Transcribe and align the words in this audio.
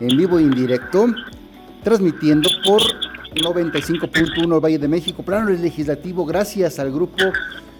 en 0.00 0.16
vivo 0.16 0.38
e 0.38 0.42
indirecto, 0.42 1.06
transmitiendo 1.82 2.48
por 2.64 2.82
95.1 3.34 4.62
Valle 4.62 4.78
de 4.78 4.88
México, 4.88 5.22
plano 5.22 5.50
legislativo, 5.50 6.24
gracias 6.24 6.78
al 6.78 6.92
grupo 6.92 7.24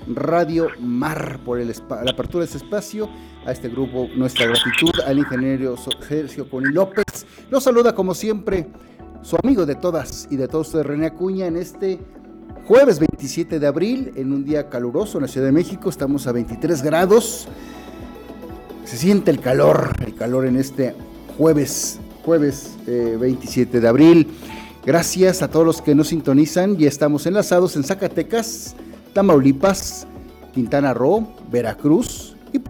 Radio 0.07 0.69
Mar 0.81 1.39
por 1.45 1.59
la 1.59 2.11
apertura 2.11 2.41
de 2.41 2.47
este 2.47 2.59
espacio, 2.59 3.09
a 3.47 3.53
este 3.53 3.69
grupo 3.69 4.09
nuestra 4.17 4.47
gratitud, 4.47 4.91
al 5.07 5.19
ingeniero 5.19 5.77
Sergio 5.77 6.49
Coni 6.49 6.73
López. 6.73 7.05
Los 7.51 7.65
saluda 7.65 7.95
como 7.95 8.15
siempre 8.15 8.69
su 9.23 9.37
amigo 9.43 9.65
de 9.65 9.75
todas 9.75 10.29
y 10.31 10.37
de 10.37 10.49
todos 10.49 10.69
ustedes, 10.69 10.87
René 10.87 11.07
Acuña, 11.07 11.47
en 11.47 11.57
este 11.57 11.99
jueves 12.67 12.99
27 12.99 13.59
de 13.59 13.67
abril, 13.67 14.13
en 14.17 14.33
un 14.33 14.45
día 14.45 14.69
caluroso 14.69 15.19
en 15.19 15.23
la 15.23 15.29
Ciudad 15.29 15.47
de 15.47 15.53
México, 15.53 15.89
estamos 15.89 16.27
a 16.27 16.33
23 16.33 16.83
grados. 16.83 17.49
Se 18.85 18.99
siente 18.99 19.31
el 19.31 19.41
calor, 19.41 19.93
el 20.05 20.15
calor 20.15 20.45
en 20.47 20.57
este 20.57 20.95
jueves, 21.39 22.01
jueves 22.25 22.77
27 22.87 23.77
eh, 23.77 23.81
de 23.81 23.89
abril. 23.89 24.29
Gracias 24.85 25.43
a 25.43 25.49
todos 25.49 25.65
los 25.65 25.83
que 25.83 25.95
nos 25.95 26.09
sintonizan. 26.09 26.77
Ya 26.77 26.89
estamos 26.89 27.27
enlazados 27.27 27.77
en 27.77 27.85
Zacatecas, 27.85 28.75
Tamaulipas, 29.13 30.07
Quintana 30.53 30.95
Roo, 30.95 31.27
Veracruz 31.51 32.37
y 32.53 32.61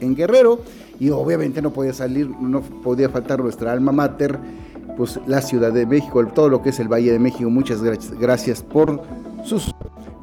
en 0.00 0.14
Guerrero. 0.14 0.60
Y 0.98 1.10
obviamente 1.10 1.60
no 1.60 1.72
podía 1.72 1.92
salir, 1.92 2.28
no 2.28 2.60
podía 2.60 3.08
faltar 3.08 3.40
nuestra 3.40 3.72
alma 3.72 3.92
mater, 3.92 4.38
pues 4.96 5.20
la 5.26 5.42
Ciudad 5.42 5.72
de 5.72 5.84
México, 5.84 6.24
todo 6.28 6.48
lo 6.48 6.62
que 6.62 6.70
es 6.70 6.80
el 6.80 6.88
Valle 6.88 7.12
de 7.12 7.18
México. 7.18 7.50
Muchas 7.50 7.82
gracias 7.82 8.62
por 8.62 9.02
su 9.44 9.60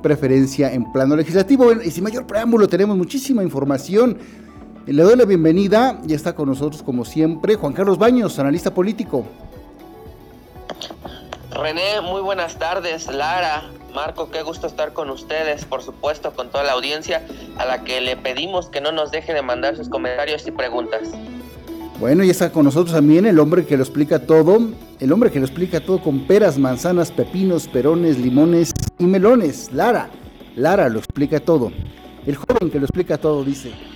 preferencia 0.02 0.74
en 0.74 0.92
plano 0.92 1.16
legislativo. 1.16 1.72
Y 1.72 1.92
sin 1.92 2.04
mayor 2.04 2.26
preámbulo, 2.26 2.68
tenemos 2.68 2.98
muchísima 2.98 3.44
información. 3.44 4.18
Le 4.86 5.02
doy 5.02 5.16
la 5.16 5.24
bienvenida, 5.24 5.98
ya 6.04 6.16
está 6.18 6.36
con 6.36 6.50
nosotros 6.50 6.84
como 6.84 7.06
siempre 7.06 7.56
Juan 7.56 7.72
Carlos 7.72 7.98
Baños, 7.98 8.38
analista 8.38 8.74
político. 8.74 9.26
René, 11.52 12.02
muy 12.02 12.20
buenas 12.22 12.60
tardes. 12.60 13.08
Lara, 13.08 13.64
Marco, 13.96 14.30
qué 14.30 14.42
gusto 14.42 14.68
estar 14.68 14.92
con 14.92 15.10
ustedes, 15.10 15.64
por 15.64 15.82
supuesto, 15.82 16.34
con 16.34 16.50
toda 16.50 16.66
la 16.66 16.74
audiencia 16.74 17.26
a 17.58 17.66
la 17.66 17.86
que 17.86 18.02
le 18.02 18.18
pedimos 18.18 18.68
que 18.68 18.82
no 18.82 18.92
nos 18.92 19.12
deje 19.12 19.34
de 19.34 19.42
mandar 19.42 19.78
sus 19.78 19.88
comentarios 19.88 20.46
y 20.48 20.52
preguntas. 20.52 21.12
Bueno, 22.02 22.26
ya 22.26 22.32
está 22.32 22.52
con 22.52 22.66
nosotros 22.66 22.94
también 22.94 23.26
el 23.26 23.40
hombre 23.40 23.66
que 23.66 23.78
lo 23.78 23.84
explica 23.84 24.20
todo, 24.20 24.60
el 25.00 25.12
hombre 25.14 25.32
que 25.32 25.40
lo 25.40 25.46
explica 25.46 25.80
todo 25.80 26.02
con 26.02 26.28
peras, 26.28 26.58
manzanas, 26.58 27.10
pepinos, 27.10 27.70
perones, 27.70 28.18
limones 28.18 28.74
y 29.00 29.06
melones. 29.06 29.72
Lara, 29.72 30.10
Lara 30.58 30.90
lo 30.90 31.00
explica 31.00 31.40
todo. 31.40 31.72
El 32.26 32.36
joven 32.36 32.70
que 32.70 32.80
lo 32.80 32.86
explica 32.86 33.18
todo 33.18 33.46
dice. 33.46 33.93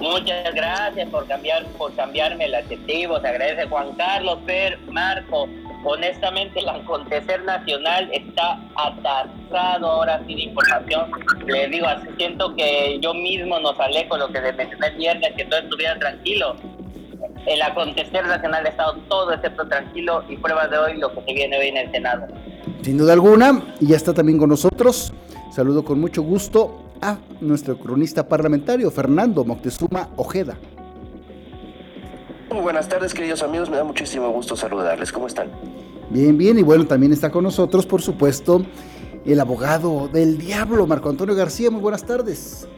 Muchas 0.00 0.54
gracias 0.54 1.08
por 1.08 1.26
cambiar, 1.26 1.64
por 1.78 1.94
cambiarme 1.94 2.44
el 2.44 2.54
adjetivo. 2.54 3.18
Se 3.20 3.28
agradece 3.28 3.66
Juan 3.66 3.92
Carlos, 3.94 4.38
Per, 4.44 4.78
Marco. 4.90 5.48
Honestamente, 5.84 6.60
el 6.60 6.68
acontecer 6.68 7.42
nacional 7.44 8.10
está 8.12 8.60
atascado 8.74 9.86
ahora 9.86 10.20
sí 10.26 10.34
de 10.34 10.42
información. 10.42 11.10
Le 11.46 11.68
digo, 11.68 11.86
así 11.86 12.08
siento 12.18 12.54
que 12.56 12.98
yo 13.00 13.14
mismo 13.14 13.58
nos 13.60 13.76
salé 13.76 14.06
con 14.08 14.18
lo 14.20 14.28
que 14.28 14.40
mencioné 14.40 14.88
el 14.88 14.96
viernes, 14.96 15.32
que 15.36 15.44
todo 15.44 15.60
estuviera 15.60 15.98
tranquilo. 15.98 16.56
El 17.46 17.62
acontecer 17.62 18.26
nacional 18.26 18.66
ha 18.66 18.68
estado 18.68 18.94
todo 19.08 19.32
excepto 19.32 19.66
tranquilo 19.66 20.24
y 20.28 20.36
pruebas 20.36 20.70
de 20.70 20.78
hoy 20.78 20.98
lo 20.98 21.14
que 21.14 21.22
se 21.22 21.32
viene 21.32 21.56
hoy 21.56 21.68
en 21.68 21.76
el 21.78 21.90
Senado. 21.92 22.26
Sin 22.82 22.98
duda 22.98 23.14
alguna, 23.14 23.62
y 23.80 23.88
ya 23.88 23.96
está 23.96 24.12
también 24.12 24.38
con 24.38 24.50
nosotros. 24.50 25.12
Saludo 25.52 25.84
con 25.84 26.00
mucho 26.00 26.22
gusto 26.22 26.85
a 27.00 27.18
nuestro 27.40 27.78
cronista 27.78 28.26
parlamentario, 28.28 28.90
Fernando 28.90 29.44
Moctezuma 29.44 30.10
Ojeda. 30.16 30.56
Muy 32.50 32.60
buenas 32.60 32.88
tardes, 32.88 33.12
queridos 33.12 33.42
amigos. 33.42 33.68
Me 33.68 33.76
da 33.76 33.84
muchísimo 33.84 34.30
gusto 34.30 34.56
saludarles. 34.56 35.12
¿Cómo 35.12 35.26
están? 35.26 35.48
Bien, 36.10 36.38
bien. 36.38 36.58
Y 36.58 36.62
bueno, 36.62 36.86
también 36.86 37.12
está 37.12 37.30
con 37.30 37.44
nosotros, 37.44 37.84
por 37.86 38.00
supuesto, 38.02 38.64
el 39.24 39.40
abogado 39.40 40.08
del 40.08 40.38
diablo, 40.38 40.86
Marco 40.86 41.08
Antonio 41.08 41.34
García. 41.34 41.70
Muy 41.70 41.80
buenas 41.80 42.04
tardes. 42.04 42.68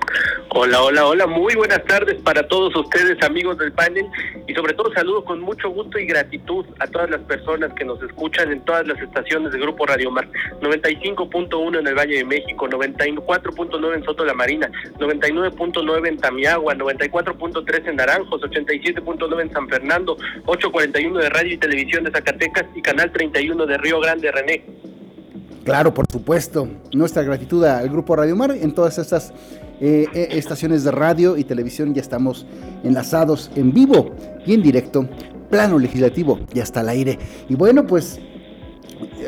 Hola, 0.60 0.82
hola, 0.82 1.06
hola, 1.06 1.26
muy 1.28 1.54
buenas 1.54 1.84
tardes 1.84 2.20
para 2.20 2.42
todos 2.48 2.74
ustedes, 2.74 3.22
amigos 3.22 3.58
del 3.58 3.70
panel, 3.70 4.04
y 4.44 4.52
sobre 4.54 4.74
todo 4.74 4.92
saludo 4.92 5.24
con 5.24 5.40
mucho 5.40 5.70
gusto 5.70 6.00
y 6.00 6.04
gratitud 6.04 6.66
a 6.80 6.88
todas 6.88 7.08
las 7.10 7.20
personas 7.20 7.72
que 7.74 7.84
nos 7.84 8.02
escuchan 8.02 8.50
en 8.50 8.64
todas 8.64 8.84
las 8.84 9.00
estaciones 9.00 9.52
del 9.52 9.60
Grupo 9.60 9.86
Radio 9.86 10.10
Mar, 10.10 10.28
95.1 10.60 11.78
en 11.78 11.86
el 11.86 11.94
Valle 11.94 12.16
de 12.16 12.24
México, 12.24 12.66
94.9 12.66 13.94
en 13.94 14.02
Soto 14.02 14.24
la 14.24 14.34
Marina, 14.34 14.68
99.9 14.98 16.08
en 16.08 16.16
Tamiagua, 16.18 16.74
94.3 16.74 17.90
en 17.90 17.94
Naranjos, 17.94 18.42
87.9 18.42 19.40
en 19.40 19.52
San 19.52 19.68
Fernando, 19.68 20.16
841 20.46 21.20
de 21.20 21.30
Radio 21.30 21.54
y 21.54 21.58
Televisión 21.58 22.02
de 22.02 22.10
Zacatecas 22.10 22.64
y 22.74 22.82
Canal 22.82 23.12
31 23.12 23.64
de 23.64 23.78
Río 23.78 24.00
Grande, 24.00 24.32
René. 24.32 24.64
Claro, 25.64 25.94
por 25.94 26.10
supuesto. 26.10 26.66
Nuestra 26.92 27.22
gratitud 27.22 27.62
al 27.64 27.88
Grupo 27.90 28.16
Radio 28.16 28.34
Mar 28.34 28.50
en 28.50 28.74
todas 28.74 28.98
estas 28.98 29.32
eh, 29.80 30.06
eh, 30.12 30.28
estaciones 30.32 30.84
de 30.84 30.90
radio 30.90 31.36
y 31.36 31.44
televisión. 31.44 31.94
Ya 31.94 32.00
estamos 32.00 32.46
enlazados 32.84 33.50
en 33.54 33.72
vivo 33.72 34.10
y 34.46 34.54
en 34.54 34.62
directo. 34.62 35.08
Plano 35.50 35.78
legislativo, 35.78 36.40
ya 36.52 36.62
está 36.62 36.80
al 36.80 36.90
aire. 36.90 37.18
Y 37.48 37.54
bueno, 37.54 37.86
pues 37.86 38.20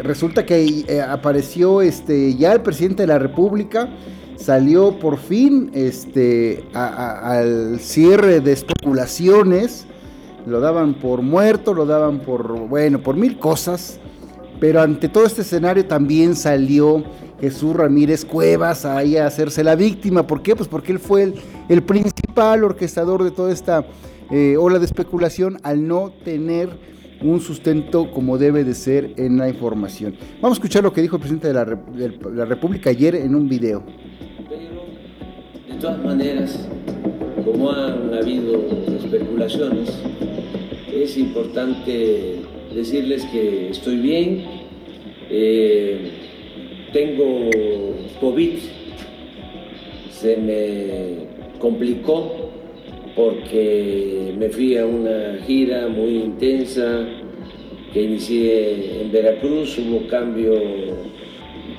resulta 0.02 0.44
que 0.44 0.84
eh, 0.86 1.00
apareció 1.00 1.82
este 1.82 2.34
ya 2.36 2.52
el 2.52 2.62
presidente 2.62 3.04
de 3.04 3.06
la 3.08 3.18
República 3.18 3.88
salió 4.36 4.98
por 4.98 5.18
fin 5.18 5.70
este 5.74 6.64
al 6.72 7.78
cierre 7.80 8.40
de 8.40 8.52
especulaciones 8.52 9.86
lo 10.46 10.60
daban 10.60 10.94
por 10.94 11.22
muerto 11.22 11.74
lo 11.74 11.86
daban 11.86 12.20
por 12.20 12.68
bueno 12.68 13.00
por 13.02 13.16
mil 13.16 13.38
cosas 13.38 14.00
pero 14.58 14.80
ante 14.82 15.08
todo 15.08 15.26
este 15.26 15.42
escenario 15.42 15.86
también 15.86 16.34
salió 16.34 17.04
Jesús 17.40 17.74
Ramírez 17.74 18.24
Cuevas 18.24 18.84
ahí 18.84 19.16
a 19.16 19.26
hacerse 19.26 19.64
la 19.64 19.74
víctima. 19.74 20.26
¿Por 20.26 20.42
qué? 20.42 20.54
Pues 20.54 20.68
porque 20.68 20.92
él 20.92 20.98
fue 20.98 21.32
el, 21.68 21.82
principal 21.82 22.64
orquestador 22.64 23.24
de 23.24 23.30
toda 23.30 23.52
esta 23.52 23.84
eh, 24.30 24.56
ola 24.58 24.78
de 24.78 24.84
especulación 24.84 25.58
al 25.62 25.86
no 25.86 26.12
tener 26.24 26.68
un 27.22 27.40
sustento 27.40 28.10
como 28.10 28.38
debe 28.38 28.64
de 28.64 28.74
ser 28.74 29.12
en 29.16 29.36
la 29.38 29.48
información. 29.48 30.14
Vamos 30.40 30.56
a 30.56 30.60
escuchar 30.60 30.82
lo 30.82 30.92
que 30.92 31.02
dijo 31.02 31.16
el 31.16 31.20
presidente 31.20 31.48
de 31.48 31.54
la, 31.54 32.44
República 32.44 32.90
ayer 32.90 33.14
en 33.14 33.34
un 33.34 33.48
video. 33.48 33.82
Pero, 34.48 35.74
de 35.74 35.80
todas 35.80 36.02
maneras, 36.02 36.66
como 37.44 37.70
han 37.70 38.14
habido 38.14 38.64
especulaciones, 39.02 39.90
es 40.92 41.16
importante 41.16 42.36
decirles 42.74 43.24
que 43.26 43.70
estoy 43.70 43.96
bien, 43.96 44.44
eh, 45.28 46.29
tengo 46.92 47.50
COVID, 48.20 48.58
se 50.10 50.36
me 50.36 51.58
complicó 51.58 52.50
porque 53.14 54.34
me 54.38 54.48
fui 54.48 54.76
a 54.76 54.86
una 54.86 55.38
gira 55.46 55.88
muy 55.88 56.16
intensa 56.16 57.06
que 57.92 58.02
inicié 58.02 59.02
en 59.02 59.12
Veracruz, 59.12 59.78
hubo 59.78 60.06
cambio 60.06 60.54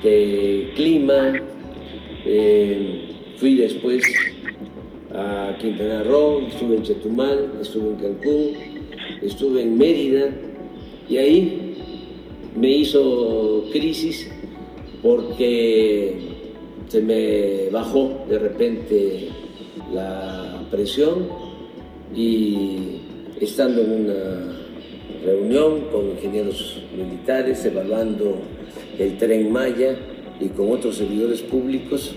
de 0.02 0.70
clima, 0.74 1.40
eh, 2.26 3.08
fui 3.36 3.56
después 3.56 4.04
a 5.14 5.56
Quintana 5.58 6.02
Roo, 6.04 6.46
estuve 6.48 6.76
en 6.76 6.82
Chetumal, 6.82 7.52
estuve 7.60 7.90
en 7.90 7.96
Cancún, 7.96 8.48
estuve 9.22 9.62
en 9.62 9.78
Mérida, 9.78 10.30
y 11.08 11.16
ahí 11.16 11.74
me 12.56 12.70
hizo 12.70 13.64
crisis 13.72 14.30
porque 15.02 16.14
se 16.88 17.00
me 17.00 17.68
bajó 17.70 18.24
de 18.28 18.38
repente 18.38 19.28
la 19.92 20.62
presión 20.70 21.26
y 22.14 23.00
estando 23.40 23.82
en 23.82 24.06
una 24.06 24.58
reunión 25.24 25.80
con 25.90 26.10
ingenieros 26.10 26.82
militares 26.96 27.64
evaluando 27.64 28.38
el 28.98 29.16
tren 29.18 29.50
Maya 29.50 29.96
y 30.40 30.48
con 30.48 30.70
otros 30.70 30.96
servidores 30.96 31.40
públicos, 31.42 32.14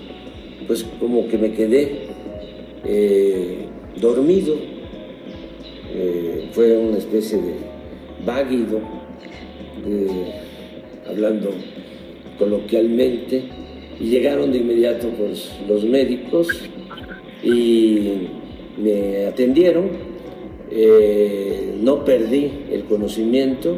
pues 0.68 0.86
como 1.00 1.28
que 1.28 1.38
me 1.38 1.54
quedé 1.54 2.08
eh, 2.86 3.68
dormido, 4.00 4.56
eh, 5.94 6.50
fue 6.52 6.78
una 6.78 6.98
especie 6.98 7.38
de 7.38 7.54
váguido, 8.26 8.80
hablando 11.08 11.52
coloquialmente, 12.38 13.44
y 14.00 14.06
llegaron 14.06 14.52
de 14.52 14.60
inmediato 14.60 15.08
pues, 15.10 15.52
los 15.68 15.84
médicos 15.86 16.48
y 17.44 18.28
me 18.78 19.26
atendieron. 19.26 19.90
Eh, 20.72 21.76
no 21.80 22.04
perdí 22.04 22.52
el 22.72 22.84
conocimiento, 22.86 23.78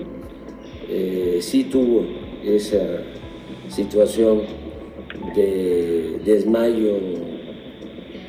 eh, 0.90 1.38
sí 1.42 1.66
tuvo 1.66 2.06
esa 2.44 3.04
situación 3.68 4.44
de 5.36 6.20
desmayo 6.26 6.98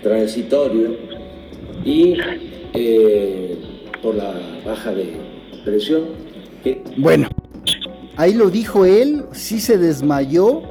transitorio 0.03 0.97
y 1.85 2.17
eh, 2.75 3.57
por 4.03 4.17
la 4.17 4.35
baja 4.67 4.93
de 4.93 5.07
presión. 5.65 6.03
Bueno, 6.97 7.29
ahí 8.19 8.35
lo 8.35 8.51
dijo 8.51 8.85
él, 8.85 9.25
sí 9.33 9.61
se 9.61 9.79
desmayó, 9.79 10.63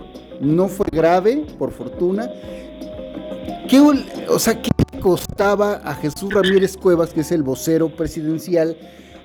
no 0.41 0.67
fue 0.67 0.85
grave, 0.91 1.45
por 1.57 1.71
fortuna. 1.71 2.29
¿Qué, 3.69 3.79
o 4.29 4.37
sea, 4.37 4.61
¿qué 4.61 4.69
costaba 4.99 5.75
a 5.75 5.95
Jesús 5.95 6.33
Ramírez 6.33 6.75
Cuevas, 6.77 7.13
que 7.13 7.21
es 7.21 7.31
el 7.31 7.43
vocero 7.43 7.89
presidencial, 7.89 8.77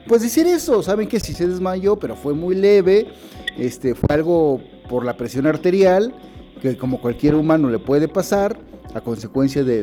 pues 0.07 0.23
decir 0.23 0.47
eso? 0.47 0.83
Saben 0.85 1.09
que 1.09 1.19
sí 1.19 1.35
se 1.35 1.49
desmayó, 1.49 1.97
pero 1.97 2.15
fue 2.15 2.33
muy 2.33 2.55
leve, 2.55 3.09
este, 3.59 3.95
fue 3.97 4.15
algo 4.15 4.61
por 4.89 5.05
la 5.05 5.17
presión 5.17 5.47
arterial, 5.49 6.15
que 6.61 6.77
como 6.77 7.01
cualquier 7.01 7.35
humano 7.35 7.71
le 7.71 7.81
puede 7.81 8.07
pasar 8.07 8.57
a 8.95 9.01
consecuencia 9.01 9.65
de, 9.65 9.83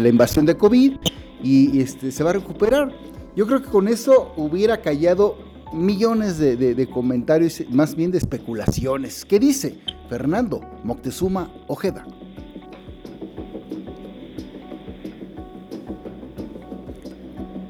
la 0.00 0.08
invasión 0.08 0.46
de 0.46 0.56
COVID, 0.56 0.94
y, 1.42 1.80
este, 1.80 2.10
se 2.10 2.24
va 2.24 2.30
a 2.30 2.34
recuperar. 2.34 2.90
Yo 3.36 3.46
creo 3.46 3.60
que 3.60 3.68
con 3.68 3.88
eso 3.88 4.32
hubiera 4.36 4.80
callado 4.80 5.53
millones 5.74 6.38
de, 6.38 6.88
comentarios, 6.88 7.62
más 7.70 7.94
bien 7.94 8.10
de 8.10 8.18
especulaciones. 8.18 9.24
¿Qué 9.24 9.38
dice 9.38 9.78
Fernando 10.08 10.60
Moctezuma 10.84 11.50
Ojeda? 11.66 12.04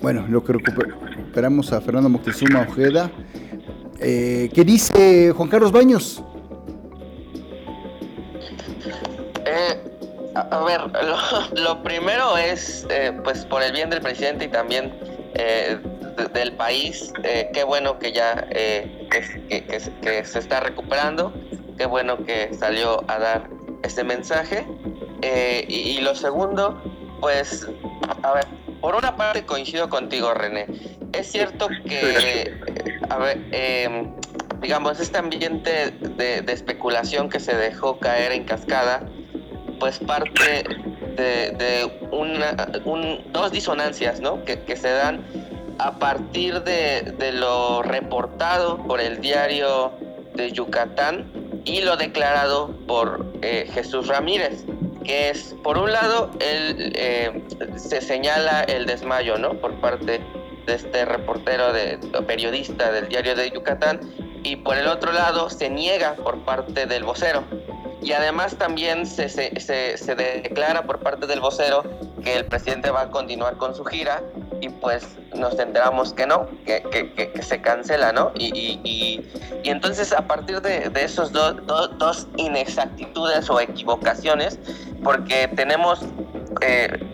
Bueno, 0.02 0.26
lo 0.28 0.44
que 0.44 0.52
recuperamos 0.52 1.72
a 1.72 1.80
Fernando 1.80 2.10
Moctezuma 2.10 2.66
Ojeda. 2.68 3.10
Eh, 4.00 4.50
¿Qué 4.52 4.64
dice 4.64 5.32
Juan 5.34 5.48
Carlos 5.48 5.72
Baños? 5.72 6.22
Eh, 9.46 9.80
a, 10.34 10.64
ver, 10.64 10.80
lo, 11.62 11.82
primero 11.82 12.36
es, 12.36 12.86
eh, 12.90 13.18
pues 13.24 13.46
por 13.46 13.62
el 13.62 13.72
bien 13.72 13.88
del 13.88 14.02
presidente 14.02 14.44
y 14.44 14.48
también 14.48 14.92
del 16.32 16.52
país, 16.52 17.12
qué 17.22 17.64
bueno 17.64 17.98
que 17.98 18.12
ya 18.12 18.46
que, 18.48 20.24
se 20.24 20.38
está 20.38 20.60
recuperando, 20.60 21.32
qué 21.76 21.86
bueno 21.86 22.24
que 22.24 22.52
salió 22.54 23.04
a 23.08 23.18
dar 23.18 23.50
este 23.82 24.04
mensaje. 24.04 24.66
Y, 25.68 25.74
y, 25.74 26.00
lo 26.00 26.14
segundo, 26.14 26.82
pues, 27.20 27.66
a 28.22 28.32
ver, 28.32 28.44
por 28.84 28.96
una 28.96 29.16
parte 29.16 29.46
coincido 29.46 29.88
contigo, 29.88 30.34
René. 30.34 30.66
Es 31.14 31.32
cierto 31.32 31.68
que, 31.86 32.52
a 33.08 33.16
ver, 33.16 33.42
em, 33.50 34.12
digamos, 34.60 35.00
este 35.00 35.16
ambiente 35.16 35.90
de, 35.90 36.44
especulación 36.52 37.30
que 37.30 37.40
se 37.40 37.56
dejó 37.56 37.98
caer 37.98 38.32
en 38.32 38.44
cascada, 38.44 39.08
pues 39.80 40.00
parte 40.00 40.64
de, 41.16 41.90
una, 42.10 42.52
dos 43.32 43.52
disonancias, 43.52 44.20
¿no? 44.20 44.44
Que, 44.44 44.76
se 44.76 44.90
dan 44.90 45.24
a 45.78 45.98
partir 45.98 46.62
de, 46.62 47.32
lo 47.32 47.82
reportado 47.82 48.78
por 48.78 49.00
el 49.00 49.20
diario 49.20 49.92
de 50.34 50.52
Yucatán 50.52 51.30
y 51.64 51.80
lo 51.80 51.96
declarado 51.96 52.74
por 52.86 53.26
eh, 53.42 53.68
Jesús 53.72 54.08
Ramírez 54.08 54.64
que 55.04 55.30
es, 55.30 55.54
por 55.62 55.78
un 55.78 55.92
lado, 55.92 56.30
el, 56.40 56.92
eh, 56.96 57.42
se 57.76 58.00
señala 58.00 58.62
el 58.62 58.86
desmayo, 58.86 59.38
¿no? 59.38 59.54
Por 59.60 59.74
parte 59.80 60.20
de 60.66 60.74
este 60.74 61.04
reportero, 61.04 61.72
de, 61.72 61.98
periodista 62.26 62.90
del 62.90 63.08
diario 63.08 63.36
de 63.36 63.50
Yucatán, 63.50 64.00
y 64.42 64.56
por 64.56 64.76
el 64.76 64.88
otro 64.88 65.12
lado 65.12 65.50
se 65.50 65.70
niega 65.70 66.14
por 66.14 66.40
parte 66.40 66.86
del 66.86 67.04
vocero. 67.04 67.44
Y 68.04 68.12
además 68.12 68.54
también 68.56 69.06
se, 69.06 69.30
se, 69.30 69.50
se, 69.96 70.14
declara 70.14 70.82
por 70.82 70.98
parte 70.98 71.26
del 71.26 71.40
vocero 71.40 71.82
que 72.22 72.36
el 72.36 72.44
presidente 72.44 72.90
va 72.90 73.00
a 73.02 73.10
continuar 73.10 73.56
con 73.56 73.74
su 73.74 73.82
gira 73.82 74.22
y 74.60 74.68
pues 74.68 75.08
nos 75.34 75.58
enteramos 75.58 76.12
que 76.12 76.26
no, 76.26 76.46
que, 76.66 76.82
que, 76.82 77.42
se 77.42 77.62
cancela, 77.62 78.12
¿no? 78.12 78.30
Y, 78.34 78.52
y, 78.54 78.80
y, 79.64 79.70
entonces 79.70 80.12
a 80.12 80.26
partir 80.26 80.60
de, 80.60 80.90
de 80.90 81.04
esos 81.04 81.32
dos 81.32 82.28
inexactitudes 82.36 83.48
o 83.48 83.58
equivocaciones, 83.58 84.58
porque 85.02 85.48
tenemos... 85.48 86.00
Eh, 86.60 87.10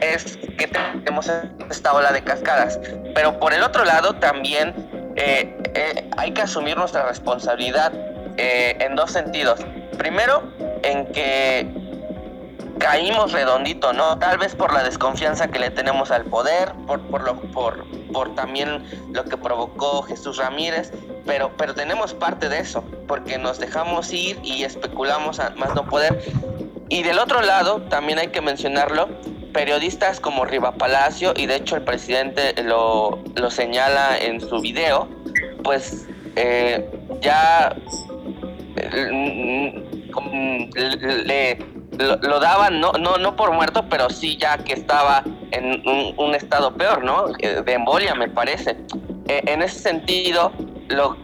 es 0.00 0.36
que 0.58 0.68
tenemos 0.68 1.30
esta 1.68 1.92
ola 1.92 2.12
de 2.12 2.22
cascadas, 2.22 2.78
pero 3.14 3.38
por 3.40 3.52
el 3.52 3.62
otro 3.62 3.84
lado 3.84 4.14
también 4.14 4.74
eh, 5.16 5.56
eh, 5.74 6.10
hay 6.16 6.32
que 6.32 6.42
asumir 6.42 6.76
nuestra 6.76 7.06
responsabilidad 7.06 7.92
en 8.36 8.96
dos 8.96 9.10
sentidos. 9.12 9.60
Primero, 9.98 10.42
en 10.82 11.06
que 11.12 11.66
caímos 12.78 13.32
redondito, 13.32 13.92
¿no? 13.92 14.18
Tal 14.18 14.38
vez 14.38 14.56
por 14.56 14.72
la 14.72 14.82
desconfianza 14.82 15.48
que 15.48 15.60
le 15.60 15.70
tenemos 15.70 16.10
al 16.10 16.24
poder, 16.24 16.72
por, 16.86 17.00
por, 17.02 17.22
lo, 17.22 17.40
por, 17.52 17.84
por 18.12 18.34
también 18.34 18.84
lo 19.12 19.24
que 19.24 19.36
provocó 19.36 20.02
Jesús 20.02 20.38
Ramírez, 20.38 20.92
pero, 21.24 21.52
pero 21.56 21.74
tenemos 21.74 22.12
parte 22.12 22.48
de 22.48 22.58
eso, 22.58 22.82
porque 23.06 23.38
nos 23.38 23.60
dejamos 23.60 24.12
ir 24.12 24.40
y 24.42 24.64
especulamos 24.64 25.38
a 25.38 25.50
más 25.50 25.74
no 25.74 25.84
poder. 25.84 26.20
Y 26.88 27.04
del 27.04 27.20
otro 27.20 27.40
lado, 27.40 27.82
también 27.82 28.18
hay 28.18 28.28
que 28.28 28.40
mencionarlo, 28.40 29.08
periodistas 29.52 30.18
como 30.18 30.44
Riva 30.44 30.72
Palacio, 30.72 31.34
y 31.36 31.46
de 31.46 31.56
hecho 31.56 31.76
el 31.76 31.82
presidente 31.82 32.60
lo, 32.64 33.22
lo 33.36 33.50
señala 33.50 34.18
en 34.18 34.40
su 34.40 34.60
video, 34.60 35.08
pues 35.62 36.06
eh, 36.34 36.90
ya 37.20 37.76
eh, 38.82 40.72
le, 41.24 41.58
lo, 41.98 42.40
daban, 42.40 42.80
no, 42.80 42.92
no, 42.92 43.16
no 43.18 43.36
por 43.36 43.52
muerto, 43.52 43.84
pero 43.88 44.10
sí 44.10 44.36
ya 44.36 44.58
que 44.58 44.74
estaba 44.74 45.22
en 45.50 45.82
un, 46.16 46.34
estado 46.34 46.74
peor, 46.74 47.04
¿no? 47.04 47.26
Eh, 47.38 47.62
de 47.64 47.72
embolia, 47.72 48.14
me 48.14 48.28
parece. 48.28 48.76
en 49.28 49.62
ese 49.62 49.78
sentido, 49.78 50.52
lo 50.88 51.16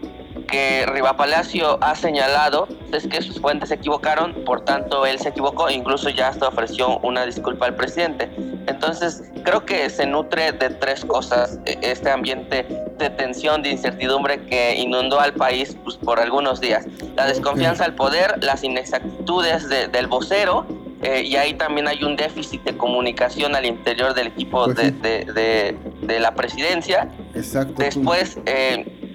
que 0.51 0.85
Riva 0.87 1.15
Palacio 1.15 1.77
ha 1.81 1.95
señalado 1.95 2.67
es 2.91 3.07
que 3.07 3.21
sus 3.21 3.39
fuentes 3.39 3.69
se 3.69 3.75
equivocaron, 3.75 4.33
por 4.45 4.65
tanto 4.65 5.05
él 5.05 5.19
se 5.19 5.29
equivocó, 5.29 5.69
incluso 5.69 6.09
ya 6.09 6.29
hasta 6.29 6.47
ofreció 6.47 6.99
una 6.99 7.25
disculpa 7.25 7.67
al 7.67 7.75
presidente. 7.75 8.29
Entonces 8.67 9.23
creo 9.43 9.65
que 9.65 9.89
se 9.89 10.05
nutre 10.05 10.51
de 10.51 10.69
tres 10.69 11.05
cosas 11.05 11.59
e, 11.65 11.77
este 11.81 12.09
ambiente 12.09 12.65
de 12.97 13.09
tensión, 13.11 13.61
de 13.61 13.69
incertidumbre 13.69 14.45
que 14.45 14.75
inundó 14.75 15.19
al 15.19 15.33
país 15.33 15.77
pues, 15.83 15.97
por 15.97 16.19
algunos 16.19 16.59
días. 16.59 16.85
La 17.15 17.25
desconfianza 17.27 17.85
al 17.85 17.95
poder, 17.95 18.43
las 18.43 18.63
inexactitudes 18.63 19.69
del 19.69 20.07
vocero 20.07 20.65
eh, 21.01 21.23
y 21.23 21.37
ahí 21.37 21.53
también 21.53 21.87
hay 21.87 22.03
un 22.03 22.17
déficit 22.17 22.61
de 22.63 22.75
comunicación 22.75 23.55
al 23.55 23.65
interior 23.65 24.13
del 24.13 24.27
equipo 24.27 24.65
pues 24.65 24.75
de, 24.75 25.75
de, 26.01 26.19
la 26.19 26.33
presidencia. 26.35 27.09
Exacto. 27.33 27.75
Después, 27.77 28.37
eh, 28.45 29.08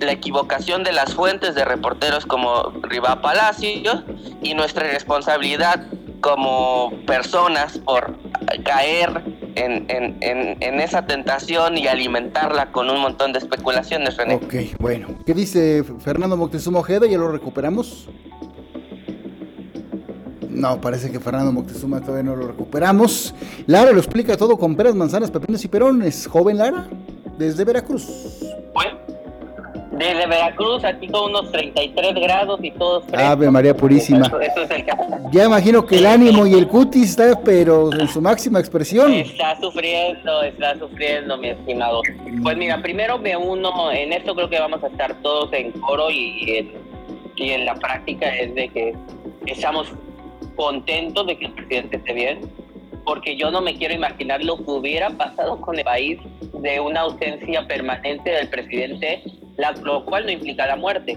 la 0.00 0.12
equivocación 0.12 0.84
de 0.84 0.92
las 0.92 1.14
fuentes 1.14 1.54
de 1.54 1.64
reporteros 1.64 2.26
como 2.26 2.70
Riva 2.82 3.20
Palacios 3.20 4.04
y 4.42 4.54
nuestra 4.54 4.90
responsabilidad 4.90 5.86
como 6.20 6.92
personas 7.06 7.78
por 7.78 8.16
caer 8.64 9.22
en, 9.54 9.86
en, 10.20 10.80
esa 10.80 11.06
tentación 11.06 11.76
y 11.76 11.86
alimentarla 11.86 12.70
con 12.72 12.88
un 12.90 13.00
montón 13.00 13.32
de 13.32 13.38
especulaciones, 13.38 14.16
René. 14.16 14.36
Ok, 14.36 14.54
bueno. 14.78 15.08
¿Qué 15.26 15.34
dice 15.34 15.84
Fernando 16.00 16.36
Moctezuma 16.36 16.78
Ojeda? 16.78 17.06
¿Ya 17.06 17.18
lo 17.18 17.30
recuperamos? 17.30 18.08
No, 20.48 20.80
parece 20.80 21.10
que 21.10 21.20
Fernando 21.20 21.52
Moctezuma 21.52 22.00
todavía 22.00 22.24
no 22.24 22.36
lo 22.36 22.48
recuperamos. 22.48 23.34
Lara 23.66 23.92
lo 23.92 23.98
explica 23.98 24.36
todo 24.36 24.56
con 24.56 24.76
peras, 24.76 24.94
manzanas, 24.94 25.30
pepinos 25.30 25.64
y 25.64 25.68
perones. 25.68 26.26
Joven 26.26 26.58
Lara, 26.58 26.88
desde 27.36 27.64
Veracruz. 27.64 28.38
Desde 29.98 30.26
Veracruz, 30.26 30.84
aquí 30.84 31.08
con 31.08 31.30
unos 31.30 31.50
33 31.50 32.14
grados 32.14 32.60
y 32.62 32.70
todo. 32.72 33.02
Ave 33.12 33.50
María 33.50 33.76
Purísima. 33.76 34.30
ya 35.32 35.44
imagino 35.44 35.84
que 35.84 35.98
el 35.98 36.06
ánimo 36.06 36.46
y 36.46 36.54
el 36.54 36.68
cutis 36.68 37.10
está, 37.10 37.40
pero 37.40 37.92
en 37.92 38.08
su 38.08 38.20
máxima 38.20 38.60
expresión. 38.60 39.12
Está 39.12 39.60
sufriendo, 39.60 40.42
está 40.42 40.78
sufriendo, 40.78 41.36
mi 41.38 41.48
estimado. 41.48 42.02
Pues 42.42 42.56
mira, 42.56 42.80
primero 42.80 43.18
me 43.18 43.36
uno, 43.36 43.90
en 43.90 44.12
esto 44.12 44.34
creo 44.34 44.48
que 44.48 44.60
vamos 44.60 44.82
a 44.84 44.86
estar 44.86 45.14
todos 45.22 45.52
en 45.52 45.72
coro 45.72 46.10
y 46.10 46.56
en, 46.56 46.72
y 47.36 47.50
en 47.50 47.64
la 47.64 47.74
práctica 47.74 48.28
es 48.36 48.54
de 48.54 48.68
que 48.68 48.94
estamos 49.46 49.88
contentos 50.54 51.26
de 51.26 51.38
que 51.38 51.46
el 51.46 51.52
presidente 51.52 51.96
esté 51.96 52.12
bien, 52.12 52.40
porque 53.08 53.36
yo 53.36 53.50
no 53.50 53.62
me 53.62 53.74
quiero 53.74 53.94
imaginar 53.94 54.44
lo 54.44 54.58
que 54.58 54.70
hubiera 54.70 55.08
pasado 55.08 55.58
con 55.62 55.78
el 55.78 55.84
país 55.84 56.18
de 56.60 56.78
una 56.78 57.00
ausencia 57.00 57.66
permanente 57.66 58.30
del 58.30 58.50
presidente, 58.50 59.22
lo 59.82 60.04
cual 60.04 60.26
no 60.26 60.32
implica 60.32 60.66
la 60.66 60.76
muerte, 60.76 61.16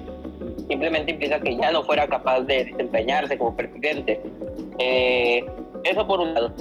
simplemente 0.69 1.12
implica 1.12 1.41
que 1.41 1.57
ya 1.57 1.69
no 1.71 1.83
fuera 1.83 2.07
capaz 2.07 2.43
de 2.43 2.63
desempeñarse 2.63 3.38
como 3.38 3.57
presidente. 3.57 4.21
Eh, 4.79 5.43
eso 5.83 6.07
por 6.07 6.21
un 6.21 6.33
lado. 6.33 6.53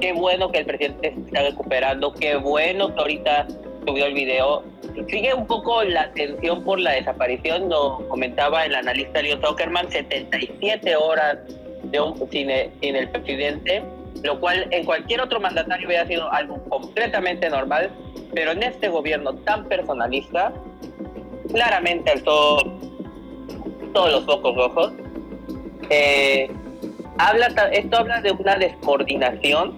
Qué 0.00 0.14
bueno 0.14 0.50
que 0.50 0.58
el 0.58 0.66
presidente 0.66 1.14
se 1.14 1.20
está 1.20 1.42
recuperando, 1.42 2.12
qué 2.14 2.34
bueno 2.34 2.92
que 2.92 3.00
ahorita 3.00 3.46
subió 3.86 4.06
el 4.06 4.14
video. 4.14 4.64
Sigue 5.08 5.32
un 5.32 5.46
poco 5.46 5.84
la 5.84 6.12
tensión 6.12 6.64
por 6.64 6.80
la 6.80 6.90
desaparición, 6.90 7.68
lo 7.68 8.04
comentaba 8.08 8.66
el 8.66 8.74
analista 8.74 9.22
Leo 9.22 9.38
Zuckerman, 9.46 9.88
77 9.92 10.96
horas 10.96 11.38
de 11.84 12.00
un, 12.00 12.16
sin, 12.32 12.50
sin 12.80 12.96
el 12.96 13.08
presidente 13.10 13.80
lo 14.22 14.40
cual 14.40 14.66
en 14.70 14.84
cualquier 14.84 15.20
otro 15.20 15.40
mandatario 15.40 15.86
hubiera 15.86 16.06
sido 16.06 16.32
algo 16.32 16.62
completamente 16.68 17.48
normal, 17.50 17.90
pero 18.34 18.52
en 18.52 18.62
este 18.62 18.88
gobierno 18.88 19.34
tan 19.36 19.66
personalista, 19.66 20.52
claramente 21.52 22.10
alzó 22.10 22.58
todos 23.92 24.12
los 24.12 24.24
focos 24.24 24.54
rojos. 24.56 24.92
Eh, 25.90 26.50
habla, 27.18 27.48
esto 27.72 27.98
habla 27.98 28.20
de 28.20 28.32
una 28.32 28.56
descoordinación 28.56 29.76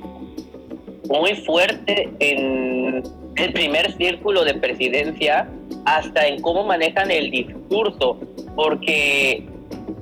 muy 1.08 1.34
fuerte 1.36 2.10
en 2.20 3.02
el 3.36 3.52
primer 3.52 3.92
círculo 3.96 4.44
de 4.44 4.54
presidencia, 4.54 5.48
hasta 5.86 6.26
en 6.26 6.40
cómo 6.40 6.64
manejan 6.64 7.10
el 7.10 7.30
discurso, 7.30 8.18
porque 8.54 9.46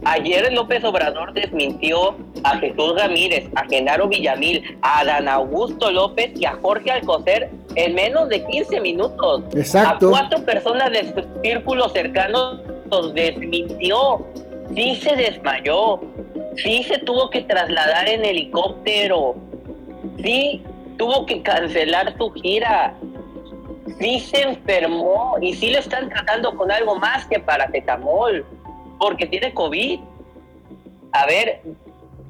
Ayer 0.04 0.52
López 0.52 0.82
Obrador 0.85 1.32
desmintió 1.32 2.16
a 2.42 2.59
Jesús 2.59 2.94
Ramírez, 2.97 3.49
a 3.54 3.64
Genaro 3.66 4.09
Villamil, 4.09 4.78
a 4.82 5.04
Dan 5.04 5.28
Augusto 5.28 5.90
López 5.92 6.32
y 6.35 6.44
a 6.44 6.59
Jorge 6.61 6.90
Alcocer 6.90 7.50
en 7.76 7.94
menos 7.94 8.28
de 8.28 8.44
15 8.44 8.80
minutos. 8.80 9.44
Exacto. 9.54 10.09
A 10.09 10.11
cuatro 10.11 10.44
personas 10.44 10.90
de 10.90 11.12
su 11.12 11.40
círculo 11.42 11.88
cercano 11.90 12.61
los 12.90 13.14
desmintió. 13.14 14.26
Sí 14.75 14.97
se 14.97 15.14
desmayó. 15.14 16.00
Sí 16.56 16.82
se 16.82 16.99
tuvo 16.99 17.30
que 17.30 17.42
trasladar 17.42 18.09
en 18.09 18.25
helicóptero. 18.25 19.37
Sí 20.23 20.62
tuvo 20.99 21.26
que 21.26 21.42
cancelar 21.42 22.16
su 22.18 22.32
gira. 22.32 22.94
Sí 24.00 24.18
se 24.18 24.42
enfermó 24.42 25.37
y 25.40 25.54
sí 25.54 25.71
lo 25.71 25.78
están 25.78 26.09
tratando 26.09 26.56
con 26.56 26.73
algo 26.73 26.97
más 26.97 27.25
que 27.26 27.38
paracetamol 27.38 28.44
porque 29.02 29.26
tiene 29.26 29.52
COVID. 29.52 29.99
A 31.11 31.26
ver, 31.26 31.61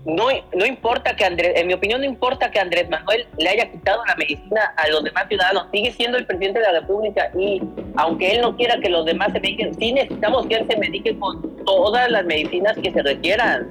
no, 0.07 0.29
no 0.55 0.64
importa 0.64 1.14
que 1.14 1.23
Andrés, 1.23 1.52
en 1.55 1.67
mi 1.67 1.75
opinión 1.75 2.00
no 2.00 2.07
importa 2.07 2.50
que 2.50 2.59
Andrés 2.59 2.88
Manuel 2.88 3.26
le 3.37 3.49
haya 3.50 3.71
quitado 3.71 4.02
la 4.07 4.17
medicina 4.17 4.73
a 4.79 4.88
los 4.88 5.05
demás 5.05 5.26
ciudadanos, 5.29 5.67
sigue 5.71 5.93
siendo 5.93 6.17
el 6.17 6.25
presidente 6.25 6.61
de 6.61 6.73
la 6.73 6.81
República 6.81 7.31
y 7.38 7.62
aunque 7.97 8.33
él 8.33 8.41
no 8.41 8.57
quiera 8.57 8.81
que 8.81 8.88
los 8.88 9.05
demás 9.05 9.33
se 9.35 9.41
mediquen, 9.41 9.75
sí 9.75 9.93
necesitamos 9.93 10.47
que 10.47 10.55
él 10.55 10.67
se 10.67 10.79
medique 10.79 11.17
con 11.19 11.43
todas 11.67 12.11
las 12.11 12.25
medicinas 12.25 12.75
que 12.79 12.91
se 12.91 13.02
requieran. 13.02 13.69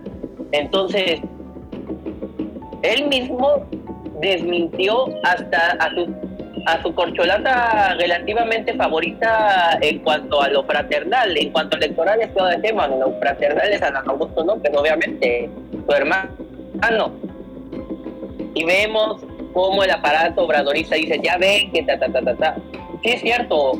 Entonces, 0.51 1.21
él 2.83 3.07
mismo 3.07 3.65
desmintió 4.21 5.05
hasta 5.23 5.71
a 5.71 5.89
sus 5.89 6.07
a 6.65 6.81
su 6.81 6.93
corcholata 6.93 7.95
relativamente 7.95 8.73
favorita 8.75 9.77
en 9.81 9.99
cuanto 9.99 10.41
a 10.41 10.49
lo 10.49 10.63
fraternal, 10.63 11.35
en 11.37 11.51
cuanto 11.51 11.75
a 11.75 11.79
electoral 11.79 12.21
es 12.21 12.33
todo 12.33 12.49
el 12.49 12.61
tema, 12.61 12.87
lo 12.87 13.17
fraternal 13.19 13.71
es 13.71 13.81
a 13.81 14.03
Augusto 14.07 14.43
López, 14.43 14.71
obviamente, 14.75 15.49
su 15.85 15.93
hermano. 15.93 17.13
Y 18.53 18.63
vemos 18.63 19.21
cómo 19.53 19.83
el 19.83 19.91
aparato 19.91 20.43
obradorista 20.43 20.95
dice, 20.95 21.19
ya 21.23 21.37
ven 21.37 21.71
que 21.71 21.83
ta, 21.83 21.97
ta, 21.99 22.11
ta, 22.11 22.21
ta, 22.21 22.35
ta. 22.35 22.55
Sí 23.03 23.09
es 23.09 23.21
cierto, 23.21 23.73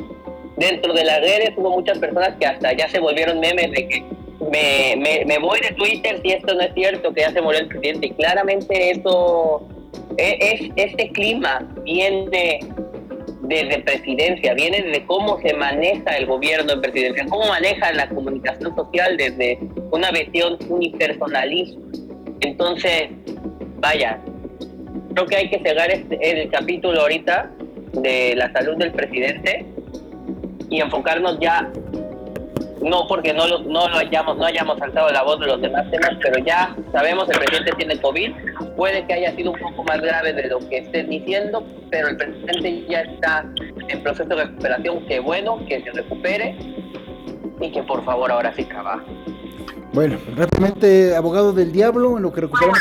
dentro 0.56 0.92
de 0.92 1.04
las 1.04 1.20
redes 1.20 1.52
hubo 1.56 1.70
muchas 1.70 1.98
personas 1.98 2.34
que 2.38 2.46
hasta 2.46 2.72
ya 2.72 2.88
se 2.88 2.98
volvieron 2.98 3.38
memes 3.40 3.70
de 3.70 3.88
que 3.88 4.04
me, 4.50 4.96
me, 4.96 5.24
me 5.24 5.38
voy 5.38 5.60
de 5.60 5.74
Twitter 5.74 6.20
si 6.22 6.32
esto 6.32 6.54
no 6.54 6.60
es 6.60 6.74
cierto, 6.74 7.12
que 7.12 7.20
ya 7.20 7.30
se 7.30 7.40
murió 7.40 7.60
el 7.60 7.68
presidente. 7.68 8.08
Y 8.08 8.10
claramente 8.10 8.90
eso 8.90 9.66
es, 10.18 10.70
este 10.76 11.10
clima 11.10 11.66
viene 11.84 12.60
desde 13.42 13.80
presidencia, 13.80 14.54
viene 14.54 14.82
de 14.82 15.04
cómo 15.06 15.40
se 15.40 15.54
maneja 15.54 16.16
el 16.16 16.26
gobierno 16.26 16.72
en 16.72 16.80
presidencia, 16.80 17.26
cómo 17.28 17.46
maneja 17.46 17.92
la 17.92 18.08
comunicación 18.08 18.74
social 18.74 19.16
desde 19.16 19.58
una 19.90 20.10
visión 20.10 20.58
unipersonalista. 20.68 21.78
Entonces, 22.40 23.08
vaya, 23.80 24.18
creo 25.14 25.26
que 25.26 25.36
hay 25.36 25.50
que 25.50 25.58
cerrar 25.60 25.90
este, 25.90 26.42
el 26.42 26.50
capítulo 26.50 27.00
ahorita 27.00 27.50
de 27.92 28.34
la 28.36 28.50
salud 28.52 28.76
del 28.76 28.92
presidente 28.92 29.66
y 30.70 30.80
enfocarnos 30.80 31.38
ya 31.40 31.70
no 32.82 33.06
porque 33.06 33.32
no 33.32 33.46
lo, 33.46 33.60
no 33.60 33.88
lo 33.88 33.96
hayamos, 33.96 34.36
no 34.36 34.44
hayamos 34.44 34.80
alzado 34.80 35.10
la 35.10 35.22
voz 35.22 35.40
de 35.40 35.46
los 35.46 35.60
demás 35.60 35.90
temas, 35.90 36.10
pero 36.22 36.44
ya 36.44 36.74
sabemos 36.92 37.28
el 37.30 37.38
presidente 37.38 37.72
tiene 37.76 38.00
COVID, 38.00 38.32
puede 38.76 39.06
que 39.06 39.14
haya 39.14 39.34
sido 39.36 39.52
un 39.52 39.58
poco 39.58 39.84
más 39.84 40.00
grave 40.00 40.32
de 40.32 40.48
lo 40.48 40.58
que 40.68 40.78
estén 40.78 41.08
diciendo, 41.08 41.64
pero 41.90 42.08
el 42.08 42.16
presidente 42.16 42.84
ya 42.88 43.00
está 43.02 43.46
en 43.88 44.02
proceso 44.02 44.28
de 44.28 44.44
recuperación, 44.44 45.06
que 45.06 45.20
bueno, 45.20 45.64
que 45.66 45.82
se 45.82 45.90
recupere 45.92 46.56
y 47.60 47.70
que 47.70 47.82
por 47.82 48.04
favor 48.04 48.32
ahora 48.32 48.52
sí 48.54 48.64
trabaje. 48.64 49.06
Bueno, 49.92 50.18
rápidamente, 50.36 51.14
abogado 51.14 51.52
del 51.52 51.70
diablo, 51.70 52.16
en 52.16 52.22
lo 52.22 52.32
que 52.32 52.40
recuperamos 52.42 52.80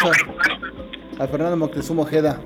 a, 1.20 1.24
a 1.24 1.28
Fernando 1.28 1.58
Moctezuma 1.58 2.04
Ojeda. 2.04 2.40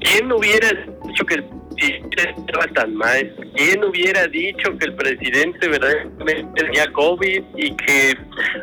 ¿Quién 0.00 0.30
hubiera 0.30 0.68
dicho 1.04 1.24
que 1.24 1.34
el. 1.34 1.55
¿Quién 1.76 3.84
hubiera 3.84 4.26
dicho 4.28 4.78
que 4.78 4.86
el 4.86 4.94
presidente 4.94 5.68
verdaderamente 5.68 6.62
tenía 6.62 6.90
COVID 6.92 7.42
y 7.56 7.76
que 7.76 8.14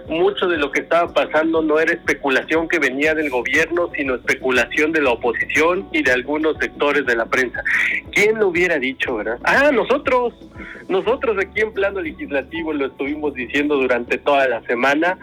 mucho 0.08 0.48
de 0.48 0.58
lo 0.58 0.72
que 0.72 0.82
estaba 0.82 1.14
pasando 1.14 1.62
no 1.62 1.80
era 1.80 1.94
especulación 1.94 2.68
que 2.68 2.80
venía 2.80 3.14
del 3.14 3.30
gobierno, 3.30 3.90
sino 3.96 4.16
especulación 4.16 4.92
de 4.92 5.02
la 5.02 5.12
oposición 5.12 5.88
y 5.92 6.04
de 6.04 6.12
algunos 6.12 6.58
sectores 6.58 7.06
de 7.06 7.16
la 7.16 7.26
prensa? 7.26 7.64
¿Quién 8.12 8.40
lo 8.40 8.48
hubiera 8.48 8.80
dicho, 8.80 9.16
verdad? 9.16 9.40
Ah, 9.44 9.72
nosotros, 9.72 10.34
nosotros 10.88 11.38
aquí 11.40 11.62
en 11.62 11.74
plano 11.74 12.02
legislativo 12.02 12.74
lo 12.74 12.88
estuvimos 12.88 13.34
diciendo 13.34 13.76
durante 13.76 14.18
toda 14.18 14.48
la 14.48 14.62
semana 14.64 15.18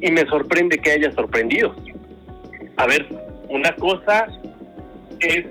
y 0.00 0.10
me 0.10 0.26
sorprende 0.26 0.78
que 0.78 0.92
haya 0.92 1.12
sorprendido. 1.12 1.74
A 2.76 2.86
ver, 2.86 3.06
una 3.48 3.74
cosa 3.76 4.26
es 5.20 5.46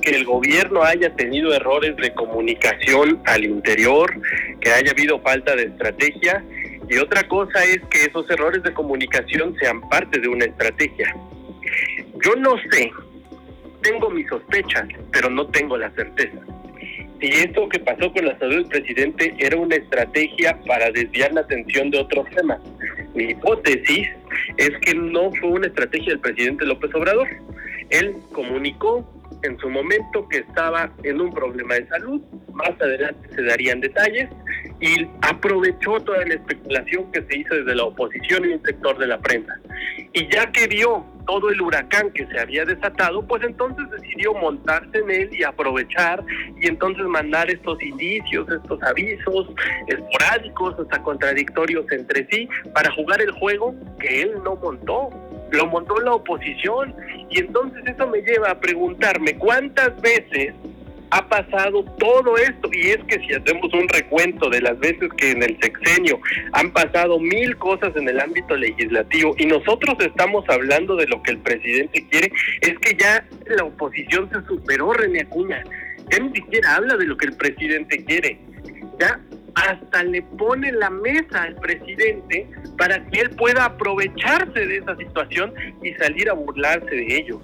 que 0.00 0.10
el 0.10 0.24
gobierno 0.24 0.82
haya 0.82 1.14
tenido 1.14 1.52
errores 1.54 1.96
de 1.96 2.12
comunicación 2.14 3.20
al 3.26 3.44
interior, 3.44 4.12
que 4.60 4.70
haya 4.70 4.90
habido 4.90 5.20
falta 5.20 5.54
de 5.56 5.64
estrategia, 5.64 6.44
y 6.88 6.98
otra 6.98 7.22
cosa 7.28 7.64
es 7.64 7.80
que 7.90 8.04
esos 8.04 8.28
errores 8.30 8.62
de 8.62 8.72
comunicación 8.72 9.54
sean 9.60 9.80
parte 9.88 10.18
de 10.18 10.28
una 10.28 10.46
estrategia. 10.46 11.14
Yo 12.24 12.34
no 12.36 12.56
sé, 12.70 12.90
tengo 13.82 14.10
mis 14.10 14.28
sospechas, 14.28 14.88
pero 15.12 15.30
no 15.30 15.46
tengo 15.46 15.76
la 15.76 15.90
certeza. 15.92 16.38
Si 17.20 17.26
esto 17.26 17.68
que 17.68 17.78
pasó 17.78 18.12
con 18.12 18.24
la 18.24 18.38
salud 18.38 18.56
del 18.56 18.66
presidente 18.66 19.34
era 19.38 19.56
una 19.56 19.76
estrategia 19.76 20.58
para 20.66 20.90
desviar 20.90 21.32
la 21.32 21.42
atención 21.42 21.90
de 21.90 21.98
otros 21.98 22.28
temas. 22.30 22.60
Mi 23.14 23.24
hipótesis 23.24 24.08
es 24.56 24.70
que 24.80 24.94
no 24.94 25.30
fue 25.32 25.50
una 25.50 25.66
estrategia 25.66 26.08
del 26.12 26.20
presidente 26.20 26.64
López 26.64 26.94
Obrador. 26.94 27.28
Él 27.90 28.16
comunicó 28.32 29.06
en 29.42 29.58
su 29.58 29.68
momento 29.70 30.28
que 30.28 30.38
estaba 30.38 30.90
en 31.02 31.20
un 31.20 31.32
problema 31.32 31.74
de 31.74 31.86
salud, 31.88 32.20
más 32.52 32.72
adelante 32.80 33.28
se 33.34 33.42
darían 33.42 33.80
detalles, 33.80 34.28
y 34.80 35.06
aprovechó 35.22 36.00
toda 36.00 36.24
la 36.24 36.34
especulación 36.34 37.10
que 37.12 37.22
se 37.22 37.38
hizo 37.38 37.54
desde 37.54 37.74
la 37.74 37.84
oposición 37.84 38.44
y 38.44 38.54
un 38.54 38.62
sector 38.62 38.98
de 38.98 39.06
la 39.06 39.18
prensa. 39.18 39.58
Y 40.12 40.26
ya 40.32 40.50
que 40.50 40.66
vio 40.66 41.04
todo 41.26 41.50
el 41.50 41.60
huracán 41.60 42.10
que 42.12 42.26
se 42.26 42.40
había 42.40 42.64
desatado, 42.64 43.24
pues 43.26 43.42
entonces 43.44 43.88
decidió 43.90 44.34
montarse 44.34 44.98
en 44.98 45.10
él 45.10 45.30
y 45.32 45.44
aprovechar 45.44 46.24
y 46.60 46.66
entonces 46.66 47.04
mandar 47.04 47.50
estos 47.50 47.80
indicios, 47.82 48.48
estos 48.50 48.82
avisos 48.82 49.48
esporádicos, 49.86 50.74
hasta 50.80 51.02
contradictorios 51.02 51.84
entre 51.92 52.26
sí, 52.30 52.48
para 52.74 52.90
jugar 52.92 53.20
el 53.20 53.30
juego 53.32 53.74
que 54.00 54.22
él 54.22 54.32
no 54.42 54.56
montó 54.56 55.10
lo 55.56 55.66
montó 55.66 55.98
la 56.00 56.12
oposición. 56.12 56.94
Y 57.30 57.40
entonces 57.40 57.82
eso 57.86 58.06
me 58.08 58.22
lleva 58.22 58.50
a 58.50 58.60
preguntarme 58.60 59.36
cuántas 59.36 60.00
veces 60.00 60.54
ha 61.10 61.28
pasado 61.28 61.84
todo 61.98 62.36
esto 62.36 62.68
y 62.72 62.90
es 62.90 62.98
que 63.08 63.18
si 63.26 63.34
hacemos 63.34 63.72
un 63.74 63.88
recuento 63.88 64.48
de 64.48 64.60
las 64.60 64.78
veces 64.78 65.08
que 65.16 65.32
en 65.32 65.42
el 65.42 65.58
sexenio 65.60 66.20
han 66.52 66.70
pasado 66.72 67.18
mil 67.18 67.56
cosas 67.56 67.94
en 67.96 68.08
el 68.08 68.20
ámbito 68.20 68.56
legislativo 68.56 69.34
y 69.38 69.46
nosotros 69.46 69.96
estamos 69.98 70.44
hablando 70.48 70.94
de 70.96 71.06
lo 71.08 71.20
que 71.22 71.32
el 71.32 71.38
presidente 71.38 72.06
quiere, 72.10 72.32
es 72.60 72.78
que 72.78 72.96
ya 72.96 73.26
la 73.46 73.64
oposición 73.64 74.30
se 74.30 74.40
superó, 74.46 74.92
René 74.92 75.22
Acuña, 75.22 75.64
ya 76.10 76.18
ni 76.20 76.32
siquiera 76.32 76.76
habla 76.76 76.96
de 76.96 77.06
lo 77.06 77.16
que 77.16 77.26
el 77.26 77.36
presidente 77.36 78.04
quiere, 78.04 78.38
ya 79.00 79.20
hasta 79.68 80.02
le 80.04 80.22
pone 80.22 80.72
la 80.72 80.90
mesa 80.90 81.42
al 81.42 81.54
presidente 81.56 82.48
para 82.78 83.04
que 83.06 83.20
él 83.20 83.30
pueda 83.30 83.66
aprovecharse 83.66 84.66
de 84.66 84.78
esa 84.78 84.96
situación 84.96 85.54
y 85.82 85.92
salir 85.94 86.30
a 86.30 86.34
burlarse 86.34 86.90
de 86.90 87.16
ellos. 87.16 87.38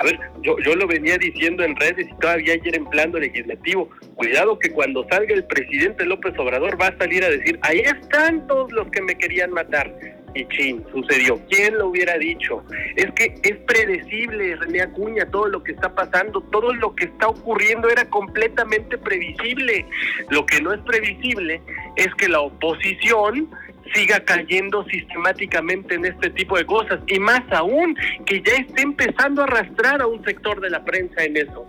A 0.00 0.04
ver, 0.04 0.18
yo, 0.42 0.56
yo 0.58 0.74
lo 0.74 0.86
venía 0.86 1.16
diciendo 1.16 1.62
en 1.62 1.76
redes 1.76 2.08
y 2.10 2.20
todavía 2.20 2.54
ayer 2.54 2.76
en 2.76 2.84
plano 2.86 3.18
legislativo. 3.18 3.88
Cuidado 4.16 4.58
que 4.58 4.70
cuando 4.70 5.06
salga 5.08 5.34
el 5.34 5.44
presidente 5.44 6.04
López 6.04 6.36
Obrador 6.38 6.80
va 6.80 6.88
a 6.88 6.98
salir 6.98 7.24
a 7.24 7.30
decir, 7.30 7.58
ahí 7.62 7.80
están 7.80 8.46
todos 8.46 8.72
los 8.72 8.88
que 8.90 9.00
me 9.02 9.16
querían 9.16 9.52
matar. 9.52 9.94
Y 10.34 10.46
chin, 10.48 10.84
sucedió. 10.92 11.40
¿Quién 11.48 11.78
lo 11.78 11.88
hubiera 11.88 12.18
dicho? 12.18 12.64
Es 12.96 13.10
que 13.12 13.34
es 13.42 13.56
predecible, 13.66 14.56
René 14.56 14.82
Acuña, 14.82 15.26
todo 15.26 15.46
lo 15.46 15.62
que 15.62 15.72
está 15.72 15.94
pasando, 15.94 16.40
todo 16.40 16.74
lo 16.74 16.94
que 16.94 17.04
está 17.04 17.28
ocurriendo 17.28 17.88
era 17.88 18.08
completamente 18.10 18.98
previsible. 18.98 19.86
Lo 20.30 20.44
que 20.44 20.60
no 20.60 20.72
es 20.72 20.80
previsible 20.80 21.62
es 21.96 22.12
que 22.16 22.28
la 22.28 22.40
oposición 22.40 23.48
siga 23.94 24.20
cayendo 24.20 24.84
sistemáticamente 24.84 25.94
en 25.94 26.06
este 26.06 26.30
tipo 26.30 26.56
de 26.56 26.66
cosas 26.66 27.00
y 27.06 27.18
más 27.18 27.42
aún 27.52 27.96
que 28.26 28.42
ya 28.42 28.54
esté 28.54 28.82
empezando 28.82 29.42
a 29.42 29.44
arrastrar 29.44 30.02
a 30.02 30.06
un 30.06 30.24
sector 30.24 30.60
de 30.60 30.70
la 30.70 30.84
prensa 30.84 31.22
en 31.22 31.36
eso. 31.36 31.66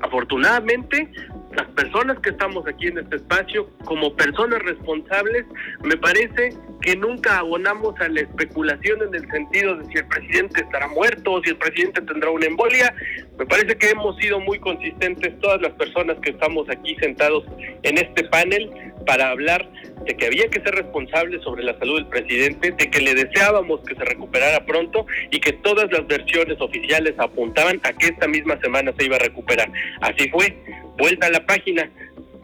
Afortunadamente, 0.00 1.08
las 1.56 1.66
personas 1.68 2.18
que 2.20 2.30
estamos 2.30 2.66
aquí 2.66 2.88
en 2.88 2.98
este 2.98 3.16
espacio, 3.16 3.70
como 3.84 4.14
personas 4.14 4.60
responsables, 4.62 5.46
me 5.82 5.96
parece 5.96 6.50
que 6.82 6.96
nunca 6.96 7.38
abonamos 7.38 7.98
a 8.00 8.08
la 8.08 8.20
especulación 8.20 9.00
en 9.02 9.14
el 9.14 9.30
sentido 9.30 9.76
de 9.76 9.86
si 9.86 9.98
el 9.98 10.06
presidente 10.06 10.60
estará 10.60 10.86
muerto 10.88 11.32
o 11.32 11.42
si 11.42 11.50
el 11.50 11.56
presidente 11.56 12.02
tendrá 12.02 12.30
una 12.30 12.46
embolia. 12.46 12.94
Me 13.38 13.46
parece 13.46 13.76
que 13.76 13.90
hemos 13.90 14.16
sido 14.18 14.38
muy 14.40 14.58
consistentes 14.58 15.38
todas 15.40 15.60
las 15.62 15.72
personas 15.72 16.18
que 16.20 16.30
estamos 16.30 16.68
aquí 16.68 16.94
sentados 17.00 17.44
en 17.82 17.98
este 17.98 18.24
panel 18.24 18.70
para 19.06 19.30
hablar 19.30 19.66
de 20.04 20.16
que 20.16 20.26
había 20.26 20.48
que 20.48 20.60
ser 20.60 20.74
responsables 20.74 21.42
sobre 21.42 21.64
la 21.64 21.78
salud 21.78 21.96
del 21.96 22.06
presidente, 22.06 22.72
de 22.72 22.90
que 22.90 23.00
le 23.00 23.14
deseábamos 23.14 23.80
que 23.80 23.94
se 23.94 24.04
recuperara 24.04 24.64
pronto 24.64 25.06
y 25.30 25.40
que 25.40 25.52
todas 25.54 25.90
las 25.90 26.06
versiones 26.06 26.60
oficiales 26.60 27.14
apuntaban 27.18 27.80
a 27.82 27.92
que 27.92 28.08
esta 28.08 28.28
misma 28.28 28.58
semana 28.60 28.92
se 28.98 29.06
iba 29.06 29.16
a 29.16 29.20
recuperar. 29.20 29.70
Así 30.00 30.28
fue, 30.28 30.56
vuelta 30.98 31.26
a 31.26 31.30
la 31.30 31.44
página, 31.44 31.90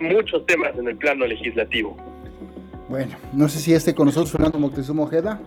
muchos 0.01 0.45
temas 0.47 0.77
en 0.79 0.89
el 0.89 0.97
plano 0.97 1.27
legislativo. 1.27 1.97
Bueno, 2.89 3.17
no 3.33 3.49
sé 3.49 3.59
si 3.59 3.73
esté 3.73 3.95
con 3.95 4.07
nosotros 4.07 4.33
Fernando 4.33 4.59
Moctezuma 4.59 5.05
Ojeda. 5.05 5.41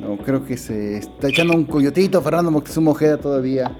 No, 0.00 0.16
creo 0.18 0.44
que 0.44 0.56
se 0.56 0.98
está 0.98 1.28
echando 1.28 1.54
un 1.54 1.64
coyotito 1.64 2.20
Fernando 2.22 2.50
Moctezuma 2.50 2.90
Ojeda 2.90 3.18
todavía. 3.18 3.70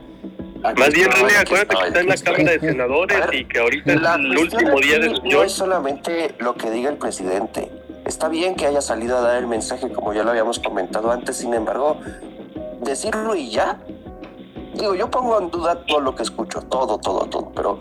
Más 0.63 0.93
bien, 0.93 1.11
René, 1.11 1.37
acuérdate 1.37 1.77
que 1.77 1.87
está 1.87 2.01
en 2.01 2.09
la 2.09 2.17
Cámara 2.17 2.53
de 2.53 2.61
Senadores 2.61 3.19
y 3.33 3.45
que 3.45 3.59
ahorita 3.59 3.93
es 3.93 4.01
el 4.03 4.39
último 4.39 4.81
día 4.81 4.99
de 4.99 5.11
sesión. 5.11 5.29
No 5.31 5.43
es 5.43 5.53
solamente 5.53 6.35
lo 6.41 6.55
que 6.55 6.71
diga 6.71 6.91
el 6.91 6.97
presidente. 6.97 7.71
Está 8.07 8.29
bien 8.29 8.57
que 8.57 8.67
haya 8.67 8.81
salido 8.81 9.19
a 9.19 9.21
dar 9.21 9.37
el 9.37 9.47
mensaje, 9.47 9.93
como 9.93 10.13
ya 10.15 10.25
lo 10.25 10.31
habíamos 10.31 10.59
comentado 10.59 11.13
antes, 11.13 11.37
sin 11.37 11.55
embargo, 11.55 12.01
decirlo 12.83 13.37
y 13.37 13.51
ya. 13.51 13.79
Digo, 14.79 14.95
yo 14.95 15.11
pongo 15.11 15.41
en 15.41 15.51
duda 15.51 15.85
todo 15.87 16.01
lo 16.01 16.15
que 16.15 16.23
escucho, 16.23 16.61
todo, 16.63 16.99
todo, 16.99 17.27
todo, 17.27 17.51
pero 17.53 17.81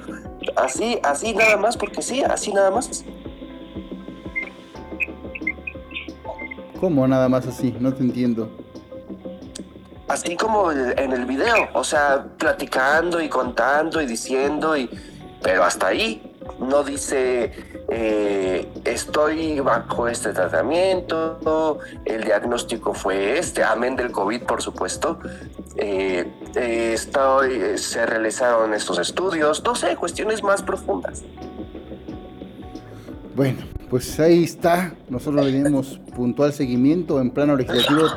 así, 0.56 1.00
así 1.04 1.34
nada 1.34 1.56
más, 1.56 1.78
porque 1.78 2.02
sí, 2.02 2.24
así 2.24 2.52
nada 2.52 2.72
más. 2.72 3.06
¿Cómo 6.80 7.08
nada 7.08 7.30
más 7.30 7.46
así? 7.46 7.76
No 7.80 7.94
te 7.94 8.02
entiendo. 8.02 8.50
Así 10.08 10.36
como 10.36 10.72
en 10.72 11.12
el 11.12 11.26
video, 11.26 11.70
o 11.74 11.84
sea, 11.84 12.26
platicando 12.38 13.22
y 13.22 13.30
contando 13.30 14.02
y 14.02 14.08
diciendo, 14.08 14.76
y, 14.76 14.90
pero 15.44 15.66
hasta 15.66 15.88
ahí 15.88 16.34
no 16.60 16.84
dice 16.84 17.77
eh, 17.90 18.68
estoy 18.84 19.60
bajo 19.60 20.08
este 20.08 20.34
tratamiento, 20.34 21.80
el 22.06 22.24
diagnóstico 22.24 22.94
fue 22.94 23.40
este, 23.40 23.64
amén 23.64 23.96
del 23.96 24.12
COVID 24.12 24.44
por 24.44 24.62
supuesto, 24.62 25.20
eh, 25.78 26.26
eh, 26.56 26.92
estoy, 26.94 27.78
se 27.78 28.06
realizaron 28.06 28.74
estos 28.74 29.00
estudios, 29.00 29.64
no 29.64 29.76
sé, 29.76 29.96
cuestiones 29.96 30.44
más 30.44 30.62
profundas. 30.62 31.24
Bueno, 33.36 33.60
pues 33.90 34.20
ahí 34.20 34.44
está. 34.44 34.94
Nosotros 35.10 35.46
le 35.46 35.52
dimos 35.52 36.00
puntual 36.16 36.52
seguimiento 36.52 37.22
en 37.22 37.30
plano 37.30 37.56
legislativo 37.56 38.08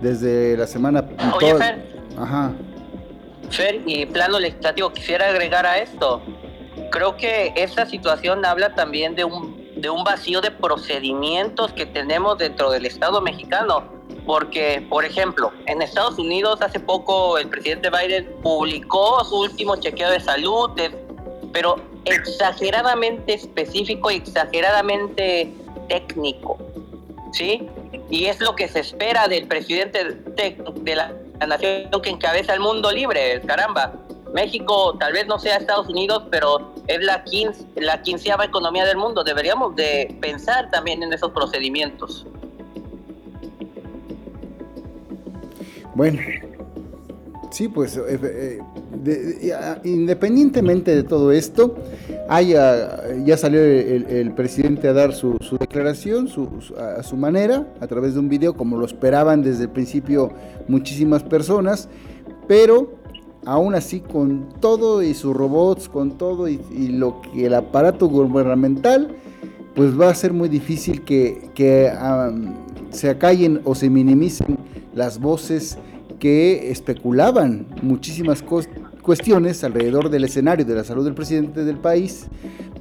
desde 0.00 0.56
la 0.56 0.66
semana. 0.66 1.04
Oye, 1.36 1.54
Fer. 1.54 2.02
Ajá. 2.16 2.52
Fer, 3.50 3.82
y 3.84 4.06
plano 4.06 4.40
legislativo, 4.40 4.90
quisiera 4.90 5.28
agregar 5.28 5.66
a 5.66 5.78
esto. 5.78 6.22
Creo 6.92 7.16
que 7.16 7.54
esta 7.56 7.86
situación 7.86 8.44
habla 8.44 8.74
también 8.74 9.14
de 9.14 9.24
un, 9.24 9.72
de 9.76 9.88
un 9.88 10.04
vacío 10.04 10.42
de 10.42 10.50
procedimientos 10.50 11.72
que 11.72 11.86
tenemos 11.86 12.36
dentro 12.36 12.70
del 12.70 12.84
Estado 12.84 13.22
mexicano. 13.22 13.90
Porque, 14.26 14.86
por 14.90 15.04
ejemplo, 15.04 15.50
en 15.66 15.80
Estados 15.80 16.18
Unidos 16.18 16.60
hace 16.60 16.78
poco 16.78 17.38
el 17.38 17.48
presidente 17.48 17.88
Biden 17.90 18.30
publicó 18.42 19.24
su 19.24 19.40
último 19.40 19.76
chequeo 19.76 20.10
de 20.10 20.20
salud, 20.20 20.70
pero 21.50 21.76
exageradamente 22.04 23.34
específico 23.34 24.10
y 24.10 24.16
exageradamente 24.16 25.50
técnico, 25.88 26.58
¿sí? 27.32 27.66
Y 28.10 28.26
es 28.26 28.38
lo 28.40 28.54
que 28.54 28.68
se 28.68 28.80
espera 28.80 29.28
del 29.28 29.48
presidente 29.48 30.04
de, 30.04 30.94
la, 30.94 31.12
nación 31.46 31.90
que 32.02 32.10
encabeza 32.10 32.52
el 32.52 32.60
mundo 32.60 32.92
libre, 32.92 33.40
caramba. 33.46 33.94
México 34.32 34.96
tal 34.98 35.12
vez 35.12 35.26
no 35.26 35.38
sea 35.38 35.56
Estados 35.56 35.88
Unidos, 35.88 36.24
pero 36.30 36.72
es 36.86 37.02
la, 37.04 37.22
quince, 37.24 37.64
la 37.76 38.02
quinceava 38.02 38.44
economía 38.44 38.84
del 38.84 38.96
mundo. 38.96 39.24
Deberíamos 39.24 39.76
de 39.76 40.16
pensar 40.20 40.70
también 40.70 41.02
en 41.02 41.12
esos 41.12 41.30
procedimientos. 41.32 42.26
Bueno, 45.94 46.20
sí, 47.50 47.68
pues 47.68 47.98
eh, 47.98 48.60
eh, 49.04 49.78
independientemente 49.84 50.94
de 50.94 51.02
todo 51.02 51.32
esto, 51.32 51.76
haya, 52.28 53.14
ya 53.24 53.36
salió 53.36 53.60
el, 53.60 54.32
presidente 54.34 54.88
a 54.88 54.94
dar 54.94 55.12
su, 55.12 55.36
declaración 55.60 56.28
a 56.78 57.02
su 57.02 57.16
manera, 57.16 57.66
a 57.80 57.86
través 57.86 58.14
de 58.14 58.20
un 58.20 58.30
video, 58.30 58.54
como 58.54 58.78
lo 58.78 58.86
esperaban 58.86 59.42
desde 59.42 59.64
el 59.64 59.70
principio 59.70 60.32
muchísimas 60.66 61.22
personas, 61.22 61.90
pero 62.48 63.01
aún 63.44 63.74
así 63.74 64.00
con 64.00 64.48
todo 64.60 65.02
y 65.02 65.14
sus 65.14 65.34
robots, 65.34 65.88
con 65.88 66.12
todo 66.12 66.48
y, 66.48 66.58
lo 66.88 67.20
que 67.20 67.46
el 67.46 67.54
aparato 67.54 68.08
gubernamental, 68.08 69.16
pues 69.74 69.98
va 69.98 70.10
a 70.10 70.14
ser 70.14 70.32
muy 70.32 70.48
difícil 70.48 71.02
que, 71.02 71.50
se 72.90 73.08
acallen 73.08 73.62
o 73.64 73.74
se 73.74 73.88
minimicen 73.88 74.58
las 74.94 75.18
voces 75.18 75.78
que 76.18 76.70
especulaban 76.70 77.66
muchísimas 77.80 78.44
cuestiones 79.00 79.64
alrededor 79.64 80.10
del 80.10 80.24
escenario 80.24 80.66
de 80.66 80.74
la 80.74 80.84
salud 80.84 81.04
del 81.04 81.14
presidente 81.14 81.64
del 81.64 81.78
país, 81.78 82.26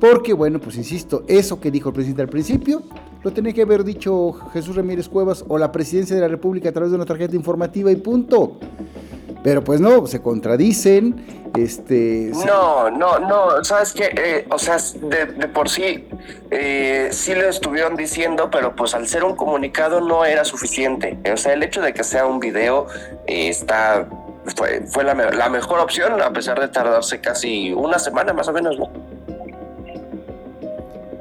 porque 0.02 0.34
bueno, 0.34 0.60
pues 0.60 0.76
insisto, 0.76 1.24
eso 1.28 1.62
que 1.62 1.72
dijo 1.72 1.90
el 1.90 1.96
presidente 1.96 2.24
al 2.24 2.28
principio, 2.28 2.84
lo 3.24 3.32
tenía 3.32 3.54
que 3.54 3.62
haber 3.62 3.84
dicho 3.84 4.34
Jesús 4.52 4.76
Ramírez 4.76 5.08
Cuevas 5.08 5.46
o 5.48 5.58
la 5.58 5.72
presidencia 5.72 6.16
de 6.16 6.22
la 6.22 6.28
República 6.28 6.70
a 6.70 6.72
través 6.72 6.92
de 6.92 6.98
una 6.98 7.06
tarjeta 7.06 7.36
informativa 7.36 7.92
y 7.92 7.96
punto. 7.96 8.58
Pero 9.44 9.64
pues 9.64 9.82
no, 9.82 10.06
se 10.06 10.22
contradicen, 10.22 11.26
este... 11.58 12.32
No, 12.46 12.92
no, 12.92 13.20
no, 13.20 13.64
sabes 13.64 13.92
que, 13.94 14.12
eh, 14.16 14.46
o 14.50 14.60
sea, 14.60 14.78
de, 14.78 15.48
por 15.48 15.68
sí, 15.68 16.08
eh, 16.52 17.10
sí 17.12 17.34
lo 17.34 17.50
estuvieron 17.50 17.96
diciendo, 17.96 18.50
pero 18.52 18.76
pues 18.76 18.94
al 18.94 19.08
ser 19.08 19.24
un 19.24 19.36
comunicado 19.36 20.00
no 20.00 20.26
era 20.26 20.46
suficiente. 20.46 21.18
O 21.32 21.38
sea, 21.38 21.54
el 21.54 21.64
hecho 21.64 21.82
de 21.82 21.94
que 21.94 22.04
sea 22.04 22.26
un 22.28 22.40
video 22.40 22.86
eh, 23.26 23.50
está, 23.50 24.08
fue, 24.56 24.82
fue 24.86 25.04
la, 25.04 25.16
la, 25.16 25.50
mejor 25.50 25.80
opción, 25.80 26.22
a 26.22 26.32
pesar 26.32 26.60
de 26.60 26.68
tardarse 26.68 27.20
casi 27.20 27.74
una 27.74 27.98
semana 27.98 28.34
más 28.34 28.48
o 28.48 28.54
menos, 28.54 28.78
¿no? 28.78 28.92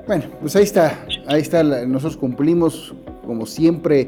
Bueno, 0.07 0.25
pues 0.41 0.57
ahí 0.57 0.65
está, 0.65 0.99
ahí 1.27 1.41
está, 1.41 1.63
nosotros 1.63 2.17
cumplimos 2.17 2.95
como 3.31 3.47
siempre, 3.47 4.01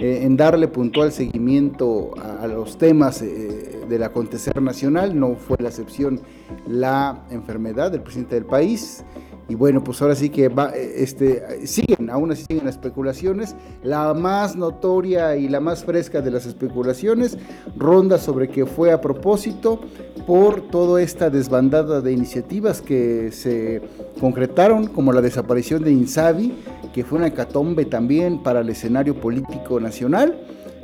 eh, 0.00 0.20
en 0.22 0.34
darle 0.34 0.66
puntual 0.66 1.12
seguimiento 1.12 2.14
a, 2.16 2.46
los 2.46 2.78
temas 2.78 3.20
eh, 3.20 3.84
del 3.86 4.02
acontecer 4.02 4.62
nacional. 4.62 5.14
No 5.14 5.34
fue 5.34 5.58
la 5.60 5.68
excepción 5.68 6.22
la 6.66 7.22
enfermedad 7.28 7.92
del 7.92 8.00
presidente 8.00 8.34
del 8.34 8.46
país. 8.46 9.04
Y 9.46 9.56
bueno, 9.56 9.84
pues 9.84 10.00
ahora 10.00 10.14
sí 10.14 10.30
que 10.30 10.48
va, 10.48 10.70
eh, 10.74 11.02
este, 11.02 11.66
siguen, 11.66 12.08
aún 12.08 12.32
así 12.32 12.46
siguen 12.48 12.64
las 12.64 12.76
especulaciones. 12.76 13.54
La 13.82 14.14
más 14.14 14.56
notoria 14.56 15.36
y 15.36 15.50
la 15.50 15.60
más 15.60 15.84
fresca 15.84 16.22
de 16.22 16.30
las 16.30 16.46
especulaciones 16.46 17.36
ronda 17.76 18.16
sobre 18.16 18.48
que 18.48 18.64
fue 18.64 18.90
a 18.90 19.02
propósito 19.02 19.80
por 20.26 20.62
toda 20.70 21.02
esta 21.02 21.28
desbandada 21.28 22.00
de 22.00 22.12
iniciativas 22.12 22.80
que 22.80 23.32
se 23.32 23.82
concretaron, 24.18 24.86
como 24.86 25.12
la 25.12 25.20
desaparición 25.20 25.84
de 25.84 25.92
Insabi, 25.92 26.54
que 26.92 27.04
fue 27.04 27.18
una 27.18 27.28
hecatombe 27.28 27.84
también 27.84 28.42
para 28.42 28.60
el 28.60 28.68
escenario 28.68 29.18
político 29.20 29.80
nacional, 29.80 30.38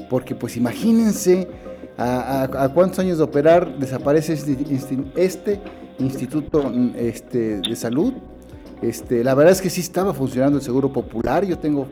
porque 0.09 0.35
pues 0.35 0.57
imagínense 0.57 1.49
a, 1.99 2.71
cuántos 2.73 3.01
años 3.01 3.19
de 3.19 3.25
operar 3.25 3.79
desaparece 3.79 4.33
este, 4.33 4.57
este, 5.17 5.61
instituto 5.99 6.73
este, 6.97 7.61
de 7.61 7.77
salud. 7.77 8.15
Este, 8.81 9.25
la 9.25 9.35
verdad 9.35 9.53
es 9.53 9.61
que 9.61 9.71
sí 9.71 9.81
estaba 9.81 10.15
funcionando 10.15 10.59
el 10.59 10.65
Seguro 10.65 10.93
Popular. 10.93 11.45
Yo 11.45 11.59
tengo 11.59 11.89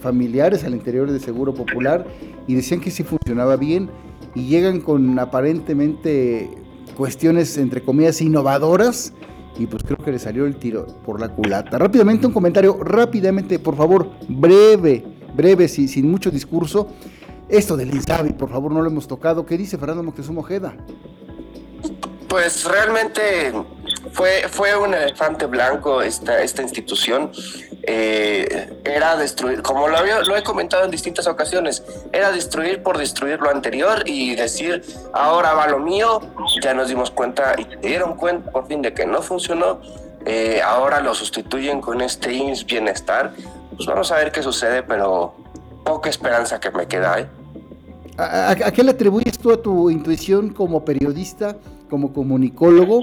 familiares 0.00 0.64
al 0.64 0.74
interior 0.74 1.10
del 1.10 1.20
Seguro 1.20 1.54
Popular 1.54 2.04
y 2.46 2.54
decían 2.54 2.80
que 2.80 2.90
sí 2.90 3.04
funcionaba 3.04 3.56
bien 3.56 3.88
y 4.34 4.46
llegan 4.46 4.80
con 4.80 5.18
aparentemente 5.18 6.50
cuestiones 6.96 7.56
entre 7.58 7.82
comillas 7.82 8.20
innovadoras 8.20 9.12
y 9.58 9.66
pues 9.66 9.82
creo 9.82 9.98
que 9.98 10.12
le 10.12 10.18
salió 10.18 10.46
el 10.46 10.56
tiro 10.56 10.86
por 11.04 11.20
la 11.20 11.28
culata. 11.28 11.78
Rápidamente 11.78 12.26
un 12.26 12.32
comentario, 12.32 12.78
rápidamente, 12.82 13.58
por 13.58 13.76
favor, 13.76 14.10
breve, 14.28 15.04
breve, 15.34 15.68
sin 15.68 16.10
mucho 16.10 16.30
discurso. 16.30 16.88
Esto 17.48 17.76
del 17.76 17.94
INSABI, 17.94 18.32
por 18.32 18.48
favor, 18.50 18.72
no 18.72 18.82
lo 18.82 18.88
hemos 18.88 19.06
tocado. 19.06 19.44
¿Qué 19.44 19.56
dice 19.56 19.78
Fernando 19.78 20.02
Moctezuma 20.02 20.40
Ojeda? 20.40 20.74
Pues 22.28 22.64
realmente 22.64 23.52
fue, 24.12 24.48
fue 24.48 24.76
un 24.76 24.94
elefante 24.94 25.46
blanco 25.46 26.02
esta, 26.02 26.42
esta 26.42 26.62
institución. 26.62 27.30
Eh, 27.86 28.80
era 28.84 29.16
destruir, 29.16 29.60
como 29.60 29.88
lo, 29.88 29.98
he 30.36 30.42
comentado 30.42 30.84
en 30.84 30.90
distintas 30.90 31.26
ocasiones, 31.26 31.82
era 32.12 32.32
destruir 32.32 32.82
por 32.82 32.96
destruir 32.96 33.40
lo 33.40 33.50
anterior 33.50 34.04
y 34.06 34.34
decir, 34.34 34.82
ahora 35.12 35.52
va 35.52 35.66
lo 35.68 35.78
mío, 35.78 36.20
ya 36.62 36.72
nos 36.72 36.88
dimos 36.88 37.10
cuenta 37.10 37.54
y 37.58 37.64
se 37.64 37.76
dieron 37.86 38.16
cuenta 38.16 38.50
por 38.50 38.66
fin 38.68 38.80
de 38.80 38.94
que 38.94 39.04
no 39.04 39.20
funcionó, 39.20 39.80
eh, 40.24 40.62
ahora 40.64 41.00
lo 41.00 41.14
sustituyen 41.14 41.82
con 41.82 42.00
este 42.00 42.32
IMSS 42.32 42.64
Bienestar, 42.64 43.34
pues 43.76 43.86
vamos 43.86 44.10
a 44.10 44.16
ver 44.16 44.32
qué 44.32 44.42
sucede, 44.42 44.82
pero 44.82 45.34
poca 45.84 46.08
esperanza 46.08 46.58
que 46.58 46.70
me 46.70 46.86
queda. 46.86 47.20
¿eh? 47.20 47.26
¿A, 48.16 48.54
qué 48.72 48.82
le 48.82 48.92
atribuyes 48.92 49.38
tú 49.38 49.52
a 49.52 49.60
tu 49.60 49.90
intuición 49.90 50.50
como 50.50 50.84
periodista, 50.84 51.56
como 51.90 52.12
comunicólogo? 52.12 53.02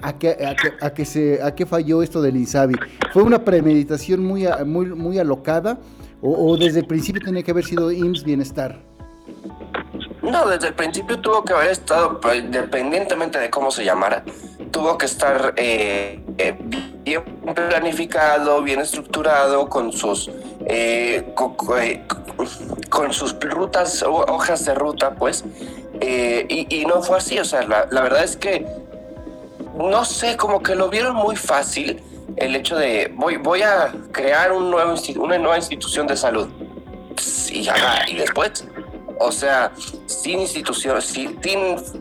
¿A 0.00 0.16
qué, 0.16 0.54
a, 0.80 0.90
que, 0.90 1.04
se, 1.04 1.42
¿A 1.42 1.54
qué 1.54 1.66
falló 1.66 2.02
esto 2.02 2.22
del 2.22 2.36
INSABI? 2.36 2.76
¿Fue 3.12 3.22
una 3.24 3.44
premeditación 3.44 4.24
muy, 4.24 4.46
muy, 4.64 4.86
muy 4.86 5.18
alocada 5.18 5.78
o, 6.20 6.56
desde 6.56 6.80
el 6.80 6.86
principio 6.86 7.20
tenía 7.24 7.42
que 7.42 7.50
haber 7.50 7.64
sido 7.64 7.90
IMSS 7.90 8.24
Bienestar? 8.24 8.78
No, 10.22 10.46
desde 10.48 10.68
el 10.68 10.74
principio 10.74 11.18
tuvo 11.20 11.44
que 11.44 11.52
haber 11.52 11.70
estado, 11.70 12.20
pues, 12.20 12.40
independientemente 12.40 13.38
de 13.38 13.50
cómo 13.50 13.70
se 13.70 13.84
llamara, 13.84 14.24
tuvo 14.70 14.98
que 14.98 15.06
estar 15.06 15.54
eh, 15.56 16.20
eh, 16.38 16.56
bien 17.04 17.22
planificado, 17.54 18.62
bien 18.62 18.80
estructurado, 18.80 19.68
con 19.68 19.92
sus 19.92 20.30
eh, 20.66 21.32
con, 22.90 23.12
sus 23.12 23.38
rutas, 23.40 24.02
hojas 24.02 24.64
de 24.64 24.74
ruta, 24.74 25.14
pues, 25.14 25.44
y, 26.00 26.84
no 26.86 27.02
fue 27.02 27.18
así, 27.18 27.38
o 27.38 27.44
sea, 27.44 27.62
la, 27.62 28.02
verdad 28.02 28.22
es 28.22 28.36
que 28.36 28.66
no 29.78 30.04
sé, 30.04 30.36
como 30.36 30.62
que 30.62 30.74
lo 30.74 30.88
vieron 30.88 31.16
muy 31.16 31.36
fácil 31.36 32.02
el 32.36 32.54
hecho 32.54 32.76
de 32.76 33.12
voy, 33.14 33.36
voy 33.36 33.62
a 33.62 33.92
crear 34.12 34.52
un 34.52 34.70
nuevo 34.70 34.94
una 35.16 35.38
nueva 35.38 35.56
institución 35.56 36.06
de 36.06 36.16
salud. 36.16 36.48
Y, 37.50 37.68
y 38.08 38.14
después, 38.16 38.66
o 39.18 39.32
sea, 39.32 39.72
sin 40.06 40.40
instituciones, 40.40 41.04
sin 41.04 41.38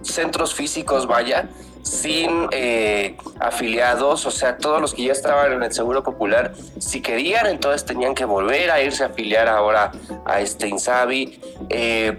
centros 0.04 0.54
físicos, 0.54 1.08
vaya, 1.08 1.50
sin 1.82 2.48
eh, 2.52 3.18
afiliados, 3.40 4.26
o 4.26 4.32
sea, 4.32 4.58
todos 4.58 4.82
los 4.82 4.94
que 4.94 5.06
ya 5.06 5.14
estaban 5.14 5.54
en 5.54 5.64
el 5.64 5.74
Seguro 5.74 6.04
Popular, 6.04 6.54
si 6.80 7.02
querían, 7.02 7.48
entonces 7.48 7.86
tenían 7.86 8.14
que 8.14 8.26
volver 8.26 8.70
a 8.70 8.82
irse 8.82 9.04
a 9.04 9.08
afiliar 9.08 9.48
ahora 9.48 9.92
a 10.26 10.42
este 10.42 10.68
Insabi. 10.68 11.40
Eh, 11.70 12.18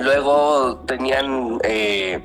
luego 0.00 0.76
tenían 0.86 1.58
eh, 1.64 2.20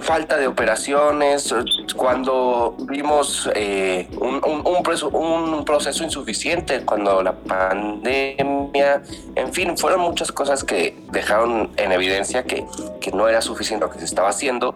falta 0.00 0.36
de 0.36 0.46
operaciones, 0.46 1.54
cuando 1.96 2.76
vimos 2.80 3.50
eh, 3.54 4.08
un, 4.18 4.40
un, 4.44 5.64
proceso 5.64 6.04
insuficiente, 6.04 6.82
cuando 6.84 7.22
la 7.22 7.32
pandemia, 7.32 9.02
en 9.34 9.52
fin, 9.52 9.76
fueron 9.76 10.00
muchas 10.00 10.30
cosas 10.32 10.64
que 10.64 10.96
dejaron 11.10 11.70
en 11.76 11.92
evidencia 11.92 12.44
que, 12.44 12.64
que 13.00 13.10
no 13.10 13.28
era 13.28 13.42
suficiente 13.42 13.84
lo 13.84 13.90
que 13.90 13.98
se 13.98 14.04
estaba 14.04 14.28
haciendo 14.28 14.74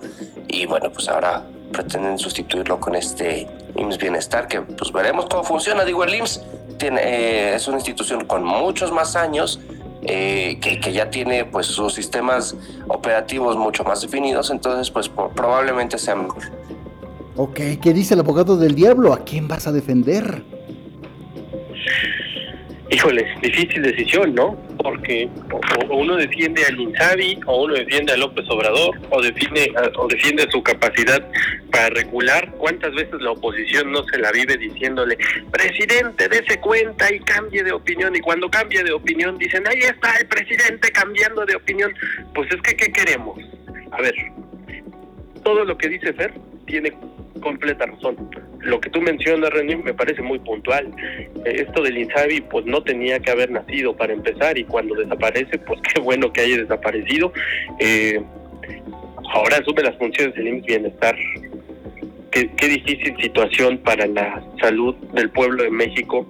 y 0.48 0.66
bueno, 0.66 0.90
pues 0.92 1.08
ahora 1.08 1.44
pretenden 1.72 2.18
sustituirlo 2.18 2.80
con 2.80 2.94
este 2.94 3.48
IMSS 3.76 3.98
Bienestar, 3.98 4.48
que 4.48 4.60
pues 4.60 4.92
veremos 4.92 5.26
cómo 5.26 5.44
funciona. 5.44 5.84
Digo, 5.84 6.04
el 6.04 6.14
IMSS 6.14 6.42
tiene, 6.78 7.00
eh, 7.02 7.54
es 7.54 7.66
una 7.68 7.78
institución 7.78 8.24
con 8.24 8.44
muchos 8.44 8.92
más 8.92 9.16
años, 9.16 9.60
eh, 10.04 10.58
que, 10.60 10.92
ya 10.92 11.10
tiene 11.10 11.44
pues 11.44 11.66
sus 11.66 11.94
sistemas 11.94 12.54
operativos 12.88 13.56
mucho 13.56 13.84
más 13.84 14.02
definidos, 14.02 14.50
entonces 14.50 14.90
pues 14.90 15.08
probablemente 15.08 15.98
sea 15.98 16.14
mejor. 16.14 16.42
Ok, 17.36 17.60
¿qué 17.82 17.92
dice 17.92 18.14
el 18.14 18.20
abogado 18.20 18.56
del 18.56 18.74
diablo? 18.74 19.12
¿A 19.12 19.24
quién 19.24 19.48
vas 19.48 19.66
a 19.66 19.72
defender? 19.72 20.44
Híjole, 22.90 23.26
difícil 23.40 23.82
decisión, 23.82 24.34
¿no? 24.34 24.56
Porque 24.76 25.28
o, 25.50 25.96
uno 25.96 26.16
defiende 26.16 26.64
al 26.66 26.78
Insabi, 26.78 27.40
o 27.46 27.64
uno 27.64 27.74
defiende 27.74 28.12
a 28.12 28.16
López 28.18 28.44
Obrador, 28.50 29.00
o 29.10 29.22
defiende, 29.22 29.72
o 29.96 30.06
defiende 30.06 30.46
su 30.50 30.62
capacidad 30.62 31.26
para 31.70 31.88
regular. 31.90 32.50
¿Cuántas 32.58 32.94
veces 32.94 33.20
la 33.20 33.30
oposición 33.30 33.90
no 33.90 34.04
se 34.04 34.18
la 34.18 34.30
vive 34.32 34.58
diciéndole, 34.58 35.16
presidente, 35.50 36.28
dése 36.28 36.60
cuenta 36.60 37.12
y 37.12 37.20
cambie 37.20 37.62
de 37.62 37.72
opinión? 37.72 38.14
Y 38.14 38.20
cuando 38.20 38.50
cambia 38.50 38.82
de 38.82 38.92
opinión 38.92 39.38
dicen, 39.38 39.66
ahí 39.66 39.78
está 39.78 40.16
el 40.18 40.26
presidente 40.26 40.92
cambiando 40.92 41.46
de 41.46 41.56
opinión. 41.56 41.94
Pues 42.34 42.50
es 42.52 42.60
que, 42.60 42.76
¿qué 42.76 42.92
queremos? 42.92 43.38
A 43.92 44.02
ver, 44.02 44.14
todo 45.42 45.64
lo 45.64 45.78
que 45.78 45.88
dice 45.88 46.12
Fer 46.12 46.34
tiene 46.66 46.92
completa 47.40 47.86
razón. 47.86 48.16
Lo 48.60 48.80
que 48.80 48.90
tú 48.90 49.00
mencionas, 49.00 49.50
René, 49.50 49.76
me 49.76 49.94
parece 49.94 50.22
muy 50.22 50.38
puntual. 50.38 50.90
Eh, 51.44 51.64
esto 51.66 51.82
del 51.82 51.98
Insabi, 51.98 52.40
pues 52.40 52.64
no 52.66 52.82
tenía 52.82 53.18
que 53.20 53.30
haber 53.30 53.50
nacido 53.50 53.96
para 53.96 54.12
empezar 54.12 54.56
y 54.58 54.64
cuando 54.64 54.94
desaparece, 54.94 55.58
pues 55.58 55.80
qué 55.94 56.00
bueno 56.00 56.32
que 56.32 56.42
haya 56.42 56.58
desaparecido. 56.58 57.32
Eh, 57.80 58.20
ahora 59.32 59.58
asume 59.58 59.82
las 59.82 59.96
funciones 59.96 60.34
del 60.34 60.48
IMSS 60.48 60.66
Bienestar. 60.66 61.16
Qué, 62.30 62.50
qué 62.56 62.68
difícil 62.68 63.16
situación 63.20 63.78
para 63.78 64.06
la 64.06 64.42
salud 64.60 64.94
del 65.12 65.30
pueblo 65.30 65.62
de 65.62 65.70
México 65.70 66.26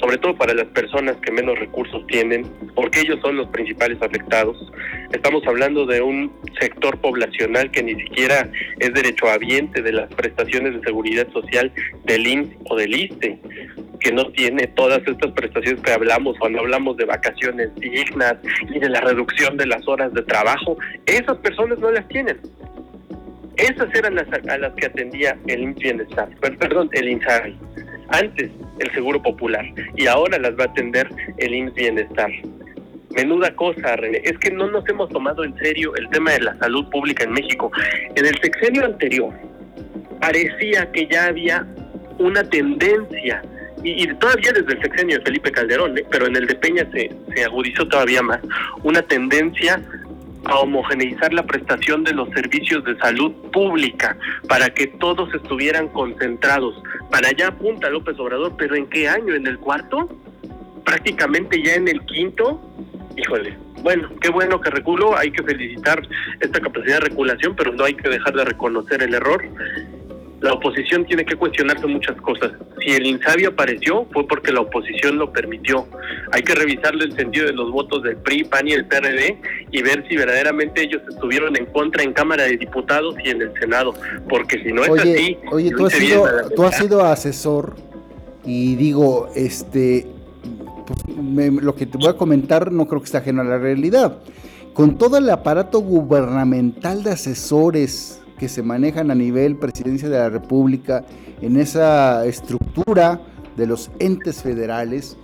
sobre 0.00 0.18
todo 0.18 0.34
para 0.36 0.54
las 0.54 0.66
personas 0.68 1.16
que 1.16 1.32
menos 1.32 1.58
recursos 1.58 2.06
tienen, 2.06 2.46
porque 2.74 3.00
ellos 3.00 3.18
son 3.20 3.36
los 3.36 3.48
principales 3.48 4.00
afectados. 4.00 4.56
Estamos 5.12 5.46
hablando 5.46 5.86
de 5.86 6.00
un 6.00 6.32
sector 6.60 6.98
poblacional 6.98 7.70
que 7.70 7.82
ni 7.82 7.94
siquiera 7.94 8.48
es 8.78 8.92
derechohabiente 8.94 9.82
de 9.82 9.92
las 9.92 10.12
prestaciones 10.14 10.74
de 10.74 10.80
seguridad 10.80 11.30
social 11.32 11.70
del 12.04 12.26
INS 12.26 12.56
o 12.70 12.76
del 12.76 12.94
ISTE, 12.94 13.38
que 14.00 14.12
no 14.12 14.30
tiene 14.32 14.66
todas 14.68 15.00
estas 15.06 15.32
prestaciones 15.32 15.82
que 15.82 15.92
hablamos 15.92 16.38
cuando 16.38 16.60
hablamos 16.60 16.96
de 16.96 17.04
vacaciones 17.04 17.74
dignas 17.76 18.36
y 18.74 18.78
de 18.78 18.88
la 18.88 19.00
reducción 19.00 19.56
de 19.56 19.66
las 19.66 19.86
horas 19.86 20.12
de 20.14 20.22
trabajo. 20.22 20.76
Esas 21.06 21.36
personas 21.38 21.78
no 21.78 21.90
las 21.90 22.08
tienen. 22.08 22.38
Esas 23.56 23.94
eran 23.94 24.14
las 24.14 24.26
a 24.32 24.58
las 24.58 24.72
que 24.74 24.86
atendía 24.86 25.36
el 25.46 25.62
INS 25.62 25.76
Bienestar, 25.76 26.28
perdón, 26.40 26.88
el 26.92 27.08
INSARI 27.10 27.56
antes 28.08 28.50
el 28.78 28.90
Seguro 28.92 29.22
Popular 29.22 29.64
y 29.96 30.06
ahora 30.06 30.38
las 30.38 30.52
va 30.58 30.64
a 30.64 30.66
atender 30.68 31.08
el 31.38 31.54
IMSS 31.54 31.74
Bienestar. 31.74 32.30
Menuda 33.14 33.54
cosa. 33.54 33.94
Es 33.94 34.38
que 34.38 34.50
no 34.50 34.70
nos 34.70 34.88
hemos 34.88 35.10
tomado 35.10 35.44
en 35.44 35.54
serio 35.56 35.94
el 35.96 36.08
tema 36.10 36.32
de 36.32 36.40
la 36.40 36.56
salud 36.58 36.88
pública 36.90 37.24
en 37.24 37.32
México. 37.32 37.70
En 38.14 38.24
el 38.24 38.38
sexenio 38.40 38.84
anterior 38.86 39.32
parecía 40.20 40.90
que 40.92 41.06
ya 41.08 41.26
había 41.26 41.66
una 42.18 42.42
tendencia, 42.44 43.42
y, 43.82 44.06
todavía 44.14 44.52
desde 44.52 44.72
el 44.74 44.82
sexenio 44.82 45.18
de 45.18 45.24
Felipe 45.24 45.50
Calderón, 45.50 45.98
¿eh? 45.98 46.04
pero 46.10 46.26
en 46.26 46.36
el 46.36 46.46
de 46.46 46.54
Peña 46.54 46.86
se, 46.92 47.10
se 47.34 47.44
agudizó 47.44 47.86
todavía 47.88 48.22
más, 48.22 48.38
una 48.82 49.02
tendencia 49.02 49.82
a 50.44 50.58
homogeneizar 50.58 51.32
la 51.32 51.44
prestación 51.44 52.04
de 52.04 52.12
los 52.12 52.28
servicios 52.30 52.84
de 52.84 52.96
salud 52.98 53.32
pública 53.52 54.16
para 54.48 54.70
que 54.70 54.86
todos 54.86 55.32
estuvieran 55.34 55.88
concentrados. 55.88 56.82
Para 57.10 57.28
allá 57.28 57.48
apunta 57.48 57.90
López 57.90 58.18
Obrador, 58.18 58.54
pero 58.56 58.74
¿en 58.74 58.86
qué 58.86 59.08
año? 59.08 59.34
¿En 59.34 59.46
el 59.46 59.58
cuarto? 59.58 60.08
Prácticamente 60.84 61.62
ya 61.62 61.74
en 61.74 61.88
el 61.88 62.00
quinto. 62.06 62.60
Híjole, 63.16 63.56
bueno, 63.82 64.08
qué 64.20 64.30
bueno 64.30 64.60
que 64.60 64.70
reculó, 64.70 65.16
hay 65.16 65.30
que 65.30 65.42
felicitar 65.42 66.00
esta 66.40 66.60
capacidad 66.60 67.00
de 67.00 67.08
regulación, 67.08 67.54
pero 67.56 67.72
no 67.72 67.84
hay 67.84 67.94
que 67.94 68.08
dejar 68.08 68.34
de 68.34 68.44
reconocer 68.44 69.02
el 69.02 69.14
error 69.14 69.42
la 70.42 70.54
oposición 70.54 71.06
tiene 71.06 71.24
que 71.24 71.36
cuestionarse 71.36 71.86
muchas 71.86 72.20
cosas. 72.20 72.50
Si 72.80 72.90
el 72.90 73.06
INSABI 73.06 73.44
apareció, 73.44 74.06
fue 74.12 74.26
porque 74.26 74.52
la 74.52 74.60
oposición 74.60 75.16
lo 75.16 75.32
permitió. 75.32 75.86
Hay 76.32 76.42
que 76.42 76.54
revisarle 76.54 77.04
el 77.04 77.16
sentido 77.16 77.46
de 77.46 77.52
los 77.52 77.70
votos 77.70 78.02
del 78.02 78.16
PRI, 78.16 78.44
PAN 78.44 78.66
y 78.66 78.72
el 78.72 78.86
PRD 78.86 79.38
y 79.70 79.82
ver 79.82 80.04
si 80.08 80.16
verdaderamente 80.16 80.82
ellos 80.82 81.00
estuvieron 81.08 81.56
en 81.56 81.66
contra 81.66 82.02
en 82.02 82.12
Cámara 82.12 82.42
de 82.42 82.56
Diputados 82.56 83.14
y 83.24 83.30
en 83.30 83.40
el 83.40 83.52
Senado. 83.54 83.94
Porque 84.28 84.60
si 84.64 84.72
no 84.72 84.82
es 84.82 85.00
así. 85.00 85.38
Oye, 85.52 85.70
tú 85.70 85.86
has, 85.86 85.92
sido, 85.92 86.26
tú 86.56 86.64
has 86.64 86.76
sido 86.76 87.04
asesor 87.04 87.76
y 88.44 88.74
digo, 88.74 89.28
este. 89.36 90.08
Pues, 90.86 91.52
lo 91.52 91.76
que 91.76 91.86
te 91.86 91.98
voy 91.98 92.08
a 92.08 92.14
comentar 92.14 92.72
no 92.72 92.88
creo 92.88 93.00
que 93.00 93.06
esté 93.06 93.18
ajeno 93.18 93.42
a 93.42 93.44
la 93.44 93.58
realidad. 93.58 94.18
Con 94.74 94.98
todo 94.98 95.18
el 95.18 95.30
aparato 95.30 95.78
gubernamental 95.78 97.04
de 97.04 97.10
asesores 97.10 98.21
que 98.42 98.48
se 98.48 98.64
manejan 98.64 99.12
a 99.12 99.14
nivel 99.14 99.54
presidencia 99.54 100.08
de 100.08 100.18
la 100.18 100.28
República, 100.28 101.04
en 101.40 101.56
esa 101.56 102.26
estructura 102.26 103.20
de 103.56 103.68
los 103.68 103.92
entes 104.00 104.42
federales, 104.42 105.16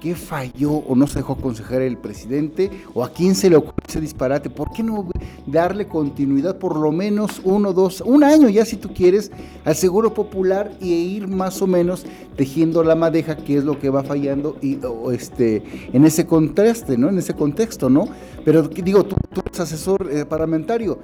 ¿Qué 0.00 0.14
falló 0.14 0.72
o 0.72 0.96
no 0.96 1.06
se 1.06 1.18
dejó 1.18 1.34
aconsejar 1.34 1.82
el 1.82 1.98
presidente? 1.98 2.70
¿O 2.94 3.04
a 3.04 3.10
quién 3.10 3.34
se 3.34 3.50
le 3.50 3.56
ocurrió 3.56 3.84
ese 3.86 4.00
disparate? 4.00 4.48
¿Por 4.48 4.72
qué 4.72 4.82
no 4.82 5.06
darle 5.46 5.88
continuidad 5.88 6.56
por 6.56 6.78
lo 6.78 6.90
menos 6.90 7.42
uno, 7.44 7.74
dos, 7.74 8.00
un 8.00 8.24
año 8.24 8.48
ya 8.48 8.64
si 8.64 8.76
tú 8.76 8.94
quieres 8.94 9.30
al 9.62 9.74
Seguro 9.74 10.14
Popular 10.14 10.72
y 10.80 10.94
ir 10.94 11.28
más 11.28 11.60
o 11.60 11.66
menos 11.66 12.06
tejiendo 12.34 12.82
la 12.82 12.94
madeja, 12.94 13.36
que 13.36 13.58
es 13.58 13.64
lo 13.64 13.78
que 13.78 13.90
va 13.90 14.02
fallando 14.02 14.56
y 14.62 14.78
este 15.12 15.62
en 15.92 16.06
ese 16.06 16.24
contraste, 16.24 16.96
¿no? 16.96 17.10
En 17.10 17.18
ese 17.18 17.34
contexto, 17.34 17.90
¿no? 17.90 18.08
Pero 18.42 18.62
digo, 18.62 19.04
tú, 19.04 19.16
tú 19.34 19.42
eres 19.44 19.60
asesor 19.60 20.08
eh, 20.10 20.24
parlamentario. 20.24 20.98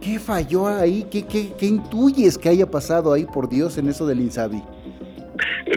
¿Qué 0.00 0.18
falló 0.18 0.66
ahí? 0.66 1.06
¿Qué, 1.10 1.26
qué, 1.26 1.52
¿Qué 1.58 1.66
intuyes 1.66 2.38
que 2.38 2.48
haya 2.48 2.70
pasado 2.70 3.12
ahí, 3.12 3.24
por 3.24 3.48
Dios, 3.48 3.78
en 3.78 3.88
eso 3.88 4.06
del 4.06 4.20
INSABI? 4.20 4.62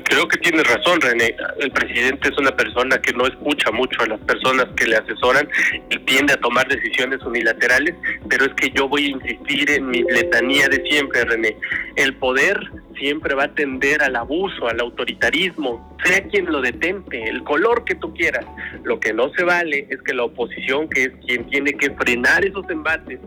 Creo 0.03 0.27
que 0.27 0.37
tiene 0.37 0.63
razón, 0.63 1.01
René. 1.01 1.35
El 1.59 1.71
presidente 1.71 2.29
es 2.29 2.37
una 2.37 2.55
persona 2.55 2.97
que 2.99 3.11
no 3.13 3.25
escucha 3.25 3.71
mucho 3.71 4.03
a 4.03 4.07
las 4.07 4.19
personas 4.21 4.67
que 4.75 4.85
le 4.85 4.97
asesoran 4.97 5.49
y 5.89 5.97
tiende 5.99 6.33
a 6.33 6.37
tomar 6.37 6.67
decisiones 6.67 7.21
unilaterales, 7.23 7.95
pero 8.29 8.45
es 8.45 8.53
que 8.53 8.69
yo 8.69 8.87
voy 8.87 9.05
a 9.05 9.09
insistir 9.09 9.69
en 9.71 9.87
mi 9.87 10.03
letanía 10.03 10.67
de 10.67 10.83
siempre, 10.87 11.25
René. 11.25 11.57
El 11.95 12.15
poder 12.15 12.59
siempre 12.99 13.33
va 13.33 13.45
a 13.45 13.55
tender 13.55 14.03
al 14.03 14.15
abuso, 14.15 14.67
al 14.67 14.79
autoritarismo, 14.79 15.97
sea 16.03 16.21
quien 16.27 16.45
lo 16.45 16.61
detente, 16.61 17.27
el 17.27 17.43
color 17.43 17.83
que 17.85 17.95
tú 17.95 18.13
quieras. 18.13 18.45
Lo 18.83 18.99
que 18.99 19.13
no 19.13 19.31
se 19.33 19.43
vale 19.43 19.87
es 19.89 20.01
que 20.03 20.13
la 20.13 20.25
oposición, 20.25 20.87
que 20.89 21.03
es 21.03 21.11
quien 21.25 21.49
tiene 21.49 21.73
que 21.73 21.89
frenar 21.91 22.45
esos 22.45 22.69
embates, 22.69 23.19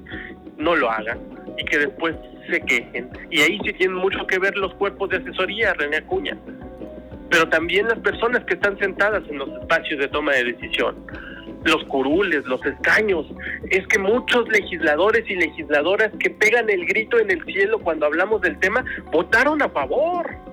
no 0.63 0.77
lo 0.77 0.91
haga 0.91 1.19
y 1.59 1.65
que 1.65 1.79
después 1.79 2.15
se 2.51 2.61
quejen. 2.61 3.11
Y 3.31 3.41
ahí 3.41 3.59
sí 3.65 3.73
tienen 3.75 3.97
mucho 3.97 4.27
que 4.27 4.39
ver 4.39 4.57
los 4.57 4.75
cuerpos 4.75 5.11
de 5.11 5.19
asesoría, 5.19 5.75
René 5.75 5.99
Acuña. 5.99 6.37
Pero 7.31 7.49
también 7.49 7.89
las 7.89 7.99
personas 8.01 8.45
que 8.45 8.55
están 8.55 8.79
sentadas 8.79 9.23
en 9.29 9.39
los 9.39 9.49
espacios 9.61 10.01
de 10.01 10.09
toma 10.09 10.33
de 10.33 10.45
decisión. 10.45 10.97
Los 11.65 11.85
curules, 11.85 12.45
los 12.47 12.65
escaños. 12.67 13.27
Es 13.71 13.87
que 13.87 13.99
muchos 13.99 14.49
legisladores 14.49 15.25
y 15.31 15.37
legisladoras 15.37 16.11
que 16.19 16.31
pegan 16.31 16.69
el 16.69 16.85
grito 16.87 17.19
en 17.19 17.31
el 17.31 17.43
cielo 17.45 17.79
cuando 17.79 18.07
hablamos 18.07 18.41
del 18.43 18.59
tema 18.59 18.85
votaron 19.13 19.63
a 19.63 19.69
favor 19.69 20.52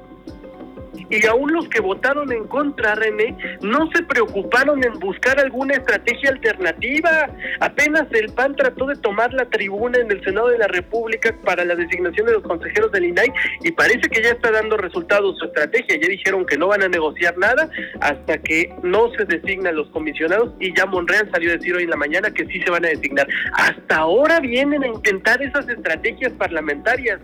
y 1.10 1.26
aún 1.26 1.52
los 1.54 1.68
que 1.70 1.82
votaron 1.82 2.32
en 2.32 2.46
contra, 2.46 2.96
René, 2.96 3.36
no 3.62 3.90
se 3.92 4.04
preocuparon 4.04 4.84
en 4.84 4.94
buscar 5.00 5.40
alguna 5.40 5.74
estrategia 5.74 6.32
alternativa. 6.32 7.30
Apenas 7.60 8.08
el 8.12 8.32
PAN 8.34 8.56
trató 8.56 8.86
de 8.86 8.96
tomar 8.96 9.34
la 9.34 9.46
tribuna 9.46 10.00
en 10.00 10.12
el 10.12 10.24
Senado 10.24 10.50
de 10.50 10.58
la 10.58 10.68
República 10.68 11.36
para 11.44 11.66
la 11.66 11.76
designación 11.76 12.28
de 12.28 12.34
los 12.34 12.44
consejeros 12.44 12.92
del 12.92 13.06
INAI 13.06 13.32
y 13.62 13.72
parece 13.72 14.10
que 14.10 14.22
ya 14.22 14.30
está 14.30 14.52
dando 14.52 14.78
resultados 14.78 15.38
su 15.40 15.46
estrategia. 15.46 15.98
Ya 16.02 16.08
dijeron 16.08 16.46
que 16.46 16.58
no 16.58 16.68
van 16.68 16.84
a 16.84 16.88
negociar 16.88 17.38
nada 17.38 17.70
hasta 18.02 18.38
que 18.38 18.74
no 18.84 19.12
se 19.14 19.26
designan 19.26 19.76
los 19.76 19.88
comisionados 19.90 20.54
y 20.60 20.76
ya 20.76 20.86
Monreal 20.86 21.30
salió 21.32 21.52
a 21.52 21.54
decir 21.54 21.76
hoy 21.76 21.84
en 21.84 21.90
la 21.90 21.96
mañana 21.96 22.32
que 22.32 22.46
sí 22.46 22.62
se 22.62 22.70
van 22.70 22.86
a 22.86 22.90
designar. 22.90 23.28
Hasta 23.54 23.98
ahora 23.98 24.40
vienen 24.40 24.84
a 24.84 24.88
intentar 24.88 25.42
esas 25.42 25.68
estrategias 25.68 26.32
parlamentarias, 26.34 27.20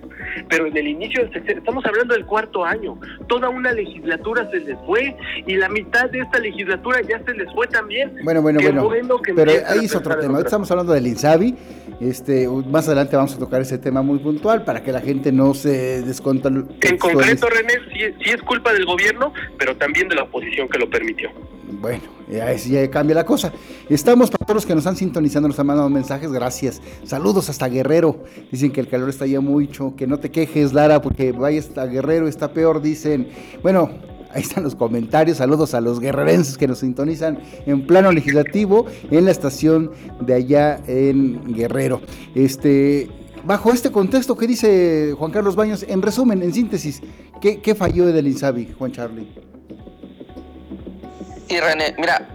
pero 0.49 0.65
en 0.65 0.75
el 0.75 0.87
inicio 0.87 1.29
estamos 1.33 1.85
hablando 1.85 2.13
del 2.13 2.25
cuarto 2.25 2.65
año, 2.65 2.99
toda 3.27 3.49
una 3.49 3.74
legislatura 3.75 4.49
se 4.49 4.59
les 4.61 4.77
fue 4.85 5.15
y 5.45 5.55
la 5.55 5.69
mitad 5.69 6.09
de 6.09 6.19
esta 6.19 6.39
legislatura 6.39 7.01
ya 7.01 7.23
se 7.23 7.33
les 7.33 7.51
fue 7.53 7.67
también. 7.67 8.15
Bueno, 8.23 8.41
bueno, 8.41 8.59
bueno. 8.61 8.89
pero 9.35 9.51
ahí 9.67 9.85
es 9.85 9.95
otro 9.95 10.17
tema. 10.17 10.39
Estamos 10.39 10.69
hablando 10.71 10.93
del 10.93 11.07
INSABI. 11.07 11.55
Este, 12.01 12.47
más 12.47 12.87
adelante 12.87 13.15
vamos 13.15 13.35
a 13.35 13.39
tocar 13.39 13.61
ese 13.61 13.77
tema 13.77 14.01
muy 14.01 14.19
puntual 14.19 14.65
para 14.65 14.83
que 14.83 14.91
la 14.91 15.01
gente 15.01 15.31
no 15.31 15.53
se 15.53 16.01
desconta. 16.01 16.49
En 16.49 16.97
concreto, 16.97 17.47
René, 17.49 17.73
sí, 17.93 18.31
es 18.31 18.41
culpa 18.41 18.73
del 18.73 18.85
gobierno, 18.85 19.33
pero 19.57 19.75
también 19.77 20.09
de 20.09 20.15
la 20.15 20.23
oposición 20.23 20.67
que 20.67 20.79
lo 20.79 20.89
permitió. 20.89 21.29
Bueno, 21.81 22.03
ya, 22.29 22.53
ya 22.53 22.89
cambia 22.89 23.15
la 23.15 23.25
cosa. 23.25 23.51
Estamos 23.89 24.29
para 24.29 24.45
todos 24.45 24.55
los 24.55 24.65
que 24.65 24.73
nos 24.73 24.81
están 24.81 24.95
sintonizando, 24.95 25.47
nos 25.47 25.59
han 25.59 25.67
mandado 25.67 25.89
mensajes, 25.89 26.31
gracias. 26.31 26.81
Saludos 27.03 27.49
hasta 27.49 27.67
Guerrero. 27.67 28.23
Dicen 28.51 28.71
que 28.71 28.81
el 28.81 28.87
calor 28.87 29.09
está 29.09 29.25
ya 29.25 29.39
mucho, 29.39 29.93
que 29.95 30.07
no 30.07 30.19
te 30.19 30.31
quejes, 30.31 30.73
Lara, 30.73 31.01
porque 31.01 31.31
vaya 31.31 31.59
hasta 31.59 31.85
Guerrero, 31.85 32.27
está 32.27 32.51
peor, 32.51 32.81
dicen. 32.81 33.29
Bueno, 33.65 33.89
ahí 34.31 34.43
están 34.43 34.63
los 34.63 34.75
comentarios. 34.75 35.37
Saludos 35.37 35.73
a 35.73 35.81
los 35.81 35.99
guerrerenses 35.99 36.55
que 36.55 36.67
nos 36.67 36.81
sintonizan 36.81 37.39
en 37.65 37.87
plano 37.87 38.11
legislativo 38.11 38.85
en 39.09 39.25
la 39.25 39.31
estación 39.31 39.91
de 40.21 40.35
allá 40.35 40.79
en 40.85 41.51
Guerrero. 41.51 41.99
Este, 42.35 43.09
bajo 43.43 43.71
este 43.71 43.91
contexto, 43.91 44.37
¿qué 44.37 44.45
dice 44.45 45.15
Juan 45.17 45.31
Carlos 45.31 45.55
Baños? 45.55 45.83
En 45.89 46.03
resumen, 46.03 46.43
en 46.43 46.53
síntesis, 46.53 47.01
¿qué, 47.41 47.59
qué 47.59 47.73
falló 47.73 48.05
del 48.05 48.27
INSABI, 48.27 48.75
Juan 48.77 48.91
Charlie? 48.91 49.33
Sí, 51.49 51.59
René, 51.59 51.95
mira, 51.97 52.29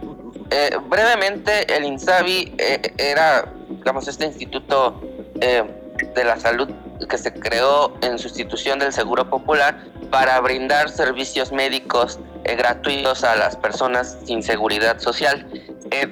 eh, 0.49 0.71
brevemente 0.89 1.73
el 1.73 1.85
INSABI 1.85 2.55
eh, 2.57 2.81
era, 2.97 3.53
digamos, 3.69 4.05
este 4.05 4.25
instituto 4.25 4.99
eh, 5.39 5.63
de 6.13 6.23
la 6.25 6.37
salud 6.37 6.67
que 7.07 7.17
se 7.17 7.33
creó 7.33 7.93
en 8.01 8.19
sustitución 8.19 8.79
del 8.79 8.93
Seguro 8.93 9.29
Popular 9.29 9.85
para 10.09 10.39
brindar 10.41 10.89
servicios 10.89 11.51
médicos 11.51 12.19
gratuitos 12.43 13.23
a 13.23 13.35
las 13.35 13.55
personas 13.55 14.17
sin 14.25 14.43
seguridad 14.43 14.99
social. 14.99 15.47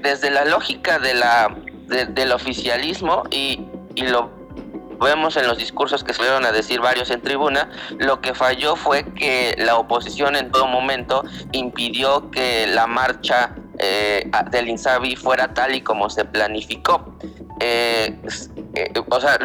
desde 0.01 0.29
la 0.29 0.45
lógica 0.45 0.99
de 0.99 1.13
la, 1.13 1.55
del 1.87 2.31
oficialismo 2.31 3.23
y, 3.31 3.65
y 3.95 4.03
lo 4.03 4.29
vemos 4.99 5.37
en 5.37 5.47
los 5.47 5.57
discursos 5.57 6.03
que 6.03 6.13
se 6.13 6.21
dieron 6.21 6.45
a 6.45 6.51
decir 6.51 6.81
varios 6.81 7.09
en 7.09 7.21
tribuna, 7.21 7.69
lo 7.97 8.19
que 8.21 8.33
falló 8.33 8.75
fue 8.75 9.05
que 9.13 9.55
la 9.57 9.77
oposición 9.77 10.35
en 10.35 10.51
todo 10.51 10.67
momento 10.67 11.23
impidió 11.51 12.29
que 12.31 12.67
la 12.67 12.85
marcha 12.85 13.55
eh, 13.79 14.29
del 14.51 14.67
INSABI 14.69 15.15
fuera 15.15 15.53
tal 15.53 15.73
y 15.73 15.81
como 15.81 16.09
se 16.09 16.25
planificó. 16.25 17.15
Eh, 17.61 18.13
eh, 18.75 18.93
o 19.09 19.19
sea, 19.21 19.39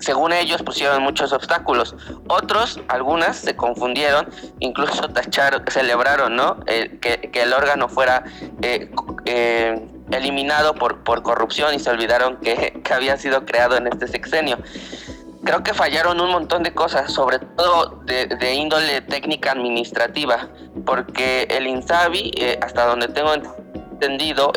según 0.00 0.32
ellos 0.32 0.62
pusieron 0.62 1.02
muchos 1.02 1.32
obstáculos. 1.32 1.94
Otros, 2.28 2.80
algunas, 2.88 3.38
se 3.38 3.56
confundieron, 3.56 4.28
incluso 4.60 5.08
tacharon, 5.08 5.64
celebraron, 5.68 6.36
¿no? 6.36 6.60
que, 6.64 7.30
el 7.34 7.52
órgano 7.52 7.88
fuera 7.88 8.24
eliminado 10.10 10.74
por, 10.74 11.02
por 11.02 11.22
corrupción 11.22 11.74
y 11.74 11.78
se 11.80 11.90
olvidaron 11.90 12.36
que, 12.38 12.80
que 12.84 12.94
había 12.94 13.16
sido 13.16 13.44
creado 13.44 13.76
en 13.76 13.88
este 13.88 14.06
sexenio 14.06 14.58
creo 15.46 15.62
que 15.62 15.72
fallaron 15.72 16.20
un 16.20 16.30
montón 16.30 16.62
de 16.62 16.74
cosas, 16.74 17.12
sobre 17.12 17.38
todo 17.38 18.02
de, 18.04 18.54
índole 18.54 19.00
técnica 19.02 19.52
administrativa, 19.52 20.48
porque 20.84 21.46
el 21.48 21.66
INSABI, 21.66 22.32
eh, 22.36 22.58
hasta 22.60 22.84
donde 22.84 23.08
tengo 23.08 23.32
entendido, 23.32 24.52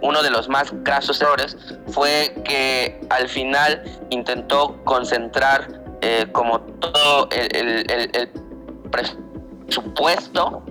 uno 0.00 0.22
de 0.22 0.30
los 0.30 0.48
más 0.48 0.72
grasos 0.82 1.20
errores 1.20 1.56
fue 1.88 2.34
que 2.44 3.00
al 3.10 3.28
final 3.28 3.84
intentó 4.10 4.82
concentrar 4.84 5.68
eh, 6.00 6.26
como 6.32 6.60
todo 6.60 7.28
el, 7.30 8.30
presupuesto 8.90 10.62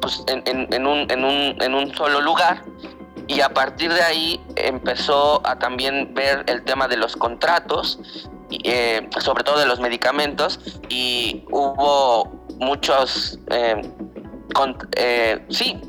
pues 0.00 0.24
en 0.26 1.74
un 1.74 1.94
solo 1.94 2.20
lugar 2.20 2.62
y 3.28 3.40
a 3.40 3.48
partir 3.48 3.92
de 3.92 4.02
ahí 4.02 4.40
empezó 4.56 5.46
a 5.46 5.58
también 5.58 6.14
ver 6.14 6.44
el 6.46 6.62
tema 6.62 6.88
de 6.88 6.96
los 6.96 7.16
contratos, 7.16 7.98
eh, 8.64 9.08
sobre 9.20 9.42
todo 9.44 9.58
de 9.58 9.66
los 9.66 9.80
medicamentos, 9.80 10.60
y 10.88 11.44
hubo 11.50 12.46
muchos, 12.58 13.38
eh, 13.50 13.82
eh, 14.96 15.44
sí, 15.48 15.80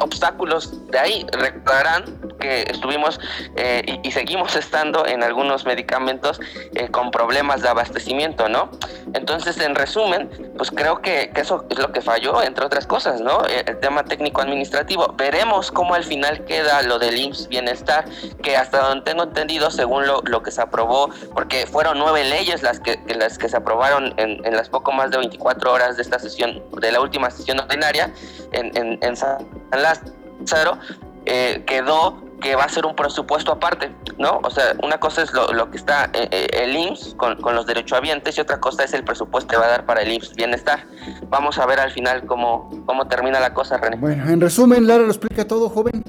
obstáculos 0.00 0.86
de 0.90 0.98
ahí. 0.98 1.26
Recordarán 1.32 2.25
que 2.38 2.62
estuvimos 2.62 3.20
eh, 3.56 4.00
y, 4.02 4.10
seguimos 4.10 4.56
estando 4.56 5.06
en 5.06 5.22
algunos 5.22 5.66
medicamentos 5.66 6.40
eh, 6.74 6.88
con 6.88 7.10
problemas 7.10 7.62
de 7.62 7.68
abastecimiento, 7.68 8.48
¿no? 8.48 8.70
Entonces, 9.12 9.58
en 9.60 9.74
resumen, 9.74 10.30
pues 10.56 10.70
creo 10.70 11.00
que, 11.02 11.30
eso 11.34 11.66
es 11.68 11.78
lo 11.78 11.92
que 11.92 12.00
falló, 12.00 12.42
entre 12.42 12.64
otras 12.64 12.86
cosas, 12.86 13.20
¿no? 13.20 13.44
Eh, 13.46 13.64
el, 13.66 13.78
tema 13.80 14.04
técnico-administrativo. 14.04 15.14
Veremos 15.16 15.70
cómo 15.70 15.94
al 15.94 16.04
final 16.04 16.44
queda 16.44 16.82
lo 16.82 16.98
del 16.98 17.18
IMSS 17.18 17.48
Bienestar, 17.48 18.06
que 18.42 18.56
hasta 18.56 18.78
donde 18.80 19.04
tengo 19.04 19.24
entendido, 19.24 19.70
según 19.70 20.06
lo, 20.06 20.22
lo 20.24 20.42
que 20.42 20.50
se 20.50 20.62
aprobó, 20.62 21.10
porque 21.34 21.66
fueron 21.66 21.98
nueve 21.98 22.24
leyes 22.24 22.62
las 22.62 22.80
que, 22.80 22.98
las 23.14 23.38
que 23.38 23.48
se 23.48 23.56
aprobaron 23.56 24.14
en, 24.16 24.44
en, 24.44 24.56
las 24.56 24.68
poco 24.68 24.92
más 24.92 25.10
de 25.10 25.18
24 25.18 25.72
horas 25.72 25.96
de 25.96 26.02
esta 26.02 26.18
sesión, 26.18 26.62
de 26.80 26.90
la 26.90 27.00
última 27.00 27.30
sesión 27.30 27.60
ordinaria 27.60 28.12
en, 28.52 28.76
en, 28.76 28.98
en 29.02 29.16
San 29.16 29.46
Lázaro, 29.72 30.78
eh, 31.26 31.64
quedó 31.66 32.25
que 32.40 32.54
va 32.54 32.64
a 32.64 32.68
ser 32.68 32.86
un 32.86 32.94
presupuesto 32.94 33.52
aparte, 33.52 33.94
¿no? 34.18 34.40
O 34.42 34.50
sea, 34.50 34.74
una 34.82 34.98
cosa 34.98 35.22
es 35.22 35.32
lo, 35.32 35.70
que 35.70 35.76
está 35.76 36.10
eh, 36.12 36.28
eh, 36.30 36.48
el 36.52 36.76
IMSS 36.76 37.14
con, 37.14 37.40
con, 37.40 37.54
los 37.54 37.66
derechohabientes 37.66 38.36
y 38.36 38.40
otra 38.40 38.60
cosa 38.60 38.84
es 38.84 38.92
el 38.92 39.04
presupuesto 39.04 39.48
que 39.48 39.56
va 39.56 39.66
a 39.66 39.68
dar 39.68 39.86
para 39.86 40.02
el 40.02 40.12
IMSS 40.12 40.34
Bienestar. 40.34 40.84
Vamos 41.28 41.58
a 41.58 41.66
ver 41.66 41.80
al 41.80 41.90
final 41.90 42.26
cómo, 42.26 42.70
cómo 42.84 43.08
termina 43.08 43.40
la 43.40 43.54
cosa, 43.54 43.78
René. 43.78 43.96
Bueno, 43.96 44.28
en 44.28 44.40
resumen, 44.40 44.86
Lara 44.86 45.04
lo 45.04 45.08
explica 45.08 45.46
todo, 45.46 45.68
joven. 45.68 46.04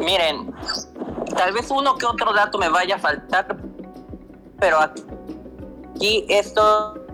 Miren, 0.00 0.52
tal 1.36 1.52
vez 1.52 1.70
uno 1.70 1.96
que 1.96 2.06
otro 2.06 2.32
dato 2.32 2.58
me 2.58 2.68
vaya 2.68 2.96
a 2.96 2.98
faltar, 2.98 3.56
pero 4.58 4.78
aquí 4.80 6.26
esto 6.28 7.05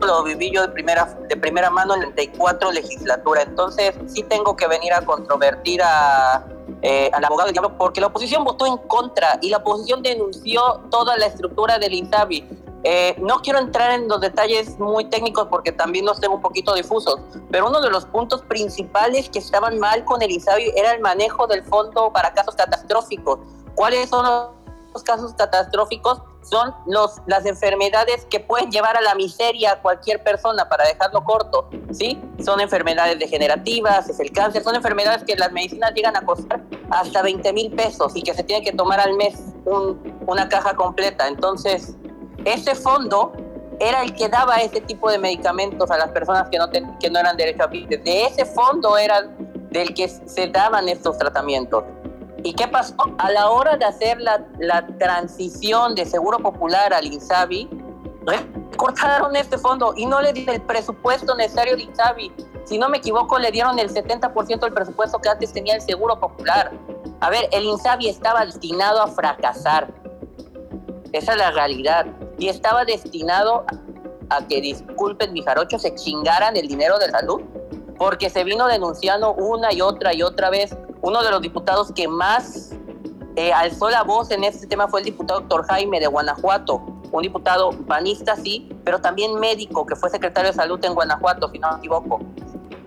lo 0.00 0.22
viví 0.22 0.50
yo 0.50 0.62
de 0.62 0.68
primera, 0.68 1.16
de 1.28 1.36
primera 1.36 1.70
mano 1.70 1.94
en 1.94 2.00
la 2.00 2.06
34 2.14 2.72
legislatura, 2.72 3.42
entonces 3.42 3.94
sí 4.06 4.22
tengo 4.22 4.56
que 4.56 4.66
venir 4.66 4.92
a 4.92 5.02
controvertir 5.02 5.82
a, 5.82 6.44
eh, 6.82 7.10
al 7.12 7.24
abogado 7.24 7.46
del 7.46 7.54
diablo 7.54 7.76
porque 7.78 8.00
la 8.00 8.08
oposición 8.08 8.44
votó 8.44 8.66
en 8.66 8.76
contra 8.76 9.38
y 9.40 9.50
la 9.50 9.58
oposición 9.58 10.02
denunció 10.02 10.82
toda 10.90 11.16
la 11.16 11.26
estructura 11.26 11.78
del 11.78 11.94
INSABI. 11.94 12.46
Eh, 12.86 13.16
no 13.18 13.40
quiero 13.40 13.58
entrar 13.58 13.92
en 13.92 14.08
los 14.08 14.20
detalles 14.20 14.78
muy 14.78 15.06
técnicos 15.06 15.48
porque 15.48 15.72
también 15.72 16.04
los 16.04 16.20
tengo 16.20 16.34
un 16.34 16.42
poquito 16.42 16.74
difusos, 16.74 17.18
pero 17.50 17.68
uno 17.68 17.80
de 17.80 17.88
los 17.88 18.04
puntos 18.04 18.42
principales 18.42 19.30
que 19.30 19.38
estaban 19.38 19.78
mal 19.78 20.04
con 20.04 20.20
el 20.20 20.30
INSABI 20.30 20.72
era 20.76 20.92
el 20.92 21.00
manejo 21.00 21.46
del 21.46 21.64
fondo 21.64 22.12
para 22.12 22.34
casos 22.34 22.54
catastróficos. 22.54 23.38
¿Cuáles 23.74 24.10
son 24.10 24.26
los 24.26 24.48
casos 25.02 25.34
catastróficos? 25.34 26.22
Son 26.42 26.74
los, 26.86 27.22
las 27.26 27.46
enfermedades 27.46 28.26
que 28.26 28.38
pueden 28.38 28.70
llevar 28.70 28.96
a 28.96 29.00
la 29.00 29.14
miseria 29.14 29.72
a 29.72 29.82
cualquier 29.82 30.22
persona, 30.22 30.68
para 30.68 30.84
dejarlo 30.84 31.24
corto, 31.24 31.70
¿sí? 31.92 32.20
Son 32.44 32.60
enfermedades 32.60 33.18
degenerativas, 33.18 34.08
es 34.08 34.20
el 34.20 34.30
cáncer, 34.30 34.62
son 34.62 34.74
enfermedades 34.74 35.24
que 35.24 35.36
las 35.36 35.52
medicinas 35.52 35.92
llegan 35.94 36.16
a 36.16 36.24
costar 36.24 36.62
hasta 36.90 37.22
20 37.22 37.52
mil 37.54 37.72
pesos 37.72 38.12
y 38.14 38.22
que 38.22 38.34
se 38.34 38.44
tiene 38.44 38.62
que 38.62 38.72
tomar 38.72 39.00
al 39.00 39.14
mes 39.14 39.40
una 40.26 40.48
caja 40.48 40.74
completa. 40.74 41.28
Entonces, 41.28 41.96
ese 42.44 42.74
fondo 42.74 43.32
era 43.80 44.02
el 44.02 44.14
que 44.14 44.28
daba 44.28 44.56
ese 44.56 44.80
tipo 44.80 45.10
de 45.10 45.18
medicamentos 45.18 45.90
a 45.90 45.96
las 45.96 46.10
personas 46.10 46.48
que 46.50 46.58
no, 46.58 46.70
que 46.70 47.10
no 47.10 47.18
eran. 47.18 47.36
De 47.36 48.24
ese 48.26 48.44
fondo 48.44 48.96
era 48.96 49.22
del 49.70 49.94
que 49.94 50.08
se 50.08 50.48
daban 50.48 50.88
estos 50.88 51.18
tratamientos. 51.18 51.84
¿Y 52.44 52.52
qué 52.52 52.68
pasó? 52.68 52.94
A 53.18 53.30
la 53.32 53.48
hora 53.48 53.76
de 53.76 53.86
hacer 53.86 54.20
la, 54.20 54.46
la 54.60 54.86
transición 54.98 55.94
de 55.94 56.04
Seguro 56.04 56.38
Popular 56.38 56.92
al 56.92 57.06
INSABI, 57.06 57.68
cortaron 58.76 59.34
este 59.34 59.56
fondo 59.58 59.94
y 59.96 60.04
no 60.04 60.20
le 60.20 60.32
dieron 60.32 60.54
el 60.56 60.62
presupuesto 60.62 61.34
necesario 61.34 61.72
al 61.72 61.80
INSABI. 61.80 62.32
Si 62.64 62.78
no 62.78 62.90
me 62.90 62.98
equivoco, 62.98 63.38
le 63.38 63.50
dieron 63.50 63.78
el 63.78 63.92
70% 63.92 64.60
del 64.60 64.72
presupuesto 64.74 65.18
que 65.20 65.30
antes 65.30 65.52
tenía 65.54 65.74
el 65.74 65.80
Seguro 65.80 66.20
Popular. 66.20 66.70
A 67.20 67.30
ver, 67.30 67.48
el 67.50 67.64
INSABI 67.64 68.10
estaba 68.10 68.44
destinado 68.44 69.00
a 69.00 69.06
fracasar. 69.06 69.88
Esa 71.12 71.32
es 71.32 71.38
la 71.38 71.50
realidad 71.50 72.06
y 72.38 72.48
estaba 72.48 72.84
destinado 72.84 73.64
a 74.28 74.46
que, 74.46 74.60
disculpen 74.60 75.32
mi 75.32 75.42
jarocho, 75.42 75.78
se 75.78 75.94
chingaran 75.94 76.56
el 76.56 76.68
dinero 76.68 76.98
de 76.98 77.10
salud, 77.10 77.40
porque 77.96 78.28
se 78.28 78.44
vino 78.44 78.66
denunciando 78.66 79.32
una 79.32 79.72
y 79.72 79.80
otra 79.80 80.12
y 80.12 80.22
otra 80.22 80.50
vez. 80.50 80.76
Uno 81.04 81.22
de 81.22 81.30
los 81.30 81.42
diputados 81.42 81.92
que 81.92 82.08
más 82.08 82.70
eh, 83.36 83.52
alzó 83.52 83.90
la 83.90 84.04
voz 84.04 84.30
en 84.30 84.42
este 84.42 84.66
tema 84.66 84.88
fue 84.88 85.00
el 85.00 85.04
diputado 85.04 85.40
doctor 85.40 85.66
Jaime 85.66 86.00
de 86.00 86.06
Guanajuato, 86.06 86.80
un 87.12 87.20
diputado 87.20 87.72
panista, 87.86 88.36
sí, 88.36 88.70
pero 88.84 89.02
también 89.02 89.38
médico, 89.38 89.84
que 89.84 89.96
fue 89.96 90.08
secretario 90.08 90.50
de 90.50 90.56
salud 90.56 90.82
en 90.82 90.94
Guanajuato, 90.94 91.50
si 91.50 91.58
no 91.58 91.72
me 91.72 91.76
equivoco, 91.76 92.20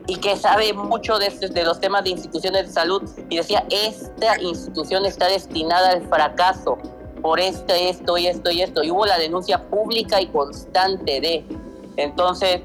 y 0.07 0.15
que 0.15 0.35
sabe 0.35 0.73
mucho 0.73 1.19
de, 1.19 1.29
de 1.29 1.63
los 1.63 1.79
temas 1.79 2.05
de 2.05 2.09
instituciones 2.09 2.65
de 2.65 2.73
salud, 2.73 3.03
y 3.29 3.37
decía, 3.37 3.63
esta 3.69 4.41
institución 4.41 5.05
está 5.05 5.27
destinada 5.27 5.91
al 5.91 6.01
fracaso, 6.07 6.79
por 7.21 7.39
esto, 7.39 7.75
esto 7.75 8.17
y 8.17 8.25
esto 8.25 8.49
y 8.49 8.63
esto. 8.63 8.83
Y 8.83 8.89
hubo 8.89 9.05
la 9.05 9.19
denuncia 9.19 9.69
pública 9.69 10.19
y 10.21 10.27
constante 10.27 11.21
de. 11.21 11.45
Entonces, 11.97 12.61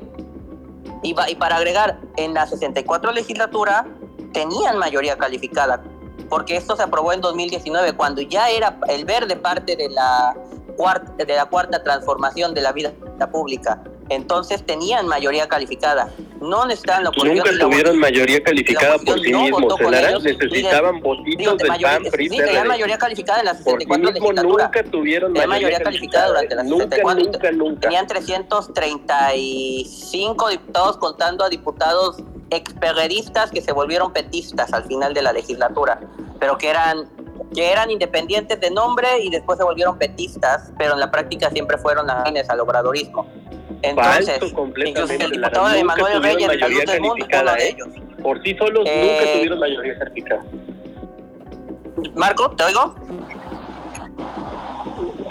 y, 1.02 1.14
y 1.28 1.34
para 1.34 1.56
agregar, 1.56 1.98
en 2.16 2.32
la 2.32 2.46
64 2.46 3.12
legislatura 3.12 3.86
tenían 4.32 4.78
mayoría 4.78 5.16
calificada, 5.16 5.82
porque 6.28 6.56
esto 6.56 6.76
se 6.76 6.82
aprobó 6.82 7.12
en 7.12 7.20
2019, 7.20 7.94
cuando 7.94 8.22
ya 8.22 8.50
era 8.50 8.78
el 8.88 9.04
verde 9.04 9.36
parte 9.36 9.76
de 9.76 9.88
la 9.88 10.36
cuarta, 10.76 11.24
de 11.24 11.34
la 11.34 11.46
cuarta 11.46 11.82
transformación 11.82 12.54
de 12.54 12.62
la 12.62 12.72
vida 12.72 12.92
pública 13.30 13.82
entonces 14.08 14.64
tenían 14.64 15.06
mayoría 15.06 15.46
calificada. 15.48 16.08
No 16.40 16.64
necesitaban 16.66 17.04
la 17.04 17.10
oposición. 17.10 17.36
Nunca 17.38 17.52
tuvieron 17.58 17.98
mayoría 17.98 18.42
calificada 18.42 18.98
por 18.98 19.20
sí 19.20 19.30
no 19.30 19.42
mismos, 19.42 19.74
necesitaban 20.22 21.00
votitos 21.00 21.58
del 21.58 21.68
PAN, 21.68 22.02
PRI, 22.10 22.28
Sí, 22.28 22.36
tenían 22.36 22.66
mayoría 22.68 22.98
calificada 22.98 23.40
en 23.40 23.46
la 23.46 23.54
64 23.54 24.06
sí 24.06 24.12
legislatura. 24.12 24.64
Nunca 24.64 24.84
tuvieron 24.84 25.32
mayoría, 25.32 25.48
mayoría 25.48 25.80
calificada 25.80 26.28
durante 26.28 26.54
la 26.54 26.62
64. 26.64 27.24
Nunca, 27.24 27.50
nunca, 27.52 27.80
Tenían 27.80 28.06
335 28.06 30.48
diputados 30.48 30.98
contando 30.98 31.44
a 31.44 31.48
diputados 31.48 32.18
experredistas 32.52 33.50
que 33.50 33.60
se 33.60 33.72
volvieron 33.72 34.12
petistas 34.12 34.72
al 34.72 34.84
final 34.84 35.14
de 35.14 35.22
la 35.22 35.32
legislatura, 35.32 36.00
pero 36.38 36.58
que 36.58 36.70
eran 36.70 37.08
que 37.54 37.70
eran 37.70 37.90
independientes 37.90 38.60
de 38.60 38.70
nombre 38.70 39.08
y 39.20 39.30
después 39.30 39.58
se 39.58 39.64
volvieron 39.64 39.98
petistas, 39.98 40.72
pero 40.78 40.94
en 40.94 41.00
la 41.00 41.10
práctica 41.10 41.50
siempre 41.50 41.76
fueron 41.78 42.08
afines 42.10 42.48
al 42.48 42.60
obradorismo. 42.60 43.26
Entonces, 43.82 44.40
incluso 44.42 45.12
el 45.12 45.30
diputado 45.32 45.68
de 45.68 45.84
Manuel 45.84 46.22
Reyes 46.22 46.48
de 46.48 46.58
Salud 46.58 46.84
del 46.86 47.00
Mundo 47.00 47.26
uno 47.26 47.52
de 47.54 47.62
¿eh? 47.62 47.68
ellos. 47.70 47.88
Por 48.22 48.42
sí 48.42 48.56
solos 48.56 48.84
eh, 48.86 49.18
nunca 49.18 49.32
tuvieron 49.32 49.58
mayoría 49.58 49.98
calificada. 49.98 50.44
Marco, 52.14 52.50
¿te 52.52 52.64
oigo? 52.64 52.94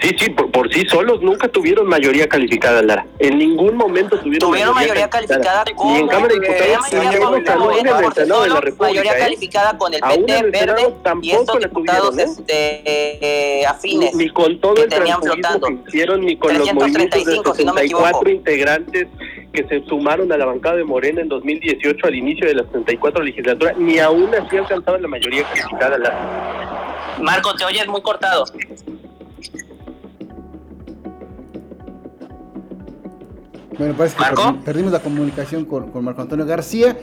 Sí, 0.02 0.16
sí, 0.18 0.30
por, 0.32 0.50
por, 0.50 0.74
sí 0.74 0.84
solos 0.90 1.22
nunca 1.22 1.48
tuvieron 1.48 1.88
mayoría 1.88 2.28
calificada, 2.28 2.82
Lara. 2.82 3.06
En 3.20 3.38
ningún 3.38 3.76
momento 3.78 4.20
tuvieron, 4.20 4.50
¿Tuvieron 4.50 4.74
mayoría, 4.74 5.08
calificada. 5.08 5.64
Ni 5.86 6.00
en 6.00 6.08
Cámara 6.08 6.34
de 6.34 6.40
Diputados, 6.40 6.86
ni 6.92 6.98
en 7.80 7.88
el 7.88 8.14
Senado 8.14 8.42
de 8.42 8.50
la 8.50 8.62
República. 8.62 8.88
Mayoría 8.88 9.14
¿eh? 9.14 9.20
calificada 9.20 9.78
con 9.78 9.94
el 9.94 10.02
PT, 10.02 10.44
Verde 10.50 10.94
y 11.22 11.32
estos 11.32 11.60
diputados 11.60 12.18
¿eh? 12.18 12.24
este, 12.24 13.66
afines. 13.68 14.16
Ni, 14.16 14.30
con 14.30 14.60
todo 14.60 14.84
el 14.84 14.90
transfugismo 14.90 15.60
que 15.60 15.84
hicieron, 15.88 16.22
ni 16.22 16.36
con 16.36 16.58
los 16.58 16.74
movimientos 16.74 17.24
de 17.24 17.36
64 17.36 18.22
si 18.26 18.32
integrantes 18.32 19.08
que 19.54 19.68
se 19.68 19.84
sumaron 19.86 20.32
a 20.32 20.38
la 20.38 20.46
bancada 20.46 20.78
de 20.78 20.84
Morena 20.84 21.22
en 21.22 21.30
2018 21.30 22.08
al 22.08 22.16
inicio 22.16 22.48
de 22.48 22.56
la 22.56 22.64
64 22.64 23.24
legislatura, 23.24 23.74
ni 23.78 24.00
aún 24.00 24.34
así 24.34 24.58
alcanzaban 24.58 25.04
la 25.04 25.08
mayoría 25.08 25.44
calificada. 25.44 26.00
Lara. 26.00 27.18
Marco, 27.22 27.54
te 27.54 27.66
oyes 27.66 27.88
muy 27.88 28.02
cortado. 28.02 28.46
Bueno, 33.78 33.96
parece 33.96 34.18
que 34.18 34.54
perdimos 34.66 34.92
la 34.92 35.00
comunicación 35.00 35.66
con, 35.66 35.92
Marco 36.04 36.22
Antonio 36.22 36.46
García. 36.46 36.98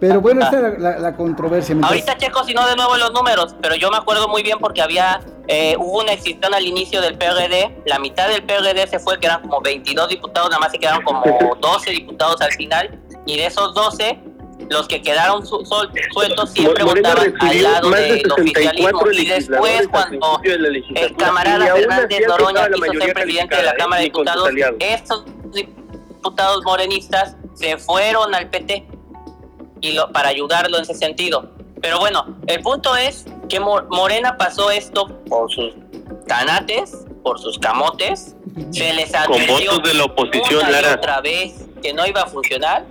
Pero 0.00 0.20
bueno, 0.22 0.42
esta 0.42 0.68
es 0.68 0.80
la, 0.80 1.14
controversia. 1.14 1.76
Ahorita 1.82 2.16
checo 2.16 2.42
si 2.44 2.54
no 2.54 2.66
de 2.66 2.74
nuevo 2.74 2.96
los 2.96 3.12
números, 3.12 3.54
pero 3.60 3.74
yo 3.74 3.90
me 3.90 3.98
acuerdo 3.98 4.28
muy 4.28 4.42
bien 4.42 4.58
porque 4.58 4.80
había, 4.80 5.20
eh, 5.46 5.76
hubo 5.78 6.00
una 6.00 6.12
excepción 6.12 6.54
al 6.54 6.64
inicio 6.64 7.02
del 7.02 7.18
PRD, 7.18 7.82
la 7.84 7.98
mitad 7.98 8.26
del 8.28 8.42
PRD 8.42 8.86
se 8.86 8.98
fue, 8.98 9.20
que 9.20 9.26
eran 9.26 9.42
como 9.42 9.60
22 9.60 10.08
diputados, 10.08 10.48
nada 10.48 10.58
más 10.58 10.72
se 10.72 10.78
quedaron 10.78 11.02
como 11.02 11.22
12 11.60 11.90
diputados 11.90 12.40
al 12.40 12.52
final, 12.52 12.98
y 13.26 13.36
de 13.36 13.46
esos 13.46 13.74
12, 13.74 14.18
los 14.70 14.88
que 14.88 15.02
quedaron 15.02 15.46
su, 15.46 15.62
sueltos 16.14 16.50
siempre 16.50 16.82
votaban 16.82 17.34
al 17.38 17.62
lado 17.62 17.90
del 17.90 18.32
oficialismo. 18.32 19.10
Y 19.12 19.26
después, 19.26 19.86
cuando 19.88 20.40
el 20.42 21.16
camarada 21.18 21.74
Fernández 21.74 22.20
Noroña 22.26 22.68
quiso 22.70 22.92
ser 22.94 23.12
presidente 23.12 23.56
de 23.56 23.62
la 23.64 23.74
Cámara 23.74 24.00
de 24.00 24.04
Diputados, 24.06 24.48
estos 24.78 25.26
diputados 25.52 25.79
morenistas 26.64 27.36
se 27.54 27.76
fueron 27.76 28.34
al 28.34 28.48
PT 28.50 28.86
y 29.80 29.92
lo, 29.92 30.10
para 30.12 30.28
ayudarlo 30.28 30.76
en 30.76 30.82
ese 30.82 30.94
sentido. 30.94 31.50
Pero 31.80 31.98
bueno, 31.98 32.36
el 32.46 32.60
punto 32.62 32.94
es 32.96 33.24
que 33.48 33.58
Morena 33.58 34.36
pasó 34.36 34.70
esto 34.70 35.06
por 35.28 35.50
sus 35.50 35.74
tanates, 36.26 37.06
por 37.22 37.38
sus 37.38 37.58
camotes, 37.58 38.36
se 38.70 38.92
les 38.92 39.14
advirtió 39.14 39.78
de 39.78 39.94
la 39.94 40.04
oposición, 40.04 40.66
una 40.68 40.94
otra 40.94 41.20
vez 41.20 41.66
que 41.82 41.92
no 41.92 42.06
iba 42.06 42.22
a 42.22 42.26
funcionar 42.26 42.84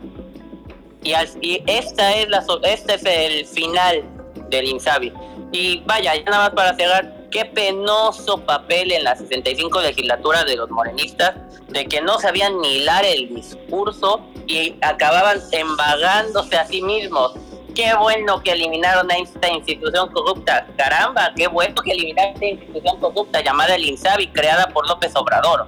y, 1.03 1.63
esta 1.67 2.15
es 2.15 2.29
la 2.29 2.43
este 2.63 2.95
es 2.95 3.05
el 3.05 3.45
final 3.45 4.03
del 4.49 4.67
Insabi. 4.67 5.13
Y 5.51 5.81
vaya, 5.85 6.15
ya 6.15 6.23
nada 6.23 6.43
más 6.45 6.49
para 6.51 6.75
cerrar, 6.75 7.13
qué 7.31 7.45
penoso 7.45 8.43
papel 8.45 8.91
en 8.91 9.03
la 9.03 9.15
65 9.15 9.81
legislatura 9.81 10.43
de 10.43 10.55
los 10.55 10.69
morenistas 10.69 11.35
de 11.69 11.85
que 11.85 12.01
no 12.01 12.19
sabían 12.19 12.59
ni 12.61 12.77
hilar 12.77 13.05
el 13.05 13.33
discurso 13.33 14.21
y 14.47 14.75
acababan 14.81 15.39
embagándose 15.51 16.57
a 16.57 16.65
sí 16.65 16.81
mismos. 16.81 17.33
Qué 17.75 17.93
bueno 17.95 18.41
que 18.43 18.51
eliminaron 18.51 19.09
a 19.11 19.17
esta 19.17 19.49
institución 19.49 20.11
corrupta. 20.11 20.67
Caramba, 20.75 21.31
qué 21.35 21.47
bueno 21.47 21.75
que 21.81 21.91
eliminaron 21.91 22.33
esta 22.33 22.45
institución 22.45 22.99
corrupta 22.99 23.41
llamada 23.41 23.75
el 23.75 23.85
INSABI, 23.85 24.27
creada 24.29 24.67
por 24.73 24.87
López 24.87 25.15
Obrador. 25.15 25.67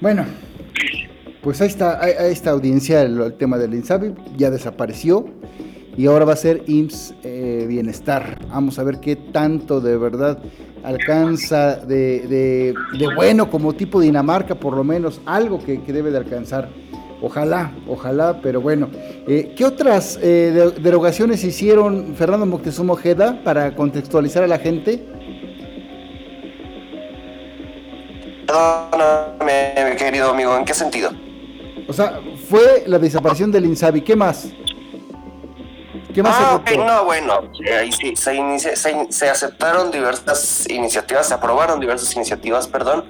Bueno, 0.00 0.24
pues 1.42 1.60
ahí 1.60 1.68
está, 1.68 2.02
ahí 2.02 2.34
audiencia 2.46 3.02
el, 3.02 3.34
tema 3.34 3.58
del 3.58 3.74
INSABI, 3.74 4.14
ya 4.36 4.50
desapareció 4.50 5.26
y 6.00 6.06
ahora 6.06 6.24
va 6.24 6.32
a 6.32 6.36
ser 6.36 6.64
IMSS 6.66 7.14
eh, 7.22 7.66
Bienestar. 7.68 8.38
Vamos 8.48 8.78
a 8.78 8.84
ver 8.84 9.00
qué 9.00 9.16
tanto 9.16 9.82
de 9.82 9.98
verdad 9.98 10.38
alcanza 10.82 11.76
de, 11.76 12.74
de, 12.96 13.14
bueno 13.14 13.50
como 13.50 13.74
tipo 13.74 14.00
Dinamarca, 14.00 14.54
por 14.54 14.74
lo 14.74 14.82
menos 14.82 15.20
algo 15.26 15.62
que, 15.62 15.76
debe 15.76 16.10
de 16.10 16.16
alcanzar 16.16 16.70
Ojalá, 17.20 17.72
ojalá, 17.86 18.40
pero 18.40 18.62
bueno. 18.62 18.88
Eh, 19.28 19.52
¿Qué 19.54 19.66
otras 19.66 20.18
eh, 20.22 20.72
derogaciones 20.80 21.44
hicieron 21.44 22.14
Fernando 22.16 22.46
Moctezuma 22.46 22.94
Ojeda 22.94 23.38
para 23.44 23.76
contextualizar 23.76 24.42
a 24.42 24.46
la 24.46 24.58
gente? 24.58 25.04
Perdóname, 28.46 29.96
querido 29.98 30.30
amigo, 30.30 30.56
¿en 30.56 30.64
qué 30.64 30.72
sentido? 30.72 31.10
O 31.86 31.92
sea, 31.92 32.20
fue 32.48 32.84
la 32.86 32.98
desaparición 32.98 33.52
del 33.52 33.66
INSABI, 33.66 34.00
¿qué 34.00 34.16
más? 34.16 34.50
¿Qué 36.14 36.22
más 36.22 36.36
ah, 36.38 36.60
no, 36.76 37.04
bueno, 37.04 37.50
ahí 37.78 37.92
sí, 37.92 38.14
se, 38.16 38.76
se, 39.10 39.30
aceptaron 39.30 39.90
diversas 39.90 40.68
iniciativas, 40.68 41.28
se 41.28 41.34
aprobaron 41.34 41.78
diversas 41.78 42.14
iniciativas, 42.16 42.66
perdón, 42.66 43.04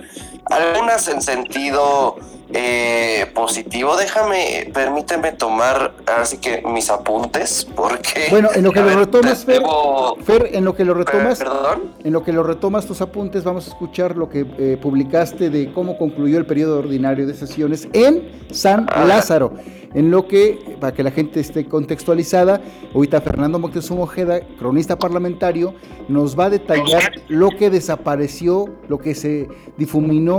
algunas 0.46 1.08
en 1.08 1.22
sentido 1.22 2.16
eh, 2.52 3.26
positivo. 3.32 3.96
Déjame, 3.96 4.70
permíteme 4.72 5.32
tomar 5.32 5.92
así 6.06 6.38
que 6.38 6.62
mis 6.62 6.90
apuntes, 6.90 7.66
porque. 7.76 8.26
Bueno, 8.30 8.48
en 8.54 8.64
lo 8.64 8.72
que 8.72 8.80
lo 8.82 8.98
retomas, 8.98 9.44
Fer, 9.44 10.50
en 10.52 10.64
lo 10.64 10.74
que 10.74 10.84
lo 10.84 10.94
retomas, 10.94 11.38
¿Perdón? 11.38 11.92
en 12.02 12.12
lo 12.12 12.24
que 12.24 12.32
lo 12.32 12.42
retomas 12.42 12.86
tus 12.86 13.00
apuntes, 13.00 13.44
vamos 13.44 13.66
a 13.66 13.70
escuchar 13.70 14.16
lo 14.16 14.28
que 14.28 14.46
eh, 14.58 14.78
publicaste 14.80 15.50
de 15.50 15.72
cómo 15.72 15.96
concluyó 15.96 16.38
el 16.38 16.46
periodo 16.46 16.78
ordinario 16.80 17.26
de 17.26 17.34
sesiones 17.34 17.88
en 17.92 18.30
San 18.50 18.86
Lázaro. 19.06 19.52
En 19.92 20.12
lo 20.12 20.28
que, 20.28 20.76
para 20.78 20.94
que 20.94 21.02
la 21.02 21.10
gente 21.10 21.40
esté 21.40 21.66
contextualizada, 21.66 22.60
ahorita 22.94 23.20
Fernando 23.20 23.58
Moctezuma 23.58 24.02
Ojeda, 24.02 24.40
cronista 24.56 24.96
parlamentario, 24.96 25.74
nos 26.08 26.38
va 26.38 26.44
a 26.44 26.50
detallar 26.50 27.12
lo 27.26 27.50
que 27.50 27.70
desapareció, 27.70 28.66
lo 28.88 28.98
que 28.98 29.16
se 29.16 29.48
difuminó 29.76 30.29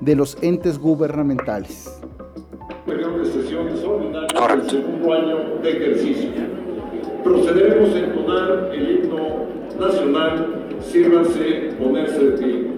de 0.00 0.14
los 0.14 0.36
entes 0.42 0.78
gubernamentales. 0.78 2.00
Periodo 2.86 3.18
de 3.18 3.26
sesiones 3.26 3.82
ordinarias 3.82 4.48
del 4.48 4.70
segundo 4.70 5.12
año 5.12 5.36
de 5.62 5.70
ejercicio. 5.70 6.30
Procederemos 7.24 7.94
a 7.94 7.98
entonar 7.98 8.70
el 8.72 9.04
himno 9.04 9.46
nacional. 9.78 10.66
Sírvanse 10.80 11.74
ponerse 11.78 12.18
de 12.18 12.38
pie. 12.38 12.70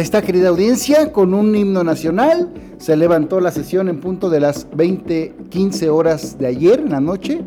Esta 0.00 0.22
querida 0.22 0.50
audiencia, 0.50 1.10
con 1.10 1.34
un 1.34 1.56
himno 1.56 1.82
nacional. 1.82 2.52
Se 2.78 2.96
levantó 2.96 3.40
la 3.40 3.50
sesión 3.50 3.88
en 3.88 3.98
punto 3.98 4.30
de 4.30 4.38
las 4.38 4.68
20, 4.76 5.34
15 5.48 5.90
horas 5.90 6.38
de 6.38 6.46
ayer 6.46 6.78
en 6.78 6.90
la 6.90 7.00
noche. 7.00 7.40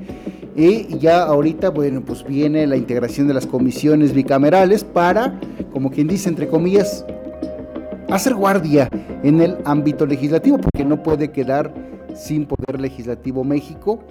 Y 0.56 0.98
ya 1.00 1.24
ahorita, 1.24 1.70
bueno, 1.70 2.02
pues 2.02 2.26
viene 2.26 2.68
la 2.68 2.76
integración 2.76 3.28
de 3.28 3.34
las 3.34 3.48
comisiones 3.48 4.14
bicamerales 4.14 4.84
para, 4.84 5.40
como 5.72 5.92
quien 5.92 6.08
dice, 6.08 6.28
entre 6.28 6.50
comillas, 6.50 7.06
hacer 8.10 8.36
guardia 8.36 8.90
en 9.24 9.40
el 9.40 9.58
ámbito 9.64 10.06
legislativo, 10.06 10.58
porque 10.58 10.84
no 10.84 11.02
puede 11.02 11.32
quedar 11.32 11.74
sin 12.16 12.46
poder 12.46 12.82
legislativo 12.82 13.46
México. 13.46 14.04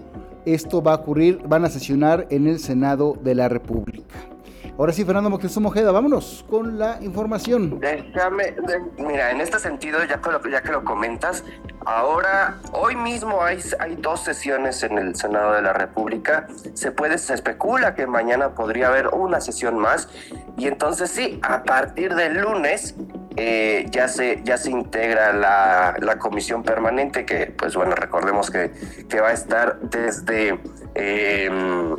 Esto 0.46 0.82
va 0.82 0.92
a 0.92 0.96
ocurrir, 0.96 1.40
van 1.46 1.66
a 1.66 1.68
sesionar 1.68 2.26
en 2.30 2.46
el 2.46 2.58
Senado 2.58 3.16
de 3.22 3.34
la 3.34 3.50
República. 3.50 4.31
Ahora 4.78 4.92
sí, 4.94 5.04
Fernando 5.04 5.28
Moctezuma 5.28 5.68
Ojeda, 5.68 5.92
vámonos 5.92 6.46
con 6.48 6.78
la 6.78 6.96
información. 7.02 7.78
Déjame, 7.78 8.54
mira, 8.96 9.30
en 9.30 9.42
este 9.42 9.58
sentido, 9.58 10.02
ya 10.04 10.18
que, 10.20 10.30
lo, 10.30 10.42
ya 10.48 10.62
que 10.62 10.72
lo 10.72 10.82
comentas, 10.82 11.44
ahora, 11.84 12.58
hoy 12.72 12.96
mismo 12.96 13.42
hay, 13.42 13.58
hay 13.78 13.96
dos 13.96 14.20
sesiones 14.20 14.82
en 14.82 14.96
el 14.96 15.14
Senado 15.14 15.52
de 15.52 15.60
la 15.60 15.74
República. 15.74 16.46
Se 16.72 16.90
puede, 16.90 17.18
se 17.18 17.34
especula 17.34 17.94
que 17.94 18.06
mañana 18.06 18.54
podría 18.54 18.88
haber 18.88 19.08
una 19.08 19.42
sesión 19.42 19.78
más. 19.78 20.08
Y 20.56 20.68
entonces 20.68 21.10
sí, 21.10 21.38
a 21.42 21.64
partir 21.64 22.14
del 22.14 22.40
lunes 22.40 22.94
eh, 23.36 23.86
ya, 23.90 24.08
se, 24.08 24.40
ya 24.42 24.56
se 24.56 24.70
integra 24.70 25.34
la, 25.34 25.96
la, 26.00 26.18
comisión 26.18 26.62
permanente 26.62 27.26
que, 27.26 27.46
pues 27.46 27.76
bueno, 27.76 27.94
recordemos 27.94 28.50
que, 28.50 28.72
que 29.08 29.20
va 29.20 29.28
a 29.28 29.32
estar 29.32 29.80
desde... 29.80 30.58
Em, 30.94 31.94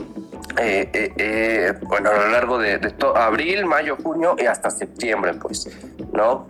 eh, 0.60 0.90
eh, 0.94 1.14
eh, 1.18 1.74
bueno, 1.84 2.10
a 2.10 2.14
lo 2.14 2.28
largo 2.30 2.58
de, 2.58 2.80
abril, 3.16 3.66
mayo, 3.66 3.98
junio 4.02 4.36
y 4.38 4.46
hasta 4.46 4.70
septiembre, 4.70 5.34
pues, 5.36 5.70
¿no? 6.12 6.48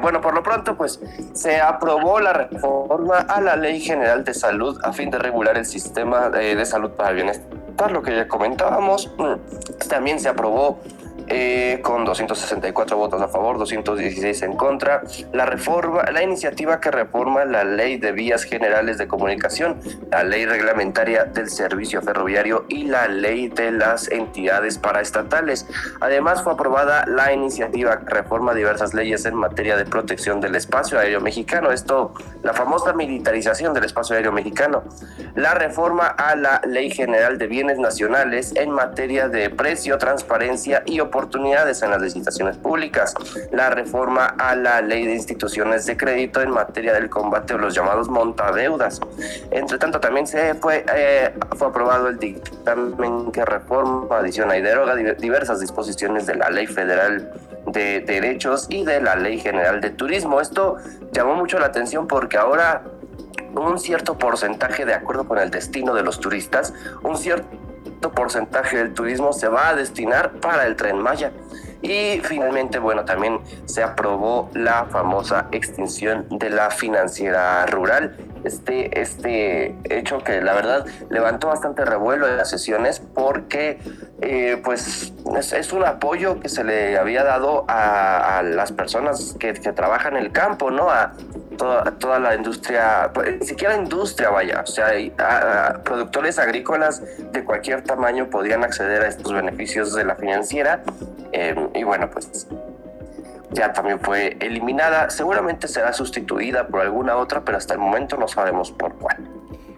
bueno, 0.00 0.20
por 0.20 0.34
lo 0.34 0.42
pronto, 0.42 0.76
pues, 0.76 1.00
se 1.32 1.60
aprobó 1.60 2.18
la 2.18 2.32
reforma 2.32 3.18
a 3.18 3.40
la 3.40 3.56
Ley 3.56 3.80
General 3.80 4.24
de 4.24 4.34
Salud 4.34 4.76
a 4.82 4.92
fin 4.92 5.10
de 5.10 5.18
regular 5.18 5.56
el 5.56 5.66
sistema 5.66 6.30
de 6.30 6.66
salud 6.66 6.90
para 6.90 7.10
el 7.10 7.16
bienestar, 7.16 7.92
lo 7.92 8.02
que 8.02 8.16
ya 8.16 8.26
comentábamos. 8.26 9.12
Mm, 9.16 9.88
también 9.88 10.18
se 10.18 10.28
aprobó 10.28 10.80
eh, 11.28 11.80
con 11.82 12.04
264 12.04 12.96
votos 12.96 13.20
a 13.20 13.26
favor, 13.26 13.58
216 13.58 14.42
en 14.42 14.56
contra. 14.56 15.02
La 15.32 15.44
reforma, 15.44 16.04
la 16.12 16.22
iniciativa 16.22 16.80
que 16.80 16.92
reforma 16.92 17.44
la 17.44 17.64
ley 17.64 17.98
de 17.98 18.12
vías 18.12 18.44
generales 18.44 18.96
de 18.96 19.08
comunicación, 19.08 19.80
la 20.10 20.22
ley 20.22 20.46
reglamentaria 20.46 21.24
del 21.24 21.50
servicio 21.50 22.00
ferroviario 22.00 22.64
y 22.68 22.84
la 22.84 23.08
ley 23.08 23.48
de 23.48 23.72
las 23.72 24.08
entidades 24.08 24.78
paraestatales. 24.78 25.66
Además 26.00 26.44
fue 26.44 26.52
aprobada 26.52 27.04
la 27.06 27.32
iniciativa 27.32 27.98
que 28.00 28.14
reforma 28.14 28.54
diversas 28.54 28.94
leyes 28.94 29.24
en 29.26 29.34
materia 29.34 29.76
de 29.76 29.84
protección 29.84 30.40
del 30.40 30.54
espacio 30.54 30.98
aéreo 30.98 31.20
mexicano. 31.20 31.72
Esto, 31.72 32.14
la 32.44 32.52
famosa 32.52 32.92
militarización 32.92 33.74
del 33.74 33.84
espacio 33.84 34.14
aéreo 34.14 34.30
mexicano. 34.30 34.84
La 35.34 35.54
reforma 35.54 36.06
a 36.06 36.36
la 36.36 36.60
ley 36.68 36.90
general 36.90 37.36
de 37.36 37.48
bienes 37.48 37.78
nacionales 37.78 38.54
en 38.54 38.70
materia 38.70 39.28
de 39.28 39.50
precio, 39.50 39.98
transparencia 39.98 40.84
y 40.86 41.00
oportunidad 41.00 41.15
oportunidades 41.16 41.82
en 41.82 41.90
las 41.90 42.02
licitaciones 42.02 42.58
públicas, 42.58 43.14
la 43.50 43.70
reforma 43.70 44.26
a 44.38 44.54
la 44.54 44.82
ley 44.82 45.06
de 45.06 45.14
instituciones 45.14 45.86
de 45.86 45.96
crédito 45.96 46.42
en 46.42 46.50
materia 46.50 46.92
del 46.92 47.08
combate 47.08 47.54
a 47.54 47.56
los 47.56 47.74
llamados 47.74 48.08
montadeudas. 48.08 49.00
Entre 49.50 49.78
tanto, 49.78 49.98
también 49.98 50.26
se 50.26 50.54
fue, 50.54 50.84
eh, 50.94 51.32
fue 51.56 51.68
aprobado 51.68 52.08
el 52.08 52.18
dictamen 52.18 53.32
que 53.32 53.44
reforma, 53.44 54.18
adiciona 54.18 54.58
y 54.58 54.62
deroga 54.62 54.94
diversas 54.94 55.60
disposiciones 55.60 56.26
de 56.26 56.34
la 56.34 56.50
Ley 56.50 56.66
Federal 56.66 57.32
de 57.66 58.00
Derechos 58.00 58.66
y 58.68 58.84
de 58.84 59.00
la 59.00 59.16
Ley 59.16 59.40
General 59.40 59.80
de 59.80 59.90
Turismo. 59.90 60.40
Esto 60.40 60.76
llamó 61.12 61.34
mucho 61.34 61.58
la 61.58 61.66
atención 61.66 62.06
porque 62.06 62.36
ahora 62.36 62.82
un 63.54 63.78
cierto 63.78 64.18
porcentaje, 64.18 64.84
de 64.84 64.92
acuerdo 64.92 65.26
con 65.26 65.38
el 65.38 65.50
destino 65.50 65.94
de 65.94 66.02
los 66.02 66.20
turistas, 66.20 66.74
un 67.02 67.16
cierto 67.16 67.48
porcentaje 68.12 68.78
del 68.78 68.94
turismo 68.94 69.32
se 69.32 69.48
va 69.48 69.68
a 69.68 69.74
destinar 69.74 70.32
para 70.40 70.66
el 70.66 70.76
tren 70.76 70.98
Maya. 70.98 71.32
Y 71.82 72.20
finalmente, 72.24 72.78
bueno, 72.78 73.04
también 73.04 73.40
se 73.66 73.82
aprobó 73.82 74.50
la 74.54 74.86
famosa 74.86 75.48
extinción 75.52 76.26
de 76.30 76.50
la 76.50 76.70
financiera 76.70 77.64
rural. 77.66 78.16
Este, 78.46 79.00
este 79.00 79.74
hecho 79.90 80.18
que 80.18 80.40
la 80.40 80.54
verdad 80.54 80.86
levantó 81.10 81.48
bastante 81.48 81.84
revuelo 81.84 82.28
en 82.28 82.36
las 82.36 82.48
sesiones 82.48 83.00
porque 83.00 83.80
eh, 84.22 84.60
pues 84.62 85.12
es, 85.52 85.72
un 85.72 85.84
apoyo 85.84 86.38
que 86.38 86.48
se 86.48 86.62
le 86.62 86.96
había 86.96 87.24
dado 87.24 87.64
a, 87.66 88.42
las 88.44 88.70
personas 88.70 89.34
que, 89.40 89.52
trabajan 89.52 90.16
en 90.16 90.24
el 90.26 90.30
campo, 90.30 90.70
¿no? 90.70 90.90
A, 90.90 91.14
toda, 91.98 92.20
la 92.20 92.36
industria, 92.36 93.10
pues, 93.12 93.40
ni 93.40 93.46
siquiera 93.46 93.74
industria, 93.76 94.30
vaya, 94.30 94.62
o 94.62 94.66
sea, 94.66 95.80
productores 95.84 96.38
agrícolas 96.38 97.02
de 97.32 97.44
cualquier 97.44 97.82
tamaño 97.82 98.28
podían 98.30 98.62
acceder 98.62 99.02
a 99.02 99.08
estos 99.08 99.32
beneficios 99.32 99.94
de 99.94 100.04
la 100.04 100.14
financiera 100.16 100.82
em, 101.32 101.70
y 101.74 101.82
bueno, 101.82 102.10
pues 102.10 102.46
ya 103.50 103.72
también 103.72 104.00
fue 104.00 104.36
eliminada, 104.40 105.10
seguramente 105.10 105.68
será 105.68 105.92
sustituida 105.92 106.66
por 106.66 106.80
alguna 106.80 107.16
otra, 107.16 107.44
pero 107.44 107.58
hasta 107.58 107.74
el 107.74 107.80
momento 107.80 108.16
no 108.16 108.28
sabemos 108.28 108.72
por 108.72 108.94
cuál. 108.94 109.28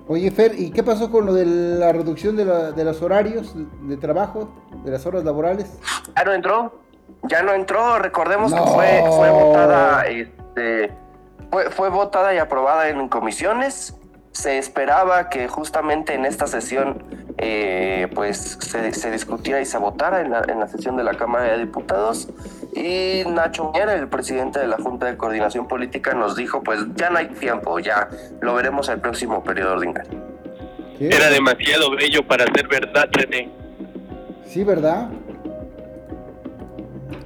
Oye, 0.07 0.31
Fer, 0.31 0.59
¿y 0.59 0.71
qué 0.71 0.83
pasó 0.83 1.11
con 1.11 1.27
lo 1.27 1.35
de 1.35 1.45
la 1.45 1.93
reducción 1.93 2.35
de, 2.37 2.45
los 2.85 3.03
horarios 3.03 3.55
de 3.83 3.97
trabajo, 3.99 4.49
de 4.85 4.91
las 4.91 5.05
horas 5.05 5.23
laborales? 5.23 5.79
Ya 6.17 6.25
no 6.25 6.33
entró, 6.33 6.81
ya 7.25 7.43
no 7.43 7.53
entró. 7.53 7.99
Recordemos 7.99 8.55
que 8.55 8.61
fue, 8.61 9.05
fue 9.07 9.31
votada, 9.31 10.07
este, 10.07 10.95
fue, 11.51 11.71
fue 11.71 11.91
votada 11.91 12.35
y 12.35 12.39
aprobada 12.39 12.89
en 12.89 13.07
comisiones 13.09 13.99
se 14.39 14.57
esperaba 14.57 15.29
que 15.31 15.49
justamente 15.49 16.15
en 16.15 16.25
esta 16.25 16.47
sesión 16.47 17.03
eh, 17.39 18.07
pues 18.15 18.57
se, 18.61 18.93
se, 18.93 19.11
discutiera 19.11 19.61
y 19.61 19.65
se 19.65 19.79
votara 19.79 20.21
en 20.21 20.31
la, 20.31 20.45
en 20.47 20.61
la, 20.61 20.69
sesión 20.69 20.97
de 20.97 21.03
la 21.03 21.15
Cámara 21.15 21.53
de 21.53 21.59
Diputados 21.59 22.29
y 22.73 23.25
Nacho 23.29 23.73
Miera, 23.73 23.95
el 23.95 24.07
presidente 24.07 24.61
de 24.61 24.69
la 24.69 24.77
Junta 24.77 25.07
de 25.07 25.17
Coordinación 25.17 25.67
Política, 25.67 26.15
nos 26.15 26.37
dijo 26.37 26.63
pues 26.63 26.79
ya 26.95 27.11
no 27.11 27.19
hay 27.19 27.27
tiempo, 27.27 27.81
ya 27.81 28.09
lo 28.41 28.55
veremos 28.55 28.89
el 28.89 29.01
próximo 29.01 29.43
periodo 29.43 29.73
ordinario. 29.73 30.21
Era 31.01 31.31
demasiado 31.31 31.91
bello 31.91 32.25
para 32.25 32.45
ser 32.55 32.69
verdad, 32.69 33.09
René. 33.11 33.51
Sí, 34.47 34.63
¿verdad? 34.63 35.09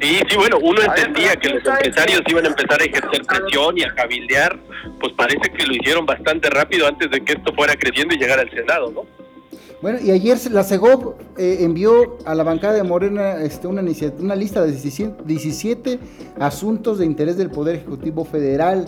Sí, 0.00 0.18
sí, 0.28 0.36
bueno, 0.36 0.58
uno 0.62 0.80
entendía 0.82 1.36
que 1.36 1.48
los 1.48 1.64
empresarios 1.64 2.22
iban 2.26 2.44
a 2.44 2.48
empezar 2.48 2.80
a 2.80 2.84
ejercer 2.84 3.22
presión 3.24 3.78
y 3.78 3.82
a 3.82 3.94
cabildear, 3.94 4.58
pues 5.00 5.12
parece 5.14 5.50
que 5.52 5.66
lo 5.66 5.74
hicieron 5.74 6.06
bastante 6.06 6.50
rápido 6.50 6.86
antes 6.86 7.10
de 7.10 7.20
que 7.20 7.34
esto 7.34 7.52
fuera 7.54 7.74
creciendo 7.74 8.14
y 8.14 8.18
llegara 8.18 8.42
al 8.42 8.50
Senado, 8.50 8.90
¿no? 8.90 9.06
Bueno, 9.82 9.98
y 10.00 10.12
ayer 10.12 10.38
la 10.52 10.62
CEGOV 10.62 11.14
eh, 11.36 11.58
envió 11.60 12.16
a 12.24 12.36
la 12.36 12.44
bancada 12.44 12.74
de 12.74 12.84
Morena 12.84 13.42
este, 13.42 13.66
una, 13.66 13.82
una 14.20 14.36
lista 14.36 14.64
de 14.64 14.70
17, 14.70 15.98
asuntos 16.38 16.98
de 17.00 17.04
interés 17.04 17.36
del 17.36 17.50
Poder 17.50 17.74
Ejecutivo 17.74 18.24
Federal. 18.24 18.86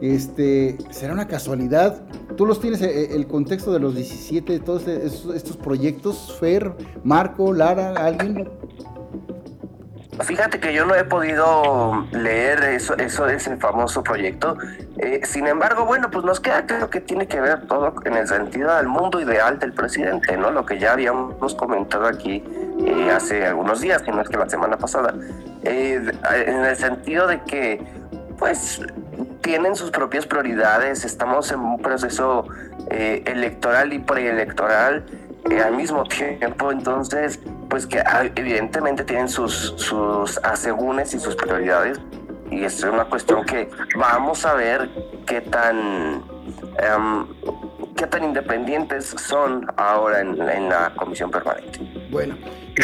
Este, 0.00 0.76
¿Será 0.90 1.12
una 1.12 1.28
casualidad? 1.28 2.02
¿Tú 2.36 2.44
los 2.44 2.60
tienes 2.60 2.82
eh, 2.82 3.14
el 3.14 3.28
contexto 3.28 3.72
de 3.72 3.78
los 3.78 3.94
17, 3.94 4.54
de 4.54 4.58
todos 4.58 4.88
estos, 4.88 5.32
estos 5.36 5.56
proyectos? 5.56 6.36
Fer, 6.40 6.72
Marco, 7.04 7.52
Lara, 7.52 7.92
alguien? 8.04 8.48
Fíjate 10.20 10.60
que 10.60 10.74
yo 10.74 10.84
no 10.84 10.94
he 10.94 11.04
podido 11.04 12.06
leer 12.12 12.62
eso, 12.64 12.94
eso 12.98 13.26
ese 13.28 13.56
famoso 13.56 14.02
proyecto. 14.02 14.58
Eh, 14.98 15.22
sin 15.24 15.46
embargo, 15.46 15.86
bueno, 15.86 16.10
pues 16.10 16.22
nos 16.22 16.38
queda 16.38 16.66
creo 16.66 16.90
que 16.90 17.00
tiene 17.00 17.26
que 17.26 17.40
ver 17.40 17.66
todo 17.66 17.94
en 18.04 18.16
el 18.16 18.28
sentido 18.28 18.76
del 18.76 18.88
mundo 18.88 19.22
ideal 19.22 19.58
del 19.58 19.72
presidente, 19.72 20.36
¿no? 20.36 20.50
Lo 20.50 20.66
que 20.66 20.78
ya 20.78 20.92
habíamos 20.92 21.54
comentado 21.54 22.06
aquí 22.06 22.44
eh, 22.86 23.10
hace 23.10 23.46
algunos 23.46 23.80
días, 23.80 24.02
si 24.04 24.10
no 24.10 24.20
es 24.20 24.28
que 24.28 24.36
la 24.36 24.50
semana 24.50 24.76
pasada, 24.76 25.14
eh, 25.62 26.12
en 26.46 26.64
el 26.64 26.76
sentido 26.76 27.26
de 27.26 27.40
que, 27.44 27.82
pues, 28.38 28.82
tienen 29.40 29.74
sus 29.74 29.90
propias 29.90 30.26
prioridades, 30.26 31.06
estamos 31.06 31.50
en 31.52 31.60
un 31.60 31.78
proceso 31.80 32.46
electoral 32.90 33.92
y 33.94 33.98
preelectoral 33.98 35.04
al 35.50 35.76
mismo 35.76 36.04
tiempo, 36.04 36.72
entonces 36.72 37.40
pues 37.68 37.86
que 37.86 38.00
ah, 38.00 38.30
evidentemente 38.34 39.04
tienen 39.04 39.28
sus, 39.28 39.74
sus 39.76 40.38
asegúnes 40.38 41.14
y 41.14 41.18
sus 41.18 41.34
prioridades 41.36 42.00
y 42.50 42.64
es 42.64 42.82
una 42.84 43.04
cuestión 43.06 43.44
que 43.44 43.70
vamos 43.96 44.44
a 44.44 44.54
ver 44.54 44.90
qué 45.26 45.40
tan 45.40 46.22
em, 46.78 47.26
qué 47.96 48.06
tan 48.06 48.24
independientes 48.24 49.14
son 49.28 49.66
ahora 49.76 50.20
en, 50.20 50.38
la 50.68 50.92
comisión 50.96 51.30
permanente. 51.30 51.80
Bueno. 52.10 52.36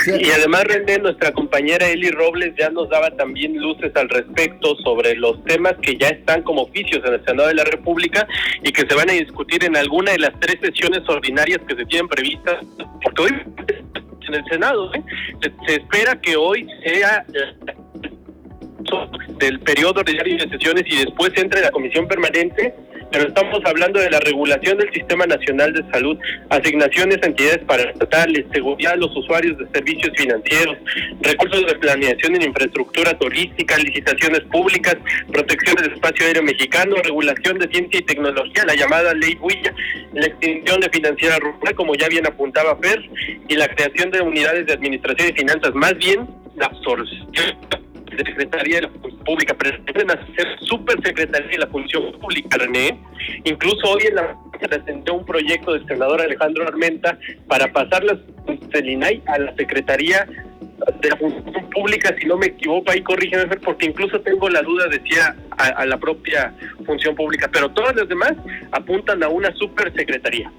Y 0.07 0.31
además, 0.31 0.65
René, 0.65 0.99
nuestra 0.99 1.33
compañera 1.33 1.89
Eli 1.89 2.11
Robles 2.11 2.55
ya 2.59 2.69
nos 2.69 2.91
daba 2.91 3.11
también 3.13 3.57
luces 3.59 3.91
al 3.97 4.09
respecto 4.11 4.77
sobre 4.85 5.17
los 5.17 5.43
temas 5.45 5.75
que 5.81 5.97
ya 5.97 6.09
están 6.09 6.43
como 6.43 6.63
oficios 6.63 7.03
en 7.07 7.15
el 7.15 7.25
Senado 7.25 7.49
de 7.49 7.55
la 7.55 7.65
República 7.65 8.27
y 8.63 8.71
que 8.71 8.87
se 8.87 8.95
van 8.95 9.09
a 9.09 9.15
discutir 9.15 9.65
en 9.65 9.77
alguna 9.77 10.13
de 10.13 10.19
las 10.19 10.39
tres 10.41 10.57
sesiones 10.61 11.09
ordinarias 11.09 11.61
que 11.67 11.75
se 11.75 11.87
tienen 11.87 12.09
previstas. 12.09 12.57
Porque 13.03 13.23
hoy 13.23 13.33
en 14.29 14.35
el 14.35 14.45
Senado. 14.45 14.95
¿eh? 14.95 15.03
Se, 15.67 15.75
espera 15.75 16.21
que 16.21 16.37
hoy 16.37 16.67
sea 16.85 17.25
del 19.39 19.61
periodo 19.61 20.01
ordinario 20.01 20.37
de 20.39 20.49
sesiones 20.49 20.85
y 20.87 21.05
después 21.05 21.33
entre 21.37 21.61
la 21.61 21.71
comisión 21.71 22.09
permanente, 22.09 22.75
pero 23.11 23.29
estamos 23.29 23.61
hablando 23.65 24.01
de 24.01 24.11
la 24.11 24.21
regulación 24.21 24.79
del 24.79 24.93
Sistema 24.93 25.27
Nacional 25.27 25.73
de 25.73 25.83
Salud, 25.91 26.19
asignaciones 26.51 27.19
a 27.23 27.27
entidades 27.27 27.59
paraestatales, 27.67 28.47
seguridad 28.53 28.93
a 28.93 28.97
los 28.97 29.17
usuarios 29.17 29.59
de 29.59 29.67
servicios 29.73 30.11
financieros, 30.17 30.77
recursos 31.23 31.67
de 31.67 31.75
planeación 31.77 32.37
en 32.37 32.43
infraestructura 32.43 33.17
turística, 33.19 33.77
licitaciones 33.79 34.41
públicas, 34.51 34.97
protección 35.33 35.77
del 35.77 35.93
espacio 35.93 36.27
aéreo 36.27 36.43
mexicano, 36.43 36.97
regulación 37.03 37.59
de 37.59 37.69
ciencia 37.69 38.01
y 38.01 38.03
tecnología, 38.03 38.65
la 38.67 38.75
llamada 38.75 39.15
Ley 39.15 39.37
Huilla, 39.41 39.75
la 40.13 40.27
extinción 40.27 40.81
de 40.81 40.91
financiera 40.91 41.39
rural, 41.39 41.75
como 41.75 41.95
ya 41.95 42.09
bien 42.09 42.27
apuntaba 42.27 42.77
Fer, 42.77 43.03
y 43.49 43.55
la 43.55 43.69
creación 43.69 44.11
de 44.11 44.21
unidades 44.21 44.67
de 44.67 44.73
administración 44.75 45.31
y 45.31 45.33
finanzas, 45.33 45.75
más 45.75 45.97
bien 45.97 46.29
la 46.57 46.67
absorción 46.67 47.29
Secretaría 48.25 48.77
de 48.77 48.83
la 48.83 48.89
Función 48.89 49.25
Pública, 49.25 49.55
pretenden 49.55 50.11
hacer 50.11 50.47
Supersecretaría 50.61 51.51
de 51.51 51.59
la 51.59 51.67
Función 51.67 52.13
Pública, 52.21 52.59
René. 52.59 52.99
Incluso 53.45 53.91
hoy 53.91 54.03
en 54.09 54.15
la 54.17 54.37
se 54.61 54.69
presentó 54.69 55.15
un 55.15 55.25
proyecto 55.25 55.73
del 55.73 55.87
senador 55.87 56.21
Alejandro 56.21 56.67
Armenta 56.67 57.19
para 57.47 57.73
pasar 57.73 58.03
las 58.05 58.19
del 58.71 58.91
INAI 58.91 59.23
a 59.27 59.39
la 59.39 59.55
Secretaría 59.55 60.27
de 61.01 61.09
la 61.11 61.17
Función 61.17 61.71
Pública, 61.71 62.15
si 62.19 62.27
no 62.27 62.37
me 62.37 62.47
equivoco, 62.47 62.91
ahí 62.91 63.03
corrígeme, 63.03 63.47
porque 63.59 63.87
incluso 63.87 64.21
tengo 64.21 64.49
la 64.49 64.63
duda, 64.63 64.87
decía, 64.89 65.37
a, 65.51 65.67
a 65.67 65.87
la 65.87 65.97
propia 65.99 66.55
Función 66.85 67.15
Pública, 67.15 67.49
pero 67.53 67.71
todas 67.71 67.95
las 67.95 68.09
demás 68.09 68.33
apuntan 68.73 69.23
a 69.23 69.29
una 69.29 69.53
supersecretaría. 69.55 70.51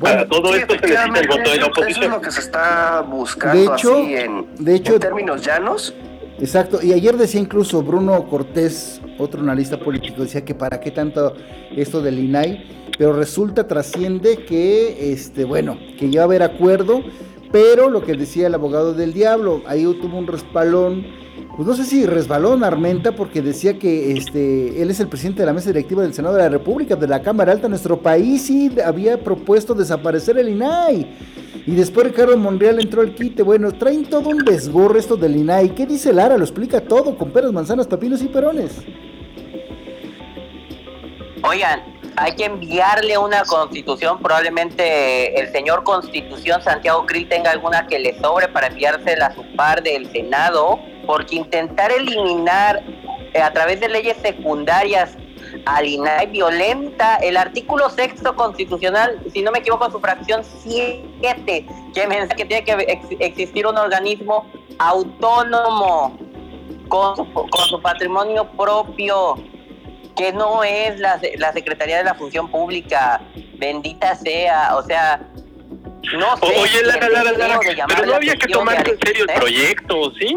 Bueno, 0.00 0.26
todo 0.26 0.54
esto 0.54 0.74
se 0.74 0.80
necesita 0.80 1.20
el 1.20 1.28
voto 1.28 1.50
de 1.50 1.56
la 1.58 1.66
oposición. 1.66 1.90
Eso 1.90 2.02
es 2.02 2.10
lo 2.10 2.20
que 2.22 2.30
se 2.30 2.40
está 2.40 3.02
buscando 3.02 3.72
así 3.74 4.14
en, 4.16 4.46
de 4.58 4.74
hecho, 4.74 4.94
en 4.94 5.00
términos 5.00 5.42
llanos. 5.42 5.94
Exacto, 6.38 6.78
y 6.82 6.94
ayer 6.94 7.18
decía 7.18 7.38
incluso 7.38 7.82
Bruno 7.82 8.26
Cortés, 8.26 9.02
otro 9.18 9.42
analista 9.42 9.78
político, 9.78 10.22
decía 10.22 10.42
que 10.42 10.54
para 10.54 10.80
qué 10.80 10.90
tanto 10.90 11.34
esto 11.76 12.00
del 12.00 12.18
INAI, 12.18 12.64
pero 12.96 13.12
resulta, 13.12 13.68
trasciende 13.68 14.46
que, 14.46 15.12
este, 15.12 15.44
bueno, 15.44 15.78
que 15.98 16.10
ya 16.10 16.20
va 16.20 16.22
a 16.22 16.28
haber 16.28 16.42
acuerdo, 16.44 17.02
pero 17.52 17.88
lo 17.88 18.02
que 18.02 18.14
decía 18.14 18.46
el 18.46 18.54
abogado 18.54 18.94
del 18.94 19.12
diablo, 19.12 19.62
ahí 19.66 19.82
tuvo 20.00 20.18
un 20.18 20.26
respalón 20.26 21.04
pues 21.56 21.68
no 21.68 21.74
sé 21.74 21.84
si 21.84 22.06
resbaló 22.06 22.52
Armenta 22.64 23.12
porque 23.12 23.42
decía 23.42 23.78
que 23.78 24.12
este 24.12 24.80
él 24.80 24.90
es 24.90 25.00
el 25.00 25.08
presidente 25.08 25.42
de 25.42 25.46
la 25.46 25.52
mesa 25.52 25.68
directiva 25.68 26.02
del 26.02 26.14
Senado 26.14 26.36
de 26.36 26.42
la 26.42 26.48
República, 26.48 26.96
de 26.96 27.06
la 27.06 27.20
Cámara 27.20 27.52
Alta, 27.52 27.68
nuestro 27.68 28.00
país 28.00 28.48
y 28.48 28.80
había 28.80 29.22
propuesto 29.22 29.74
desaparecer 29.74 30.38
el 30.38 30.48
INAI. 30.48 31.06
Y 31.66 31.74
después 31.74 32.06
Ricardo 32.06 32.36
Monreal 32.38 32.80
entró 32.80 33.02
al 33.02 33.14
quite. 33.14 33.42
Bueno, 33.42 33.72
traen 33.72 34.06
todo 34.06 34.30
un 34.30 34.38
desgorro 34.38 34.98
esto 34.98 35.16
del 35.16 35.36
INAI. 35.36 35.74
¿Qué 35.74 35.86
dice 35.86 36.12
Lara? 36.12 36.38
Lo 36.38 36.44
explica 36.44 36.80
todo, 36.80 37.14
con 37.16 37.30
peras, 37.30 37.52
manzanas, 37.52 37.86
papinos 37.86 38.22
y 38.22 38.28
perones. 38.28 38.78
Oigan, 41.42 41.80
hay 42.16 42.32
que 42.32 42.44
enviarle 42.44 43.18
una 43.18 43.44
constitución. 43.44 44.18
Probablemente 44.20 45.40
el 45.40 45.50
señor 45.52 45.84
Constitución 45.84 46.62
Santiago 46.62 47.06
Krill 47.06 47.28
tenga 47.28 47.50
alguna 47.50 47.86
que 47.86 47.98
le 47.98 48.18
sobre 48.20 48.48
para 48.48 48.68
enviársela 48.68 49.26
a 49.26 49.34
su 49.34 49.44
par 49.56 49.82
del 49.82 50.10
Senado 50.12 50.78
porque 51.06 51.36
intentar 51.36 51.90
eliminar 51.90 52.82
eh, 53.34 53.40
a 53.40 53.52
través 53.52 53.80
de 53.80 53.88
leyes 53.88 54.16
secundarias 54.22 55.16
al 55.66 55.86
INAI 55.86 56.26
violenta 56.26 57.16
el 57.16 57.36
artículo 57.36 57.90
sexto 57.90 58.36
constitucional, 58.36 59.20
si 59.32 59.42
no 59.42 59.50
me 59.50 59.58
equivoco, 59.58 59.90
su 59.90 60.00
fracción 60.00 60.42
7, 60.44 61.66
que 61.94 62.06
menciona 62.06 62.34
que 62.34 62.44
tiene 62.44 62.64
que 62.64 62.98
existir 63.20 63.66
un 63.66 63.76
organismo 63.76 64.46
autónomo 64.78 66.16
con 66.88 67.16
su, 67.16 67.32
con 67.32 67.64
su 67.68 67.80
patrimonio 67.80 68.48
propio, 68.56 69.36
que 70.16 70.32
no 70.32 70.64
es 70.64 70.98
la, 70.98 71.20
la 71.38 71.52
Secretaría 71.52 71.98
de 71.98 72.04
la 72.04 72.14
Función 72.14 72.50
Pública, 72.50 73.20
bendita 73.58 74.14
sea, 74.14 74.76
o 74.76 74.82
sea, 74.82 75.20
no 76.12 76.36
sé. 76.36 76.60
Oye, 76.60 76.82
Lara, 76.84 77.08
Lara, 77.08 77.32
Lara, 77.32 77.58
pero 77.86 78.06
no 78.06 78.14
había 78.14 78.36
que 78.36 78.48
tomar 78.48 78.88
en 78.88 78.98
serio 78.98 79.24
el 79.28 79.34
proyecto, 79.34 80.12
¿sí? 80.18 80.36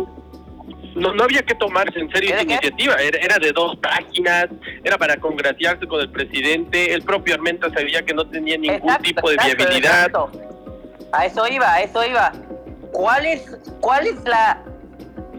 no, 0.96 1.14
no 1.14 1.24
había 1.24 1.42
que 1.44 1.56
tomarse 1.56 2.00
en 2.00 2.12
serio 2.12 2.34
esa 2.34 2.44
iniciativa, 2.44 2.96
era, 2.96 3.38
de 3.40 3.52
dos 3.52 3.76
páginas, 3.78 4.48
era 4.84 4.98
para 4.98 5.18
congraciarse 5.18 5.88
con 5.88 6.02
el 6.02 6.10
presidente, 6.12 6.94
el 6.94 7.02
propio 7.02 7.36
Armenta 7.36 7.70
sabía 7.72 8.04
que 8.04 8.14
no 8.14 8.28
tenía 8.28 8.58
ningún 8.58 8.96
tipo 8.98 9.30
de 9.30 9.38
viabilidad. 9.44 10.12
A 11.12 11.26
eso 11.26 11.48
iba, 11.48 11.72
a 11.72 11.82
eso 11.82 12.04
iba. 12.06 12.32
¿Cuál 12.92 13.26
es, 13.26 13.46
cuál 13.82 14.08
es 14.08 14.24
la 14.24 14.64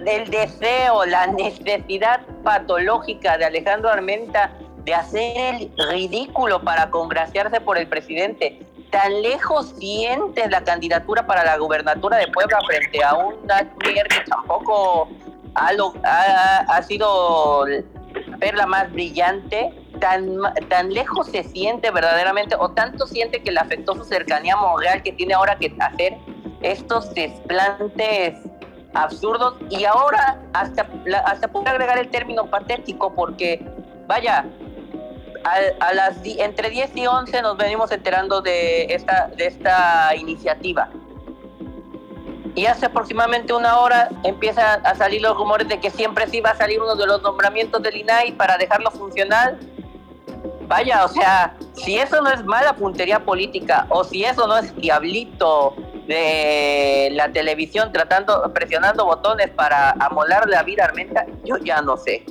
el 0.06 0.30
deseo, 0.30 1.04
la 1.06 1.26
necesidad 1.26 2.20
patológica 2.42 3.38
de 3.38 3.44
Alejandro 3.44 3.90
Armenta 3.90 4.52
de 4.84 4.94
hacer 4.94 5.32
el 5.36 5.72
ridículo 5.90 6.62
para 6.62 6.90
congraciarse 6.90 7.60
por 7.60 7.78
el 7.78 7.88
presidente? 7.88 8.66
tan 8.94 9.22
lejos 9.22 9.74
sientes 9.76 10.48
la 10.52 10.62
candidatura 10.62 11.26
para 11.26 11.44
la 11.44 11.58
gubernatura 11.58 12.16
de 12.16 12.28
Puebla 12.28 12.60
frente 12.64 13.02
a 13.02 13.14
un 13.14 13.44
Natier 13.44 14.06
que 14.06 14.20
tampoco 14.30 15.08
ha, 15.56 15.70
ha, 16.68 16.82
sido 16.82 17.64
ver 18.38 18.54
la 18.54 18.66
más 18.66 18.92
brillante, 18.92 19.74
tan, 19.98 20.38
tan 20.68 20.94
lejos 20.94 21.26
se 21.26 21.42
siente 21.42 21.90
verdaderamente, 21.90 22.54
o 22.56 22.70
tanto 22.70 23.08
siente 23.08 23.42
que 23.42 23.50
le 23.50 23.58
afectó 23.58 23.96
su 23.96 24.04
cercanía 24.04 24.56
moral 24.56 25.02
que 25.02 25.10
tiene 25.10 25.34
ahora 25.34 25.58
que 25.58 25.74
hacer 25.80 26.16
estos 26.62 27.12
desplantes 27.14 28.34
absurdos 28.94 29.54
y 29.70 29.84
ahora 29.84 30.40
hasta, 30.52 30.88
hasta 31.26 31.48
puedo 31.48 31.68
agregar 31.68 31.98
el 31.98 32.08
término 32.10 32.46
patético 32.46 33.12
porque, 33.14 33.64
vaya, 34.06 34.44
a, 35.44 35.94
las 35.94 36.16
entre 36.24 36.70
10 36.70 36.96
y 36.96 37.06
11 37.06 37.42
nos 37.42 37.56
venimos 37.56 37.90
enterando 37.92 38.40
de 38.40 38.84
esta, 38.86 39.28
de 39.36 39.46
esta 39.46 40.14
iniciativa. 40.16 40.88
Y 42.54 42.66
hace 42.66 42.86
aproximadamente 42.86 43.52
una 43.52 43.78
hora 43.80 44.10
empiezan 44.22 44.86
a 44.86 44.94
salir 44.94 45.20
los 45.20 45.36
rumores 45.36 45.68
de 45.68 45.80
que 45.80 45.90
siempre 45.90 46.28
sí 46.28 46.40
va 46.40 46.50
a 46.50 46.56
salir 46.56 46.80
uno 46.80 46.94
de 46.94 47.06
los 47.06 47.20
nombramientos 47.20 47.82
del 47.82 47.96
INAI 47.96 48.32
para 48.32 48.56
dejarlo 48.56 48.90
funcional. 48.92 49.58
Vaya, 50.68 51.04
o 51.04 51.08
sea, 51.08 51.56
si 51.74 51.98
eso 51.98 52.22
no 52.22 52.30
es 52.30 52.44
mala 52.44 52.74
puntería 52.76 53.24
política 53.24 53.86
o 53.90 54.04
si 54.04 54.24
eso 54.24 54.46
no 54.46 54.56
es 54.56 54.74
diablito 54.76 55.74
de 56.06 57.10
la 57.12 57.32
televisión 57.32 57.92
tratando, 57.92 58.52
presionando 58.52 59.04
botones 59.04 59.50
para 59.50 59.90
amolar 59.92 60.48
la 60.48 60.62
vida 60.62 60.84
armenta, 60.84 61.26
yo 61.44 61.56
ya 61.58 61.80
no 61.82 61.96
sé. 61.96 62.24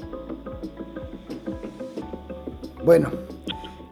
Bueno, 2.84 3.12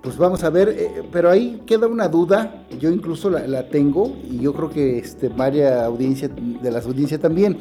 pues 0.01 0.17
vamos 0.17 0.43
a 0.43 0.49
ver, 0.49 0.69
eh, 0.69 1.03
pero 1.11 1.29
ahí 1.29 1.61
queda 1.65 1.85
una 1.85 2.07
duda, 2.07 2.63
yo 2.79 2.89
incluso 2.89 3.29
la, 3.29 3.67
tengo 3.67 4.15
y 4.29 4.39
yo 4.39 4.53
creo 4.53 4.69
que 4.69 4.97
este, 4.97 5.29
varias 5.29 5.83
audiencia 5.83 6.27
de 6.27 6.71
las 6.71 6.85
audiencias 6.87 7.21
también. 7.21 7.57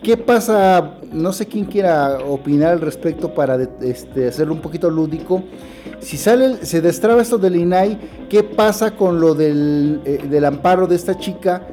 ¿Qué 0.00 0.16
pasa? 0.16 0.98
No 1.12 1.32
sé 1.32 1.46
quién 1.46 1.64
quiera 1.64 2.18
opinar 2.18 2.72
al 2.72 2.80
respecto 2.80 3.34
para 3.34 3.60
este, 3.80 4.28
hacerlo 4.28 4.54
un 4.54 4.60
poquito 4.60 4.90
lúdico. 4.90 5.42
Si 6.00 6.16
sale, 6.16 6.64
se 6.64 6.80
destraba 6.80 7.22
esto 7.22 7.38
del 7.38 7.56
INAI, 7.56 7.98
¿qué 8.28 8.44
pasa 8.44 8.96
con 8.96 9.20
lo 9.20 9.34
del, 9.34 10.00
eh, 10.04 10.24
del 10.28 10.44
amparo 10.44 10.86
de 10.86 10.96
esta 10.96 11.18
chica 11.18 11.66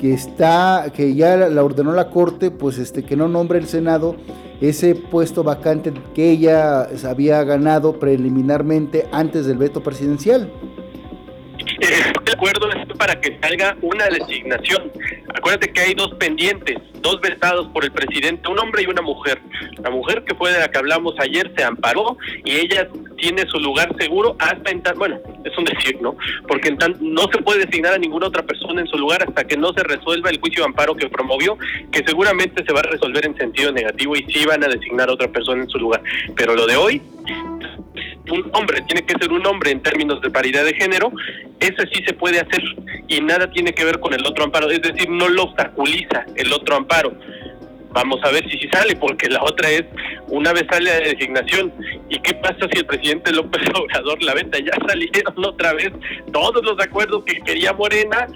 que 0.00 0.14
está, 0.14 0.92
que 0.94 1.14
ya 1.14 1.36
la 1.36 1.64
ordenó 1.64 1.92
la 1.92 2.10
corte, 2.10 2.52
pues 2.52 2.78
este, 2.78 3.02
que 3.02 3.16
no 3.16 3.26
nombre 3.28 3.58
el 3.58 3.66
Senado 3.66 4.14
ese 4.60 4.94
puesto 4.94 5.44
vacante 5.44 5.92
que 6.14 6.30
ella 6.30 6.88
había 7.04 7.42
ganado 7.44 7.98
preliminarmente 7.98 9.08
antes 9.12 9.46
del 9.46 9.58
veto 9.58 9.82
presidencial? 9.82 10.50
De 12.24 12.32
acuerdo 12.32 12.68
para 12.98 13.20
que 13.20 13.38
salga 13.40 13.76
una 13.80 14.06
designación. 14.06 14.92
Acuérdate 15.34 15.72
que 15.72 15.80
hay 15.80 15.94
dos 15.94 16.12
pendientes, 16.14 16.76
dos 17.00 17.20
vetados 17.20 17.68
por 17.68 17.84
el 17.84 17.92
presidente, 17.92 18.48
un 18.48 18.58
hombre 18.58 18.82
y 18.82 18.86
una 18.86 19.02
mujer. 19.02 19.40
La 19.82 19.90
mujer 19.90 20.24
que 20.24 20.34
fue 20.34 20.52
de 20.52 20.58
la 20.58 20.68
que 20.68 20.78
hablamos 20.78 21.14
ayer 21.20 21.52
se 21.56 21.64
amparó 21.64 22.16
y 22.44 22.56
ella 22.56 22.88
tiene 23.16 23.46
su 23.48 23.58
lugar 23.60 23.94
seguro 23.98 24.36
hasta 24.38 24.70
en 24.70 24.82
bueno, 24.96 25.18
es 25.44 25.56
un 25.56 25.64
decir, 25.64 25.98
¿no? 26.00 26.16
Porque 26.46 26.68
en 26.68 26.78
no 27.00 27.22
se 27.32 27.38
puede 27.42 27.66
designar 27.66 27.94
a 27.94 27.98
ninguna 27.98 28.26
otra 28.26 28.42
persona 28.42 28.80
en 28.80 28.86
su 28.86 28.96
lugar 28.98 29.22
hasta 29.26 29.44
que 29.44 29.56
no 29.56 29.72
se 29.72 29.82
resuelva 29.82 30.30
el 30.30 30.40
juicio 30.40 30.62
de 30.62 30.68
amparo 30.68 30.96
que 30.96 31.08
promovió, 31.08 31.56
que 31.92 32.02
seguramente 32.06 32.64
se 32.64 32.72
va 32.72 32.80
a 32.80 32.84
resolver 32.84 33.26
en 33.26 33.36
sentido 33.36 33.72
negativo 33.72 34.16
y 34.16 34.24
sí 34.32 34.44
van 34.46 34.64
a 34.64 34.68
designar 34.68 35.08
a 35.08 35.12
otra 35.12 35.28
persona 35.28 35.62
en 35.62 35.68
su 35.68 35.78
lugar. 35.78 36.02
Pero 36.36 36.54
lo 36.54 36.66
de 36.66 36.76
hoy 36.76 37.02
un 38.30 38.50
hombre, 38.54 38.82
tiene 38.82 39.04
que 39.06 39.14
ser 39.18 39.32
un 39.32 39.46
hombre 39.46 39.70
en 39.70 39.82
términos 39.82 40.20
de 40.20 40.30
paridad 40.30 40.64
de 40.64 40.74
género, 40.74 41.12
ese 41.60 41.86
sí 41.92 42.02
se 42.06 42.12
puede 42.12 42.40
hacer 42.40 42.62
y 43.08 43.20
nada 43.20 43.50
tiene 43.50 43.72
que 43.72 43.84
ver 43.84 43.98
con 44.00 44.12
el 44.12 44.24
otro 44.26 44.44
amparo, 44.44 44.70
es 44.70 44.82
decir, 44.82 45.08
no 45.08 45.28
lo 45.28 45.44
obstaculiza 45.44 46.26
el 46.36 46.52
otro 46.52 46.76
amparo. 46.76 47.12
Vamos 47.90 48.20
a 48.22 48.30
ver 48.30 48.48
si 48.50 48.58
sí 48.58 48.68
sale, 48.70 48.94
porque 48.96 49.28
la 49.28 49.42
otra 49.42 49.70
es, 49.70 49.84
una 50.28 50.52
vez 50.52 50.66
sale 50.70 50.90
la 50.90 51.00
designación, 51.00 51.72
¿y 52.10 52.18
qué 52.20 52.34
pasa 52.34 52.68
si 52.70 52.78
el 52.78 52.86
presidente 52.86 53.32
López 53.32 53.62
Obrador 53.74 54.22
la 54.22 54.34
venta? 54.34 54.58
Ya 54.58 54.72
salieron 54.86 55.44
otra 55.44 55.72
vez 55.72 55.90
todos 56.32 56.62
los 56.64 56.78
acuerdos 56.80 57.24
que 57.24 57.40
quería 57.40 57.72
Morena 57.72 58.28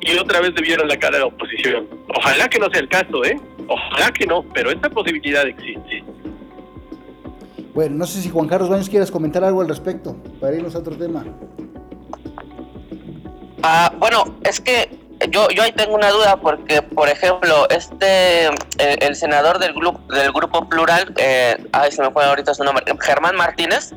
y 0.00 0.18
otra 0.18 0.40
vez 0.40 0.54
debieron 0.54 0.86
la 0.86 0.98
cara 0.98 1.16
de 1.16 1.20
la 1.20 1.26
oposición. 1.26 1.88
Ojalá 2.14 2.48
que 2.48 2.58
no 2.58 2.68
sea 2.70 2.80
el 2.80 2.88
caso, 2.88 3.24
¿eh? 3.24 3.36
Ojalá 3.68 4.10
que 4.10 4.26
no, 4.26 4.44
pero 4.52 4.70
esta 4.70 4.90
posibilidad 4.90 5.46
existe. 5.46 6.04
Bueno, 7.74 7.96
no 7.96 8.06
sé 8.06 8.20
si 8.20 8.28
Juan 8.28 8.48
Carlos 8.48 8.68
Baños 8.68 8.88
quieras 8.88 9.10
comentar 9.10 9.42
algo 9.44 9.62
al 9.62 9.68
respecto, 9.68 10.16
para 10.40 10.54
irnos 10.54 10.74
a 10.74 10.78
otro 10.78 10.96
tema. 10.96 11.24
Ah, 13.62 13.92
bueno, 13.98 14.36
es 14.44 14.60
que 14.60 14.98
yo, 15.30 15.48
yo 15.50 15.62
ahí 15.62 15.72
tengo 15.72 15.94
una 15.94 16.10
duda 16.10 16.36
porque, 16.36 16.82
por 16.82 17.08
ejemplo, 17.08 17.68
este, 17.70 18.48
el, 18.78 19.14
senador 19.14 19.58
del 19.58 19.72
grupo, 19.72 20.00
del 20.12 20.32
grupo 20.32 20.68
plural, 20.68 21.14
eh, 21.16 21.56
ay, 21.72 21.92
se 21.92 22.02
me 22.02 22.10
fue 22.10 22.24
ahorita 22.24 22.54
su 22.54 22.64
nombre, 22.64 22.84
Germán 23.00 23.36
Martínez, 23.36 23.92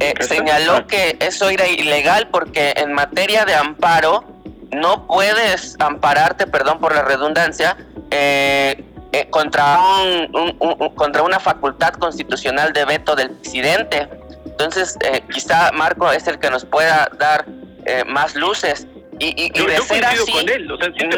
eh, 0.00 0.14
señaló 0.20 0.86
que 0.86 1.16
eso 1.20 1.48
era 1.48 1.66
ilegal 1.66 2.28
porque 2.30 2.74
en 2.76 2.92
materia 2.92 3.44
de 3.44 3.54
amparo 3.54 4.24
no 4.70 5.06
puedes 5.06 5.76
ampararte, 5.78 6.46
perdón 6.46 6.78
por 6.78 6.94
la 6.94 7.02
redundancia, 7.02 7.76
eh, 8.10 8.75
eh, 9.16 9.28
contra, 9.30 9.78
un, 9.78 10.92
contra 10.94 11.22
una 11.22 11.40
facultad 11.40 11.94
constitucional 11.94 12.74
de 12.74 12.84
veto 12.84 13.14
del 13.14 13.30
presidente. 13.30 14.08
Entonces, 14.44 14.98
eh, 15.00 15.22
quizá 15.32 15.72
Marco 15.72 16.12
es 16.12 16.26
el 16.26 16.38
que 16.38 16.50
nos 16.50 16.66
pueda 16.66 17.10
dar 17.18 17.46
eh, 17.86 18.04
más 18.06 18.34
luces. 18.34 18.86
Y, 19.18 19.46
y, 19.46 19.50
de 19.50 19.78
ser 19.78 20.04
así, 20.04 20.46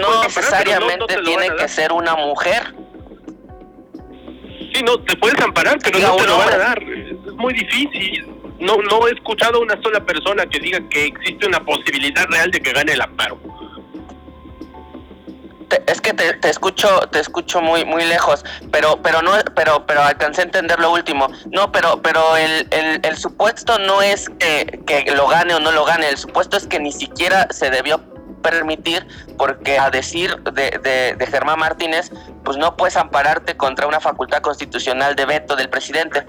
no 0.00 0.22
necesariamente 0.22 1.16
tiene 1.24 1.56
que 1.56 1.66
ser 1.66 1.90
una 1.90 2.14
mujer. 2.14 2.72
Sí, 4.72 4.82
no, 4.84 5.00
te 5.00 5.16
puedes 5.16 5.40
amparar, 5.40 5.78
pero 5.82 5.98
no 5.98 6.16
te 6.16 6.26
lo 6.26 6.38
van 6.38 6.52
a 6.52 6.56
dar. 6.56 6.80
Es 6.80 7.32
muy 7.34 7.52
difícil. 7.52 8.28
No, 8.60 8.76
no 8.76 9.08
he 9.08 9.10
escuchado 9.10 9.58
a 9.58 9.60
una 9.60 9.80
sola 9.82 10.04
persona 10.04 10.46
que 10.46 10.60
diga 10.60 10.78
que 10.88 11.06
existe 11.06 11.48
una 11.48 11.64
posibilidad 11.64 12.26
real 12.26 12.52
de 12.52 12.60
que 12.60 12.72
gane 12.72 12.92
el 12.92 13.00
amparo 13.00 13.57
es 15.86 16.00
que 16.00 16.12
te, 16.12 16.48
escucho 16.48 16.88
te 17.10 17.20
escucho 17.20 17.60
muy 17.60 17.84
muy 17.84 18.04
lejos 18.04 18.44
pero 18.70 19.00
pero 19.02 19.22
no 19.22 19.32
pero 19.54 19.86
pero 19.86 20.02
alcancé 20.02 20.42
a 20.42 20.44
entender 20.44 20.78
lo 20.78 20.92
último. 20.92 21.28
No 21.50 21.72
pero 21.72 22.00
pero 22.02 22.36
el, 22.36 22.68
el, 22.70 23.16
supuesto 23.16 23.78
no 23.78 24.02
es 24.02 24.28
que, 24.38 24.80
que, 24.86 25.10
lo 25.12 25.26
gane 25.28 25.54
o 25.54 25.60
no 25.60 25.72
lo 25.72 25.84
gane 25.84 26.08
el 26.08 26.16
supuesto 26.16 26.56
es 26.56 26.66
que 26.66 26.78
ni 26.78 26.92
siquiera 26.92 27.48
se 27.50 27.70
debió 27.70 28.00
permitir 28.42 29.06
porque 29.36 29.78
a 29.78 29.90
decir 29.90 30.36
de, 30.42 31.16
de, 31.18 31.26
Germán 31.26 31.58
Martínez 31.58 32.10
pues 32.44 32.56
no 32.56 32.76
puedes 32.76 32.96
ampararte 32.96 33.56
contra 33.56 33.86
una 33.86 34.00
facultad 34.00 34.40
constitucional 34.40 35.16
de 35.16 35.26
veto 35.26 35.56
del 35.56 35.68
presidente. 35.68 36.24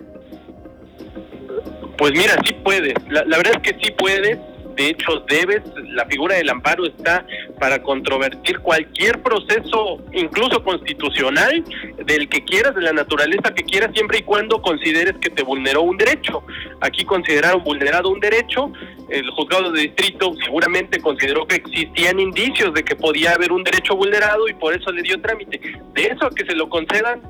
Pues 1.97 2.11
mira 2.13 2.35
sí 2.45 2.53
puedes 2.63 2.93
la, 3.09 3.23
la 3.25 3.37
verdad 3.37 3.53
es 3.57 3.73
que 3.73 3.79
sí 3.81 3.91
puedes 3.91 4.37
de 4.79 4.91
hecho 4.91 5.25
debes, 5.27 5.61
la 5.89 6.05
figura 6.05 6.35
del 6.35 6.49
amparo 6.49 6.85
está 6.85 7.25
para 7.59 7.83
controvertir 7.83 8.59
cualquier 8.59 9.21
proceso, 9.21 10.01
incluso 10.13 10.63
constitucional, 10.63 11.65
del 12.05 12.29
que 12.29 12.45
quieras, 12.45 12.73
de 12.75 12.83
la 12.83 12.93
naturaleza 12.93 13.53
que 13.53 13.63
quieras, 13.63 13.91
siempre 13.93 14.19
y 14.19 14.21
cuando 14.21 14.61
consideres 14.61 15.17
que 15.17 15.31
te 15.31 15.43
vulneró 15.43 15.81
un 15.81 15.97
derecho. 15.97 16.43
Aquí 16.79 17.03
consideraron 17.03 17.61
vulnerado 17.61 18.07
un 18.07 18.21
derecho, 18.21 18.71
el 19.09 19.29
juzgado 19.31 19.73
de 19.73 19.81
distrito 19.81 20.33
seguramente 20.45 21.01
consideró 21.01 21.45
que 21.45 21.57
existían 21.57 22.17
indicios 22.17 22.73
de 22.73 22.81
que 22.81 22.95
podía 22.95 23.33
haber 23.33 23.51
un 23.51 23.65
derecho 23.65 23.97
vulnerado 23.97 24.47
y 24.47 24.53
por 24.53 24.73
eso 24.73 24.93
le 24.93 25.01
dio 25.01 25.19
trámite. 25.19 25.59
De 25.93 26.03
eso 26.03 26.27
a 26.27 26.29
que 26.29 26.45
se 26.45 26.55
lo 26.55 26.69
concedan, 26.69 27.21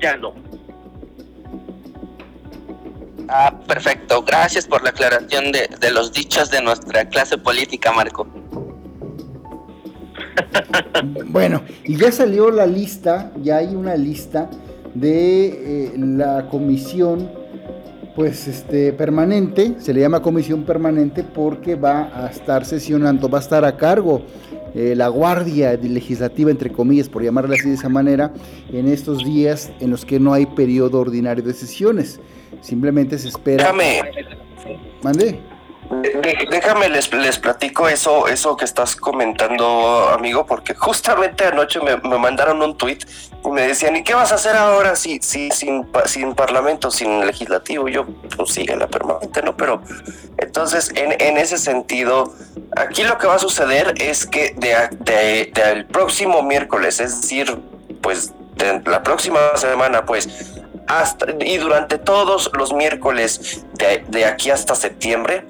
ya 0.00 0.18
no. 0.18 0.34
Ah, 3.32 3.60
perfecto. 3.64 4.24
Gracias 4.26 4.66
por 4.66 4.82
la 4.82 4.90
aclaración 4.90 5.52
de, 5.52 5.90
los 5.92 6.12
dichos 6.12 6.50
de 6.50 6.60
nuestra 6.60 7.08
clase 7.08 7.38
política, 7.38 7.92
Marco. 7.92 8.26
bueno, 11.26 11.62
y 11.84 11.96
ya 11.96 12.10
salió 12.10 12.50
la 12.50 12.66
lista, 12.66 13.30
ya 13.40 13.58
hay 13.58 13.76
una 13.76 13.94
lista 13.94 14.50
de 14.94 15.46
eh, 15.46 15.92
la 15.96 16.48
comisión 16.48 17.30
pues 18.16 18.48
este 18.48 18.92
permanente, 18.92 19.76
se 19.78 19.94
le 19.94 20.00
llama 20.00 20.20
comisión 20.20 20.64
permanente 20.64 21.22
porque 21.22 21.76
va 21.76 22.10
a 22.12 22.28
estar 22.28 22.64
sesionando, 22.64 23.28
va 23.30 23.38
a 23.38 23.42
estar 23.42 23.64
a 23.64 23.76
cargo 23.76 24.22
eh, 24.74 24.94
la 24.96 25.06
guardia 25.06 25.74
legislativa, 25.74 26.50
entre 26.50 26.72
comillas, 26.72 27.08
por 27.08 27.22
llamarla 27.22 27.54
así 27.54 27.68
de 27.68 27.76
esa 27.76 27.88
manera, 27.88 28.32
en 28.72 28.88
estos 28.88 29.24
días 29.24 29.70
en 29.78 29.90
los 29.90 30.04
que 30.04 30.18
no 30.18 30.32
hay 30.32 30.46
periodo 30.46 30.98
ordinario 30.98 31.44
de 31.44 31.54
sesiones. 31.54 32.18
Simplemente 32.60 33.18
se 33.18 33.28
espera. 33.28 33.64
Déjame. 33.64 34.02
Mande. 35.02 35.40
Déjame 36.50 36.88
les, 36.88 37.12
les 37.12 37.38
platico 37.38 37.88
eso, 37.88 38.28
eso 38.28 38.56
que 38.56 38.64
estás 38.64 38.94
comentando, 38.94 40.08
amigo, 40.10 40.46
porque 40.46 40.72
justamente 40.72 41.44
anoche 41.44 41.80
me, 41.80 41.96
mandaron 42.16 42.62
un 42.62 42.76
tuit 42.76 43.04
y 43.44 43.50
me 43.50 43.62
decían, 43.62 43.96
¿y 43.96 44.04
qué 44.04 44.14
vas 44.14 44.30
a 44.30 44.36
hacer 44.36 44.54
ahora 44.54 44.94
si, 44.94 45.18
si 45.20 45.50
sin, 45.50 45.88
sin 46.04 46.34
parlamento, 46.36 46.92
sin 46.92 47.26
legislativo? 47.26 47.88
yo, 47.88 48.06
pues 48.36 48.52
sigue 48.52 48.76
la 48.76 48.86
permanente, 48.86 49.42
¿no? 49.42 49.56
Pero 49.56 49.82
entonces, 50.38 50.92
en, 50.94 51.20
en 51.20 51.36
ese 51.36 51.58
sentido, 51.58 52.34
aquí 52.76 53.02
lo 53.02 53.18
que 53.18 53.26
va 53.26 53.34
a 53.34 53.40
suceder 53.40 53.94
es 53.98 54.26
que 54.26 54.54
de, 54.58 54.96
de, 55.00 55.84
próximo 55.86 56.40
miércoles, 56.44 57.00
es 57.00 57.20
decir, 57.20 57.60
pues 58.00 58.32
de 58.54 58.80
la 58.88 59.02
próxima 59.02 59.40
semana, 59.56 60.06
pues 60.06 60.28
hasta, 60.90 61.26
y 61.38 61.56
durante 61.58 61.98
todos 61.98 62.50
los 62.52 62.72
miércoles 62.72 63.64
de, 63.74 64.04
de 64.08 64.24
aquí 64.26 64.50
hasta 64.50 64.74
septiembre 64.74 65.44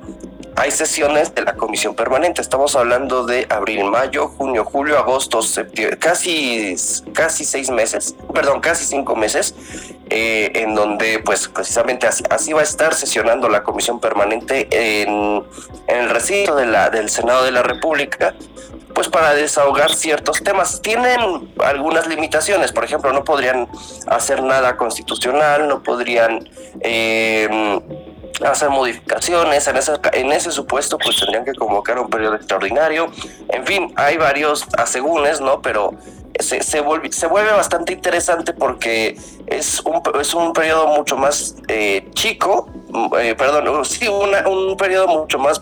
hay 0.57 0.71
sesiones 0.71 1.35
de 1.35 1.43
la 1.43 1.55
comisión 1.55 1.95
permanente. 1.95 2.43
Estamos 2.43 2.77
hablando 2.77 3.25
de 3.25 3.47
abril, 3.49 3.85
mayo, 3.85 4.29
junio, 4.29 4.67
julio, 4.67 4.99
agosto, 4.99 5.41
septiembre, 5.41 5.97
casi, 5.97 6.77
casi 7.15 7.47
seis 7.47 7.71
meses, 7.71 8.15
perdón, 8.35 8.61
casi 8.61 8.85
cinco 8.85 9.17
meses, 9.17 9.55
eh, 10.11 10.53
en 10.55 10.75
donde 10.75 11.21
pues 11.21 11.49
precisamente 11.49 12.07
así, 12.07 12.53
va 12.53 12.61
a 12.61 12.65
estar 12.65 12.93
sesionando 12.95 13.49
la 13.49 13.63
comisión 13.63 14.01
permanente 14.01 14.69
en, 14.71 15.43
el 15.87 16.11
recinto 16.11 16.55
de 16.57 16.67
la, 16.67 16.91
del 16.91 17.09
Senado 17.09 17.45
de 17.45 17.53
la 17.53 17.63
República 17.63 18.35
pues 19.01 19.09
para 19.09 19.33
desahogar 19.33 19.95
ciertos 19.95 20.43
temas. 20.43 20.83
Tienen 20.83 21.51
algunas 21.65 22.07
limitaciones, 22.07 22.71
por 22.71 22.85
ejemplo, 22.85 23.11
no 23.15 23.25
podrían 23.25 23.67
hacer 24.07 24.43
nada 24.43 24.77
constitucional, 24.77 25.69
no 25.69 25.83
podrían 25.83 26.47
eh, 26.83 27.81
hacer 28.45 28.69
modificaciones. 28.69 29.67
En 29.69 29.79
ese, 29.79 29.93
en 30.13 30.33
ese 30.33 30.51
supuesto, 30.51 30.99
pues 30.99 31.19
tendrían 31.19 31.47
que 31.47 31.55
convocar 31.55 31.99
un 31.99 32.11
periodo 32.11 32.35
extraordinario. 32.35 33.11
En 33.49 33.65
fin, 33.65 33.91
hay 33.97 34.19
varios 34.19 34.67
asegúnes, 34.77 35.41
¿no? 35.41 35.63
Pero 35.63 35.95
se, 36.39 36.63
se, 36.63 36.81
vuelve, 36.83 37.53
bastante 37.53 37.95
interesante 37.95 38.53
porque 38.53 39.17
es 39.47 39.81
un, 39.81 40.03
es 40.21 40.35
un 40.35 40.53
periodo 40.53 40.89
mucho 40.89 41.17
más 41.17 41.57
eh, 41.69 42.07
chico, 42.13 42.69
eh, 43.19 43.35
perdón, 43.35 43.83
sí, 43.87 44.07
un 44.09 44.77
periodo 44.77 45.09
mucho 45.09 45.39
más 45.39 45.59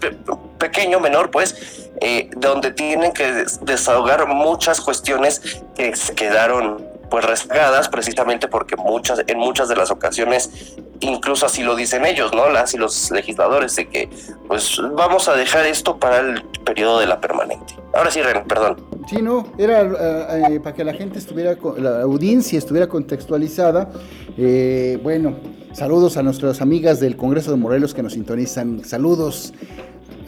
pequeño, 0.58 0.98
menor, 0.98 1.30
pues, 1.30 1.87
eh, 2.00 2.30
donde 2.36 2.72
tienen 2.72 3.12
que 3.12 3.44
desahogar 3.62 4.26
muchas 4.28 4.80
cuestiones 4.80 5.62
que 5.74 5.94
se 5.96 6.14
quedaron 6.14 6.86
pues 7.10 7.24
rezagadas 7.24 7.88
precisamente 7.88 8.48
porque 8.48 8.76
muchas 8.76 9.22
en 9.26 9.38
muchas 9.38 9.68
de 9.68 9.76
las 9.76 9.90
ocasiones 9.90 10.76
incluso 11.00 11.46
así 11.46 11.62
lo 11.62 11.76
dicen 11.76 12.04
ellos, 12.04 12.32
¿no? 12.34 12.50
Las 12.50 12.74
y 12.74 12.78
los 12.78 13.10
legisladores 13.10 13.76
de 13.76 13.88
que 13.88 14.08
pues 14.46 14.80
vamos 14.94 15.28
a 15.28 15.34
dejar 15.34 15.66
esto 15.66 15.98
para 15.98 16.18
el 16.20 16.42
periodo 16.64 17.00
de 17.00 17.06
la 17.06 17.20
permanente. 17.20 17.74
Ahora 17.94 18.10
sí, 18.10 18.20
Ren, 18.22 18.44
perdón. 18.46 18.76
Sí, 19.08 19.22
no, 19.22 19.46
era 19.58 19.82
eh, 19.82 20.54
eh, 20.54 20.60
para 20.60 20.74
que 20.74 20.84
la 20.84 20.92
gente 20.92 21.18
estuviera, 21.18 21.56
la 21.78 22.02
audiencia 22.02 22.58
estuviera 22.58 22.88
contextualizada. 22.88 23.90
Eh, 24.36 24.98
bueno, 25.02 25.36
saludos 25.72 26.16
a 26.16 26.22
nuestras 26.22 26.60
amigas 26.60 27.00
del 27.00 27.16
Congreso 27.16 27.50
de 27.50 27.56
Morelos 27.56 27.94
que 27.94 28.02
nos 28.02 28.12
sintonizan. 28.12 28.84
Saludos. 28.84 29.54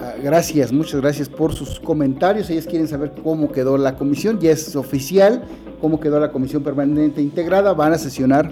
Ah, 0.03 0.15
gracias, 0.23 0.73
muchas 0.73 1.01
gracias 1.01 1.29
por 1.29 1.53
sus 1.55 1.79
comentarios. 1.79 2.49
Ellas 2.49 2.67
quieren 2.67 2.89
saber 2.89 3.13
cómo 3.23 3.53
quedó 3.53 3.77
la 3.77 3.97
comisión. 3.97 4.41
Ya 4.41 4.51
es 4.51 4.75
oficial 4.75 5.43
cómo 5.79 6.01
quedó 6.01 6.19
la 6.19 6.33
comisión 6.33 6.63
permanente 6.63 7.21
integrada. 7.21 7.75
Van 7.75 7.93
a 7.93 7.99
sesionar 7.99 8.51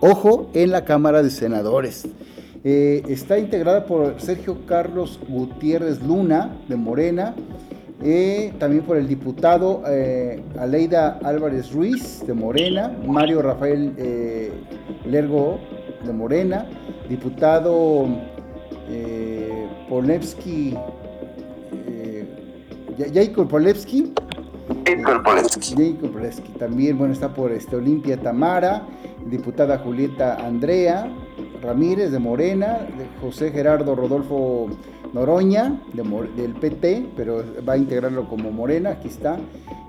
Ojo 0.00 0.48
en 0.54 0.70
la 0.70 0.84
Cámara 0.84 1.22
de 1.22 1.28
Senadores. 1.28 2.06
Eh, 2.64 3.02
está 3.08 3.38
integrada 3.38 3.84
por 3.84 4.20
Sergio 4.20 4.64
Carlos 4.66 5.20
Gutiérrez 5.28 6.00
Luna, 6.02 6.56
de 6.68 6.76
Morena, 6.76 7.34
eh, 8.02 8.52
también 8.58 8.84
por 8.84 8.96
el 8.96 9.08
diputado 9.08 9.82
eh, 9.88 10.42
Aleida 10.58 11.18
Álvarez 11.22 11.72
Ruiz, 11.72 12.24
de 12.26 12.32
Morena, 12.32 12.96
Mario 13.06 13.42
Rafael 13.42 13.92
Lergo, 15.04 15.58
de 16.04 16.12
Morena, 16.12 16.66
diputado 17.08 18.06
Polevsky, 19.88 20.74
Jacob 23.12 23.48
Polevsky, 23.48 24.12
Jacob 24.86 25.22
Polevsky. 26.12 26.52
También, 26.58 26.98
bueno, 26.98 27.12
está 27.12 27.32
por 27.32 27.52
este, 27.52 27.76
Olimpia 27.76 28.16
Tamara, 28.16 28.82
diputada 29.30 29.78
Julieta 29.78 30.36
Andrea 30.44 31.08
Ramírez 31.62 32.10
de 32.10 32.18
Morena, 32.18 32.78
de 32.96 33.06
José 33.20 33.50
Gerardo 33.50 33.94
Rodolfo 33.94 34.68
Noroña 35.12 35.80
del 36.36 36.52
PT, 36.54 37.06
pero 37.16 37.42
va 37.66 37.74
a 37.74 37.78
integrarlo 37.78 38.28
como 38.28 38.50
Morena, 38.50 38.90
aquí 38.90 39.08
está. 39.08 39.38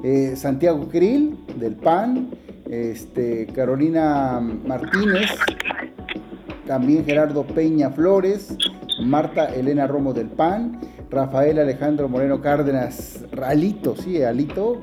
Eh, 0.03 0.35
Santiago 0.35 0.87
Krill 0.87 1.37
del 1.57 1.75
PAN, 1.75 2.29
este, 2.69 3.47
Carolina 3.47 4.39
Martínez, 4.39 5.29
también 6.70 7.03
Gerardo 7.03 7.43
Peña 7.45 7.89
Flores, 7.89 8.55
Marta 9.01 9.45
Elena 9.55 9.88
Romo 9.88 10.13
del 10.13 10.28
PAN, 10.28 10.80
Rafael 11.09 11.57
Alejandro 11.57 12.07
Moreno 12.07 12.41
Cárdenas, 12.41 13.26
Alito, 13.41 13.95
sí, 13.95 14.22
Alito 14.22 14.80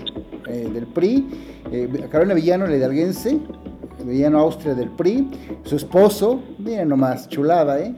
eh, 0.48 0.68
del 0.74 0.88
PRI, 0.88 1.28
eh, 1.70 1.88
Carolina 2.10 2.34
Villano, 2.34 2.66
la 2.66 2.76
hidalguense, 2.76 3.38
Villano 4.04 4.40
Austria 4.40 4.74
del 4.74 4.90
PRI, 4.90 5.30
su 5.62 5.76
esposo, 5.76 6.42
miren 6.58 6.88
nomás, 6.88 7.28
chulada, 7.28 7.78
¿eh? 7.78 7.94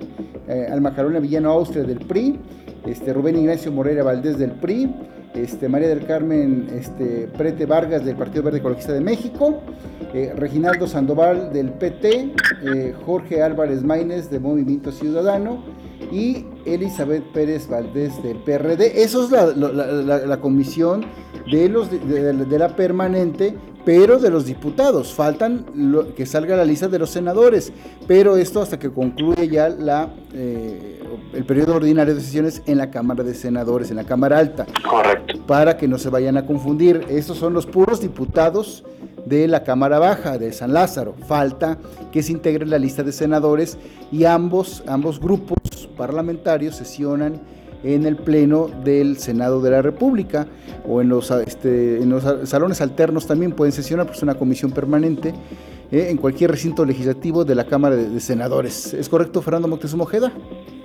eh 0.49 0.69
Alma 0.71 0.95
Carolina 0.95 1.21
Villano 1.21 1.51
Austria 1.51 1.83
del 1.85 2.01
PRI, 2.01 2.39
este, 2.85 3.15
Rubén 3.15 3.39
Ignacio 3.39 3.73
Moreira 3.73 4.03
Valdés 4.03 4.37
del 4.37 4.51
PRI, 4.51 4.95
este, 5.35 5.69
María 5.69 5.89
del 5.89 6.07
Carmen 6.07 6.69
este, 6.73 7.29
Prete 7.37 7.67
Vargas 7.67 8.05
del 8.05 8.17
Partido 8.17 8.43
Verde 8.43 8.59
Ecologista 8.59 8.93
de 8.93 9.01
México, 9.01 9.61
eh, 10.15 10.33
Reginaldo 10.37 10.87
Sandoval 10.87 11.53
del 11.53 11.71
PT, 11.71 12.33
eh, 12.63 12.95
Jorge 13.05 13.43
Álvarez 13.43 13.83
Maínez 13.83 14.31
de 14.31 14.39
Movimiento 14.39 14.93
Ciudadano 14.93 15.63
y 16.13 16.45
Elizabeth 16.65 17.25
Pérez 17.33 17.69
Valdés 17.69 18.23
del 18.23 18.37
PRD. 18.39 19.03
Eso 19.03 19.25
es 19.25 19.31
la, 19.31 20.41
comisión 20.41 21.05
de, 21.51 21.69
los, 21.69 21.91
de 21.91 22.59
la 22.59 22.77
permanente 22.77 23.55
pero 23.89 24.19
de 24.19 24.29
los 24.29 24.45
diputados. 24.45 25.15
Faltan 25.15 25.65
que 26.15 26.27
salga 26.27 26.55
la 26.57 26.67
lista 26.67 26.89
de 26.89 26.99
los 26.99 27.09
senadores, 27.09 27.73
pero 28.07 28.37
esto 28.37 28.61
hasta 28.61 28.79
que 28.79 28.91
concluya 28.91 29.45
ya 29.45 29.71
la, 29.71 30.11
eh, 30.35 31.01
el 31.33 31.47
periodo 31.47 31.77
ordinario 31.77 32.15
de 32.15 32.21
sesiones 32.21 32.61
en 32.67 32.77
la 32.77 32.91
Cámara 32.91 33.25
de 33.25 33.33
Senadores, 33.33 33.91
en 33.91 33.97
la 33.97 34.05
Cámara 34.05 34.41
Alta. 34.41 34.67
Correcto. 34.87 35.39
Para 35.47 35.79
que 35.79 35.89
no 35.89 35.97
se 35.97 36.11
vayan 36.11 36.37
a 36.37 36.45
confundir. 36.45 37.07
Estos 37.09 37.39
son 37.39 37.55
los 37.55 37.65
puros 37.65 38.03
diputados 38.03 38.85
de 39.25 39.49
la 39.49 39.65
Cámara 39.65 39.99
Baja 39.99 40.37
de 40.37 40.53
San 40.53 40.75
Lázaro. 40.75 41.15
Falta 41.27 41.79
que 42.13 42.23
se 42.23 42.33
integre 42.33 42.67
la 42.67 42.79
lista 42.79 43.03
de 43.03 43.13
senadores 43.13 43.79
y 44.13 44.25
ambos, 44.25 44.83
ambos 44.87 45.19
grupos 45.19 45.57
parlamentarios 45.99 46.77
sesionan 46.77 47.43
en 47.83 48.07
el 48.07 48.17
Pleno 48.17 48.69
del 48.69 49.19
Senado 49.19 49.61
de 49.61 49.71
la 49.71 49.83
República 49.83 50.47
o 50.87 51.01
en 51.01 51.09
los, 51.09 51.31
este, 51.31 52.03
en 52.03 52.09
los 52.09 52.25
salones 52.49 52.81
alternos 52.81 53.27
también 53.27 53.53
pueden 53.53 53.73
sesionar, 53.73 54.07
pues 54.07 54.23
una 54.23 54.35
comisión 54.35 54.71
permanente 54.71 55.35
eh, 55.91 56.09
en 56.11 56.17
cualquier 56.17 56.51
recinto 56.51 56.85
legislativo 56.85 57.45
de 57.45 57.55
la 57.55 57.65
Cámara 57.65 57.97
de, 57.97 58.21
Senadores. 58.21 58.95
¿Es 58.95 59.09
correcto, 59.09 59.43
Fernando 59.43 59.69
Moctezuma 59.69 60.05
Ojeda? 60.05 60.33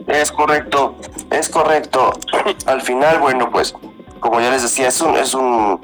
Es 0.08 0.32
correcto, 0.32 0.96
es 1.32 1.50
correcto. 1.50 2.12
Al 2.66 2.82
final, 2.82 3.20
bueno, 3.20 3.50
pues, 3.52 3.74
como 4.20 4.40
ya 4.40 4.52
les 4.52 4.64
decía, 4.64 4.88
es 4.88 5.02
un, 5.02 5.16
es 5.16 5.34
un, 5.34 5.80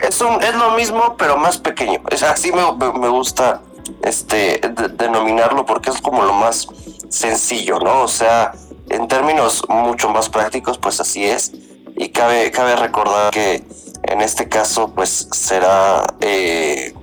es 0.00 0.20
un, 0.20 0.42
es 0.42 0.54
lo 0.56 0.72
mismo, 0.72 1.14
pero 1.18 1.36
más 1.36 1.58
pequeño. 1.58 2.00
Es 2.10 2.22
así 2.22 2.50
me, 2.52 2.62
me 2.98 3.08
gusta 3.08 3.60
este 4.02 4.60
denominarlo 4.94 5.66
porque 5.66 5.90
es 5.90 6.00
como 6.00 6.24
lo 6.24 6.32
más 6.32 6.66
sencillo, 7.08 7.78
¿no? 7.78 8.02
O 8.02 8.08
sea, 8.08 8.52
en 8.94 9.08
términos 9.08 9.64
mucho 9.68 10.08
más 10.08 10.28
prácticos, 10.28 10.78
pues 10.78 11.00
así 11.00 11.24
es. 11.24 11.52
Y 11.96 12.10
cabe, 12.10 12.50
cabe 12.50 12.76
recordar 12.76 13.30
que 13.32 13.64
en 14.04 14.20
este 14.20 14.48
caso, 14.48 14.92
pues 14.94 15.28
será, 15.32 16.04
eh, 16.20 16.94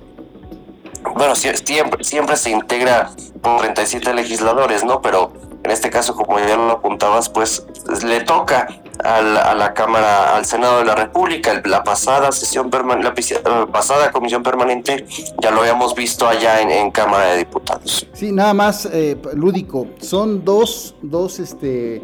bueno, 1.14 1.34
siempre, 1.34 2.04
siempre 2.04 2.36
se 2.36 2.50
integra 2.50 3.10
con 3.40 3.58
37 3.58 4.14
legisladores, 4.14 4.84
¿no? 4.84 5.00
Pero 5.02 5.32
en 5.64 5.70
este 5.70 5.90
caso, 5.90 6.14
como 6.14 6.38
ya 6.38 6.56
lo 6.56 6.72
apuntabas, 6.72 7.28
pues 7.28 7.64
le 8.04 8.20
toca 8.20 8.68
a 9.04 9.54
la, 9.54 9.74
Cámara, 9.74 10.36
al 10.36 10.44
Senado 10.44 10.78
de 10.78 10.84
la 10.84 10.94
República. 10.94 11.60
La 11.64 11.82
pasada 11.84 12.32
sesión 12.32 12.70
permanente, 12.70 13.40
la 13.44 13.66
pasada 13.66 14.10
comisión 14.10 14.42
permanente, 14.42 15.06
ya 15.40 15.50
lo 15.50 15.60
habíamos 15.60 15.94
visto 15.94 16.26
allá 16.26 16.60
en, 16.60 16.90
Cámara 16.90 17.32
de 17.32 17.38
Diputados. 17.38 18.06
Sí, 18.12 18.32
nada 18.32 18.54
más 18.54 18.86
eh, 18.92 19.16
lúdico. 19.34 19.86
Son 20.00 20.44
dos, 20.44 20.94
dos, 21.00 21.38
este 21.38 22.02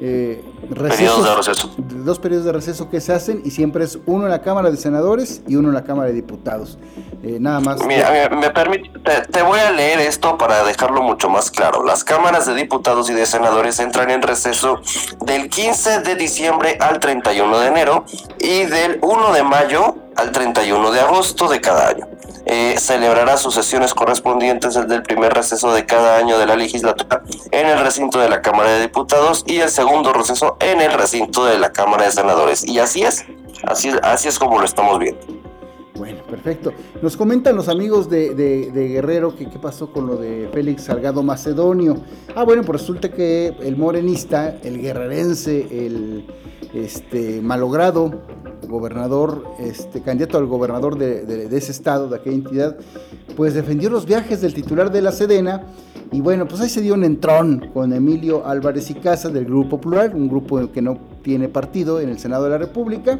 eh, 0.00 0.44
periodos 0.68 1.24
de 1.24 1.34
receso. 1.34 1.74
Dos 1.78 2.18
periodos 2.18 2.44
de 2.44 2.52
receso 2.52 2.90
que 2.90 3.00
se 3.00 3.12
hacen 3.12 3.42
y 3.44 3.50
siempre 3.50 3.84
es 3.84 3.98
uno 4.06 4.24
en 4.24 4.30
la 4.30 4.42
Cámara 4.42 4.70
de 4.70 4.76
Senadores 4.76 5.42
y 5.46 5.56
uno 5.56 5.68
en 5.68 5.74
la 5.74 5.84
Cámara 5.84 6.08
de 6.08 6.14
Diputados. 6.14 6.78
Eh, 7.22 7.38
nada 7.40 7.60
más. 7.60 7.84
Mira, 7.84 8.28
me, 8.30 8.50
permite, 8.50 8.90
te, 9.30 9.42
voy 9.42 9.58
a 9.58 9.70
leer 9.70 10.00
esto 10.00 10.36
para 10.36 10.64
dejarlo 10.64 11.02
mucho 11.02 11.28
más 11.28 11.50
claro. 11.50 11.84
Las 11.84 12.04
cámaras 12.04 12.46
de 12.46 12.54
diputados 12.54 13.10
y 13.10 13.14
de 13.14 13.26
senadores 13.26 13.78
entran 13.80 14.10
en 14.10 14.22
receso 14.22 14.80
del 15.24 15.48
15 15.48 16.00
de 16.00 16.14
diciembre 16.14 16.76
al 16.80 17.00
31 17.00 17.58
de 17.58 17.66
enero 17.66 18.04
y 18.38 18.64
del 18.64 18.98
1 19.02 19.32
de 19.32 19.42
mayo 19.42 19.96
al 20.16 20.30
31 20.32 20.90
de 20.90 21.00
agosto 21.00 21.48
de 21.48 21.60
cada 21.60 21.88
año. 21.88 22.06
Eh, 22.48 22.76
celebrará 22.78 23.36
sus 23.36 23.54
sesiones 23.54 23.92
correspondientes 23.92 24.76
el 24.76 25.02
primer 25.02 25.34
receso 25.34 25.74
de 25.74 25.84
cada 25.84 26.16
año 26.16 26.38
de 26.38 26.46
la 26.46 26.54
legislatura 26.54 27.22
en 27.50 27.66
el 27.66 27.80
recinto 27.80 28.20
de 28.20 28.28
la 28.28 28.40
Cámara 28.40 28.70
de 28.70 28.82
Diputados 28.82 29.42
y 29.48 29.56
el 29.56 29.68
segundo 29.68 30.12
receso 30.12 30.56
en 30.60 30.80
el 30.80 30.92
recinto 30.92 31.44
de 31.44 31.58
la 31.58 31.72
Cámara 31.72 32.04
de 32.04 32.12
Senadores. 32.12 32.64
Y 32.64 32.78
así 32.78 33.02
es, 33.02 33.24
así, 33.64 33.90
así 34.00 34.28
es 34.28 34.38
como 34.38 34.60
lo 34.60 34.64
estamos 34.64 34.98
viendo. 35.00 35.20
Bueno, 35.96 36.22
Perfecto. 36.28 36.72
Nos 37.02 37.16
comentan 37.16 37.56
los 37.56 37.68
amigos 37.68 38.10
de, 38.10 38.70
Guerrero 38.72 39.34
que 39.34 39.48
qué 39.48 39.58
pasó 39.58 39.90
con 39.90 40.06
lo 40.06 40.16
de 40.16 40.48
Félix 40.52 40.84
Salgado 40.84 41.22
Macedonio. 41.22 41.96
Ah, 42.34 42.44
bueno, 42.44 42.62
pues 42.62 42.82
resulta 42.82 43.10
que 43.10 43.54
el 43.60 43.76
morenista, 43.76 44.56
el 44.62 44.80
guerrerense, 44.80 45.66
el 45.70 46.26
este, 46.74 47.40
malogrado 47.40 48.22
gobernador, 48.68 49.44
este, 49.58 50.02
candidato 50.02 50.38
al 50.38 50.46
gobernador 50.46 50.98
de, 50.98 51.48
ese 51.56 51.72
estado, 51.72 52.08
de 52.08 52.16
aquella 52.16 52.36
entidad, 52.36 52.76
pues 53.36 53.54
defendió 53.54 53.90
los 53.90 54.06
viajes 54.06 54.40
del 54.40 54.54
titular 54.54 54.90
de 54.90 55.02
la 55.02 55.12
Sedena. 55.12 55.66
Y 56.12 56.20
bueno, 56.20 56.46
pues 56.46 56.60
ahí 56.60 56.68
se 56.68 56.80
dio 56.80 56.94
un 56.94 57.04
entrón 57.04 57.70
con 57.74 57.92
Emilio 57.92 58.46
Álvarez 58.46 58.90
y 58.90 58.94
Casa 58.94 59.28
del 59.28 59.44
Grupo 59.44 59.80
Plural, 59.80 60.14
un 60.14 60.28
grupo 60.28 60.70
que 60.70 60.80
no 60.80 60.98
tiene 61.22 61.48
partido 61.48 62.00
en 62.00 62.08
el 62.08 62.18
Senado 62.18 62.44
de 62.44 62.50
la 62.50 62.58
República. 62.58 63.18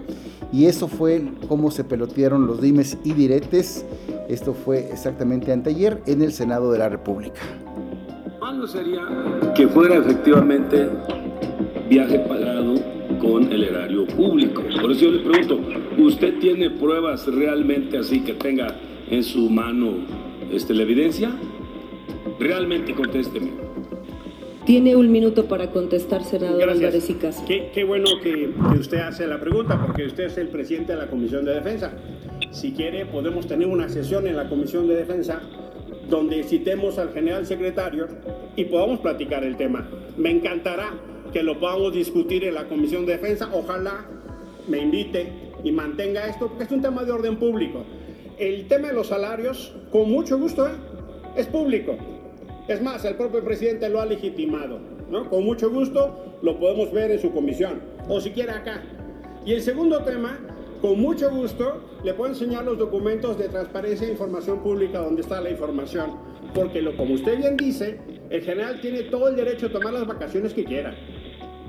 Y 0.52 0.66
eso 0.66 0.86
fue 0.86 1.24
como 1.48 1.70
se 1.70 1.82
pelotearon 1.82 2.46
los 2.46 2.60
dimes 2.60 2.96
y 3.02 3.12
diretes. 3.12 3.84
Esto 4.28 4.54
fue 4.54 4.88
exactamente 4.90 5.52
anteayer 5.52 6.00
en 6.06 6.22
el 6.22 6.32
Senado 6.32 6.70
de 6.70 6.78
la 6.78 6.88
República. 6.88 7.40
¿Cuándo 8.38 8.66
sería 8.68 9.02
que 9.54 9.66
fuera 9.66 9.96
efectivamente 9.96 10.88
viaje 11.88 12.20
pagado 12.20 12.95
con 13.18 13.52
el 13.52 13.64
erario 13.64 14.06
público. 14.06 14.62
Por 14.80 14.92
eso 14.92 15.06
yo 15.06 15.10
le 15.10 15.18
pregunto, 15.20 15.60
¿usted 15.98 16.38
tiene 16.38 16.70
pruebas 16.70 17.26
realmente 17.26 17.98
así 17.98 18.20
que 18.20 18.34
tenga 18.34 18.74
en 19.10 19.22
su 19.22 19.48
mano 19.50 19.94
este, 20.52 20.74
la 20.74 20.82
evidencia? 20.82 21.30
Realmente 22.38 22.94
contésteme. 22.94 23.50
Tiene 24.64 24.96
un 24.96 25.12
minuto 25.12 25.46
para 25.46 25.70
contestar, 25.70 26.24
senador 26.24 26.68
Álvarez 26.68 27.08
y 27.08 27.14
Casa. 27.14 27.44
Qué, 27.46 27.70
qué 27.72 27.84
bueno 27.84 28.06
que, 28.20 28.50
que, 28.72 28.78
usted 28.78 28.98
hace 28.98 29.26
la 29.26 29.38
pregunta, 29.38 29.80
porque 29.80 30.06
usted 30.06 30.24
es 30.24 30.38
el 30.38 30.48
presidente 30.48 30.92
de 30.92 30.98
la 30.98 31.06
Comisión 31.06 31.44
de 31.44 31.54
Defensa. 31.54 31.92
Si 32.50 32.72
quiere, 32.72 33.06
podemos 33.06 33.46
tener 33.46 33.68
una 33.68 33.88
sesión 33.88 34.26
en 34.26 34.34
la 34.36 34.48
Comisión 34.48 34.88
de 34.88 34.96
Defensa 34.96 35.40
donde 36.08 36.44
citemos 36.44 36.98
al 36.98 37.12
general 37.12 37.46
secretario 37.46 38.08
y 38.54 38.64
podamos 38.64 39.00
platicar 39.00 39.44
el 39.44 39.56
tema. 39.56 39.88
Me 40.16 40.30
encantará 40.30 40.90
que 41.36 41.42
lo 41.42 41.60
podamos 41.60 41.92
discutir 41.92 42.44
en 42.44 42.54
la 42.54 42.66
Comisión 42.66 43.04
de 43.04 43.12
Defensa. 43.12 43.50
Ojalá 43.52 44.06
me 44.68 44.78
invite 44.78 45.30
y 45.62 45.70
mantenga 45.70 46.26
esto, 46.26 46.48
porque 46.48 46.64
es 46.64 46.70
un 46.70 46.80
tema 46.80 47.04
de 47.04 47.12
orden 47.12 47.36
público. 47.36 47.84
El 48.38 48.66
tema 48.68 48.88
de 48.88 48.94
los 48.94 49.08
salarios, 49.08 49.74
con 49.92 50.10
mucho 50.10 50.38
gusto, 50.38 50.66
¿eh? 50.66 50.72
es 51.36 51.46
público. 51.46 51.94
Es 52.68 52.80
más, 52.80 53.04
el 53.04 53.16
propio 53.16 53.44
presidente 53.44 53.90
lo 53.90 54.00
ha 54.00 54.06
legitimado. 54.06 54.78
Con 55.28 55.44
mucho 55.44 55.68
gusto 55.68 56.38
lo 56.40 56.58
podemos 56.58 56.90
ver 56.90 57.10
en 57.10 57.20
su 57.20 57.30
comisión, 57.32 57.82
o 58.08 58.18
siquiera 58.18 58.56
acá. 58.56 58.82
Y 59.44 59.52
el 59.52 59.60
segundo 59.60 60.04
tema, 60.04 60.38
con 60.80 60.98
mucho 60.98 61.30
gusto, 61.30 61.82
le 62.02 62.14
puedo 62.14 62.32
enseñar 62.32 62.64
los 62.64 62.78
documentos 62.78 63.36
de 63.36 63.50
transparencia 63.50 64.08
e 64.08 64.12
información 64.12 64.60
pública 64.60 65.00
donde 65.00 65.20
está 65.20 65.42
la 65.42 65.50
información. 65.50 66.12
Porque 66.54 66.80
lo, 66.80 66.96
como 66.96 67.12
usted 67.12 67.36
bien 67.36 67.58
dice, 67.58 68.00
el 68.30 68.40
general 68.40 68.80
tiene 68.80 69.02
todo 69.02 69.28
el 69.28 69.36
derecho 69.36 69.66
a 69.66 69.72
tomar 69.72 69.92
las 69.92 70.06
vacaciones 70.06 70.54
que 70.54 70.64
quiera 70.64 70.96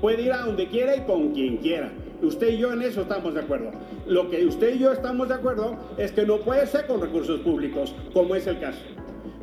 puede 0.00 0.22
ir 0.22 0.32
a 0.32 0.46
donde 0.46 0.68
quiera 0.68 0.96
y 0.96 1.00
con 1.00 1.32
quien 1.32 1.58
quiera. 1.58 1.92
Usted 2.22 2.48
y 2.48 2.58
yo 2.58 2.72
en 2.72 2.82
eso 2.82 3.02
estamos 3.02 3.34
de 3.34 3.40
acuerdo. 3.40 3.70
Lo 4.06 4.28
que 4.28 4.44
usted 4.44 4.74
y 4.74 4.78
yo 4.78 4.92
estamos 4.92 5.28
de 5.28 5.34
acuerdo 5.34 5.76
es 5.96 6.12
que 6.12 6.26
no 6.26 6.38
puede 6.38 6.66
ser 6.66 6.86
con 6.86 7.00
recursos 7.00 7.40
públicos, 7.40 7.94
como 8.12 8.34
es 8.34 8.46
el 8.46 8.58
caso. 8.58 8.80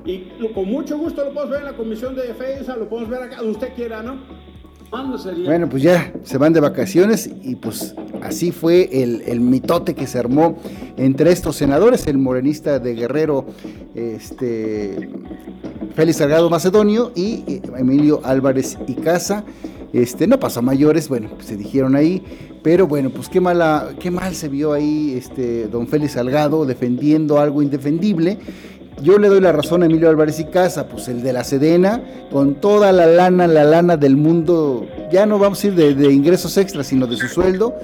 Y 0.06 0.28
con 0.54 0.66
mucho 0.66 0.98
gusto 0.98 1.24
lo 1.24 1.34
podemos 1.34 1.52
ver 1.52 1.60
en 1.62 1.66
la 1.66 1.78
Comisión 1.78 2.16
de 2.16 2.28
Defensa, 2.28 2.76
lo 2.76 2.88
podemos 2.88 3.10
ver 3.10 3.24
acá, 3.24 3.38
donde 3.38 3.52
usted 3.54 3.74
quiera, 3.76 4.04
¿no? 4.04 4.20
Bueno, 5.46 5.68
pues 5.70 5.84
ya 5.84 6.14
se 6.24 6.38
van 6.38 6.54
de 6.54 6.60
vacaciones 6.60 7.30
y 7.44 7.56
pues 7.56 7.96
así 8.22 8.52
fue 8.52 8.90
el, 8.92 9.42
mitote 9.42 9.94
que 9.94 10.08
se 10.08 10.20
armó 10.20 10.58
entre 10.96 11.32
estos 11.32 11.58
senadores, 11.58 12.08
el 12.08 12.18
morenista 12.18 12.80
de 12.80 12.94
Guerrero, 12.94 13.46
este 13.94 15.10
Félix 15.96 16.18
Salgado 16.18 16.50
Macedonio 16.50 17.12
y 17.16 17.62
Emilio 17.78 18.22
Álvarez 18.24 18.78
y 18.88 18.94
Casa. 18.94 19.44
Este, 19.94 20.28
no 20.28 20.40
pasó 20.40 20.62
mayores, 20.62 21.08
bueno, 21.08 21.30
pues 21.36 21.48
se 21.48 21.58
dijeron 21.58 21.96
ahí, 21.96 22.22
pero 22.64 22.88
bueno, 22.88 23.10
pues 23.10 23.30
qué 23.30 23.40
mala, 23.40 23.92
qué 24.00 24.12
mal 24.12 24.36
se 24.36 24.50
vio 24.50 24.74
ahí 24.74 25.14
este 25.16 25.68
don 25.68 25.88
Félix 25.88 26.14
Salgado 26.14 26.66
defendiendo 26.66 27.40
algo 27.40 27.62
indefendible. 27.62 28.40
Yo 29.02 29.20
le 29.20 29.28
doy 29.28 29.42
la 29.42 29.52
razón 29.52 29.84
a 29.84 29.86
Emilio 29.88 30.10
Álvarez 30.10 30.40
y 30.40 30.46
Casa, 30.46 30.88
pues 30.88 31.10
el 31.10 31.22
de 31.22 31.34
la 31.34 31.44
Sedena, 31.44 32.02
con 32.32 32.56
toda 32.56 32.92
la 32.92 33.06
lana, 33.06 33.46
la 33.46 33.66
lana 33.66 33.98
del 33.98 34.16
mundo, 34.16 34.88
ya 35.12 35.26
no 35.26 35.38
vamos 35.38 35.64
a 35.64 35.68
ir 35.68 35.76
de, 35.76 36.12
ingresos 36.12 36.58
extras, 36.58 36.88
sino 36.88 37.06
de 37.06 37.18
su 37.18 37.28
sueldo, 37.28 37.76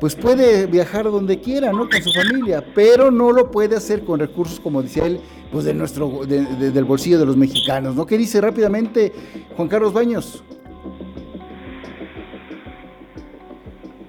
pues 0.00 0.14
puede 0.14 0.66
viajar 0.66 1.04
donde 1.04 1.40
quiera, 1.40 1.72
¿no? 1.72 1.88
Con 1.88 2.02
su 2.02 2.12
familia, 2.12 2.64
pero 2.74 3.10
no 3.10 3.32
lo 3.32 3.50
puede 3.50 3.76
hacer 3.76 4.04
con 4.04 4.20
recursos, 4.20 4.58
como 4.58 4.82
decía 4.82 5.04
él, 5.04 5.20
pues 5.52 5.64
de 5.64 5.74
nuestro, 5.74 6.24
del 6.26 6.84
bolsillo 6.84 7.18
de 7.18 7.26
los 7.26 7.36
mexicanos, 7.36 7.94
¿no? 7.94 8.06
¿Qué 8.06 8.16
dice 8.16 8.40
rápidamente 8.40 9.12
Juan 9.56 9.68
Carlos 9.68 9.92
Baños? 9.92 10.42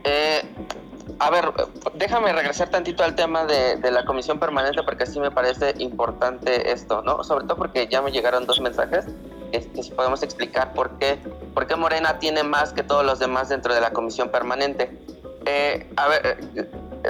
Eh, 0.09 0.41
a 1.19 1.29
ver, 1.29 1.51
déjame 1.93 2.33
regresar 2.33 2.69
tantito 2.69 3.03
al 3.03 3.13
tema 3.13 3.45
de, 3.45 3.91
la 3.91 4.05
comisión 4.05 4.39
permanente 4.39 4.81
porque 4.81 5.05
sí 5.05 5.19
me 5.19 5.29
parece 5.29 5.75
importante 5.77 6.71
esto, 6.71 7.03
¿no? 7.03 7.23
Sobre 7.23 7.45
todo 7.45 7.57
porque 7.57 7.87
ya 7.87 8.01
me 8.01 8.11
llegaron 8.11 8.47
dos 8.47 8.59
mensajes 8.59 9.05
que, 9.51 9.61
si 9.83 9.91
podemos 9.91 10.23
explicar 10.23 10.73
por 10.73 10.97
qué, 10.97 11.19
por 11.53 11.67
qué 11.67 11.75
Morena 11.75 12.17
tiene 12.17 12.41
más 12.41 12.73
que 12.73 12.81
todos 12.81 13.05
los 13.05 13.19
demás 13.19 13.49
dentro 13.49 13.73
de 13.75 13.81
la 13.81 13.91
comisión 13.91 14.29
permanente. 14.29 14.89
Eh, 15.45 15.87
a 15.95 16.07
ver, 16.07 16.37
eh, 16.55 16.69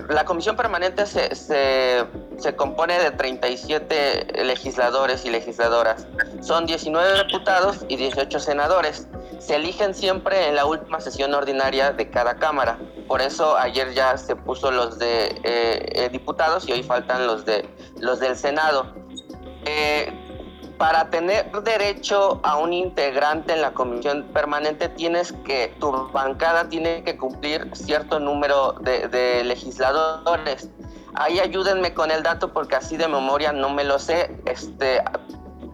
la 0.10 0.26
comisión 0.26 0.58
permanente 0.58 1.06
se, 1.06 1.34
se, 1.36 2.04
se, 2.38 2.56
compone 2.56 3.00
de 3.00 3.12
37 3.12 4.44
legisladores 4.44 5.24
y 5.24 5.30
legisladoras. 5.30 6.06
Son 6.42 6.66
19 6.66 7.24
diputados 7.24 7.86
y 7.88 7.96
18 7.96 8.40
senadores 8.40 9.08
se 9.40 9.56
eligen 9.56 9.96
siempre 9.96 10.48
en 10.48 10.56
la 10.56 10.66
última 10.66 11.00
sesión 11.00 11.34
ordinaria 11.34 11.92
de 11.92 12.10
cada 12.10 12.36
Cámara. 12.36 12.78
Por 13.08 13.22
eso 13.22 13.58
ayer 13.58 13.94
ya 13.94 14.18
se 14.18 14.36
puso 14.36 14.72
los 14.72 15.00
de 15.00 15.28
eh, 15.44 15.90
eh, 15.94 16.10
diputados 16.12 16.68
y 16.68 16.74
hoy 16.74 16.84
faltan 16.84 17.26
los, 17.26 17.46
de, 17.46 17.68
los 18.00 18.20
del 18.20 18.36
Senado. 18.36 18.94
Eh, 19.66 20.14
para 20.78 21.10
tener 21.10 21.52
derecho 21.64 22.40
a 22.44 22.58
un 22.58 22.72
integrante 22.72 23.52
en 23.52 23.62
la 23.62 23.74
comisión 23.74 24.24
permanente 24.34 24.88
tienes 24.88 25.34
que, 25.44 25.76
tu 25.80 26.10
bancada 26.14 26.70
tiene 26.70 27.04
que 27.04 27.18
cumplir 27.18 27.70
cierto 27.74 28.20
número 28.20 28.74
de, 28.82 29.10
de 29.10 29.44
legisladores. 29.44 30.70
Ahí 31.16 31.40
ayúdenme 31.40 31.94
con 31.94 32.12
el 32.12 32.24
dato 32.24 32.54
porque 32.54 32.76
así 32.76 32.96
de 32.96 33.08
memoria 33.08 33.52
no 33.52 33.70
me 33.70 33.84
lo 33.84 34.00
sé. 34.00 34.40
Este, 34.46 35.04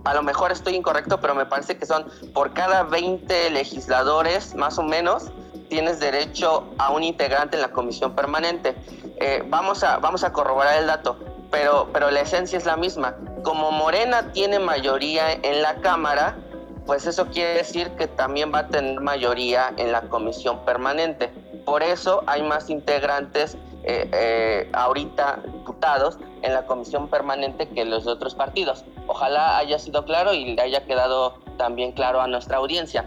a 0.06 0.14
lo 0.14 0.24
mejor 0.24 0.51
estoy 0.51 0.76
incorrecto, 0.76 1.20
pero 1.20 1.36
me 1.36 1.45
parece 1.45 1.78
que 1.78 1.86
son 1.86 2.06
por 2.34 2.53
cada 2.53 2.84
20 2.84 3.49
legisladores, 3.49 4.56
más 4.56 4.78
o 4.78 4.84
menos, 4.84 5.32
tienes 5.68 5.99
derecho 5.99 6.64
a 6.78 6.91
un 6.91 7.03
integrante 7.03 7.58
en 7.58 7.64
la 7.64 7.72
comisión 7.72 8.16
permanente. 8.16 8.76
Eh, 9.18 9.43
vamos, 9.47 9.84
a, 9.84 9.97
vamos 9.97 10.24
a 10.24 10.32
corroborar 10.32 10.78
el 10.78 10.88
dato, 10.88 11.18
pero, 11.49 11.89
pero 11.91 12.12
la 12.12 12.22
esencia 12.22 12.58
es 12.58 12.66
la 12.66 12.78
misma. 12.78 13.16
Como 13.43 13.72
Morena 13.72 14.32
tiene 14.32 14.60
mayoría 14.60 15.34
en 15.34 15.64
la 15.64 15.76
Cámara, 15.82 16.38
pues 16.86 17.08
eso 17.08 17.26
quiere 17.28 17.56
decir 17.56 17.89
que 17.97 18.08
también 18.08 18.53
va 18.53 18.60
a 18.60 18.68
tener 18.68 19.01
mayoría 19.01 19.74
en 19.78 19.91
la 19.91 20.01
comisión 20.01 20.64
permanente. 20.66 21.32
Por 21.66 21.82
eso 21.82 22.24
hay 22.28 22.43
más 22.43 22.70
integrantes 22.70 23.58
eh, 23.88 24.10
eh, 24.12 24.70
ahorita 24.74 25.44
diputados 25.46 26.18
en 26.42 26.54
la 26.54 26.66
comisión 26.66 27.08
permanente 27.08 27.68
que 27.70 27.86
los 27.86 28.06
de 28.06 28.14
otros 28.14 28.34
partidos. 28.34 28.84
Ojalá 29.06 29.58
haya 29.58 29.78
sido 29.78 30.06
claro 30.06 30.34
y 30.34 30.60
haya 30.60 30.86
quedado 30.86 31.36
también 31.58 31.92
claro 31.92 32.20
a 32.20 32.28
nuestra 32.28 32.58
audiencia. 32.58 33.06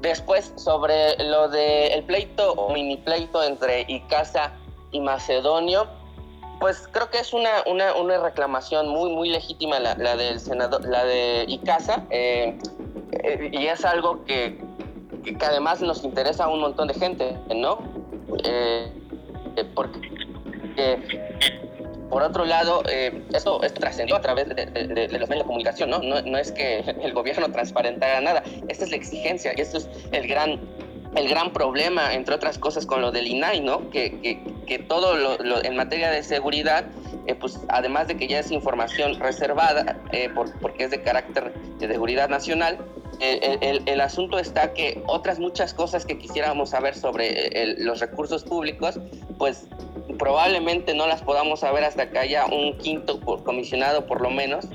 Después, 0.00 0.52
sobre 0.54 1.16
lo 1.24 1.48
del 1.48 1.90
el 1.90 2.04
pleito 2.04 2.52
o 2.52 2.72
mini 2.72 2.98
pleito 2.98 3.42
entre 3.42 3.84
Icasa 3.88 4.52
y 4.92 5.00
Macedonio, 5.00 5.88
pues 6.60 6.88
creo 6.92 7.10
que 7.10 7.18
es 7.18 7.32
una, 7.32 7.50
una, 7.66 7.94
una 7.94 8.18
reclamación 8.18 8.88
muy, 8.88 9.10
muy 9.10 9.28
legítima 9.30 9.80
la, 9.80 9.96
la, 9.96 10.16
del 10.16 10.38
senador, 10.38 10.86
la 10.86 11.04
de 11.04 11.46
Icasa, 11.48 12.04
eh, 12.10 12.56
y 13.50 13.66
es 13.66 13.84
algo 13.84 14.24
que, 14.24 14.60
que, 15.24 15.36
además 15.44 15.80
nos 15.80 16.04
interesa 16.04 16.44
a 16.44 16.48
un 16.48 16.60
montón 16.60 16.86
de 16.86 16.94
gente, 16.94 17.36
¿no? 17.54 17.78
Eh, 18.44 18.92
eh, 19.56 19.64
porque 19.74 20.00
por 22.08 22.22
otro 22.22 22.44
lado, 22.44 22.82
eh, 22.88 23.22
esto, 23.32 23.60
trascendió 23.74 24.16
a 24.16 24.20
través 24.20 24.48
de, 24.48 25.08
los 25.10 25.28
medios 25.28 25.28
de 25.28 25.44
comunicación, 25.44 25.90
¿no? 25.90 26.00
¿no? 26.00 26.38
es 26.38 26.52
que 26.52 26.78
el 26.78 27.12
gobierno 27.12 27.50
transparentara 27.50 28.20
nada, 28.20 28.42
esta 28.68 28.84
es 28.84 28.90
la 28.90 28.96
exigencia 28.96 29.52
y 29.56 29.60
esto 29.60 29.78
es 29.78 29.88
el 30.12 30.28
gran, 30.28 30.60
el 31.14 31.28
gran 31.28 31.52
problema, 31.52 32.14
entre 32.14 32.34
otras 32.34 32.58
cosas, 32.58 32.86
con 32.86 33.00
lo 33.00 33.12
del 33.12 33.26
INAI, 33.26 33.60
¿no? 33.60 33.90
Que, 33.90 34.20
que, 34.20 34.42
que 34.66 34.78
todo 34.78 35.16
lo, 35.16 35.64
en 35.64 35.76
materia 35.76 36.10
de 36.10 36.22
seguridad, 36.22 36.86
eh, 37.26 37.34
pues 37.34 37.60
además 37.68 38.08
de 38.08 38.16
que 38.16 38.26
ya 38.26 38.40
es 38.40 38.50
información 38.50 39.18
reservada, 39.18 39.98
porque 40.60 40.84
es 40.84 40.90
de 40.90 41.02
carácter 41.02 41.54
de 41.78 41.88
seguridad 41.88 42.28
nacional, 42.28 42.78
el, 43.20 43.82
el, 43.86 44.00
asunto 44.00 44.38
está 44.38 44.74
que 44.74 45.02
otras 45.06 45.38
muchas 45.38 45.72
cosas 45.72 46.04
que 46.04 46.18
quisiéramos 46.18 46.70
saber 46.70 46.94
sobre 46.94 47.76
los 47.78 48.00
recursos 48.00 48.44
públicos, 48.44 49.00
pues 49.38 49.66
probablemente 50.18 50.94
no 50.94 51.06
las 51.06 51.22
podamos 51.22 51.60
saber 51.60 51.84
hasta 51.84 52.10
que 52.10 52.18
haya 52.18 52.46
un 52.46 52.76
quinto 52.78 53.20
comisionado 53.20 54.06
por 54.06 54.20
lo 54.20 54.30
menos, 54.30 54.66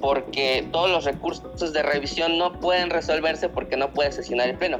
porque 0.00 0.66
todos 0.70 0.90
los 0.90 1.04
recursos 1.04 1.72
de 1.72 1.82
revisión 1.82 2.38
no 2.38 2.52
pueden 2.60 2.90
resolverse 2.90 3.48
porque 3.48 3.76
no 3.76 3.92
puede 3.92 4.12
sesionar 4.12 4.48
el 4.48 4.56
pleno. 4.56 4.78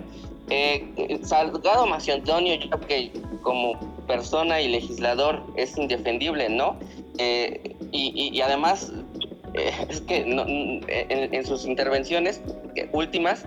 Eh, 0.50 1.20
Salgado 1.22 1.86
Macio 1.86 2.14
Antonio, 2.14 2.54
yo 2.54 2.70
creo 2.70 2.86
que 2.86 3.12
como 3.42 3.78
persona 4.06 4.60
y 4.60 4.68
legislador 4.68 5.42
es 5.56 5.76
indefendible, 5.76 6.48
¿no? 6.48 6.76
Eh, 7.18 7.76
y, 7.92 8.40
además, 8.40 8.92
eh, 9.54 9.72
es 9.88 10.00
que 10.02 10.18
en, 10.20 11.46
sus 11.46 11.66
intervenciones 11.66 12.40
últimas 12.92 13.44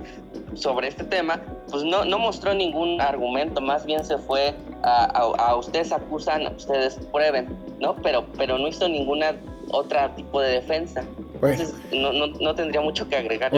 sobre 0.53 0.89
este 0.89 1.03
tema, 1.03 1.41
pues 1.69 1.83
no, 1.83 2.05
no 2.05 2.19
mostró 2.19 2.53
ningún 2.53 2.99
argumento, 2.99 3.61
más 3.61 3.85
bien 3.85 4.03
se 4.03 4.17
fue 4.17 4.53
a, 4.83 5.55
ustedes 5.55 5.91
acusan, 5.91 6.53
ustedes 6.55 6.99
prueben, 7.11 7.47
¿no? 7.79 7.95
Pero, 7.97 8.25
pero 8.37 8.57
no 8.57 8.67
hizo 8.67 8.87
ninguna 8.89 9.35
otra 9.69 10.13
tipo 10.15 10.41
de 10.41 10.53
defensa. 10.53 11.03
Entonces, 11.35 11.73
no, 11.91 12.13
no, 12.13 12.27
no, 12.27 12.55
tendría 12.55 12.81
mucho 12.81 13.07
que 13.07 13.15
agregar. 13.15 13.51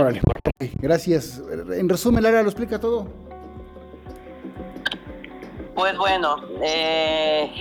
Gracias. 0.81 1.41
En 1.75 1.89
resumen, 1.89 2.23
Lara 2.23 2.41
lo 2.43 2.49
explica 2.49 2.79
todo. 2.79 3.07
Pues 5.75 5.97
bueno, 5.97 6.35
eh, 6.61 7.51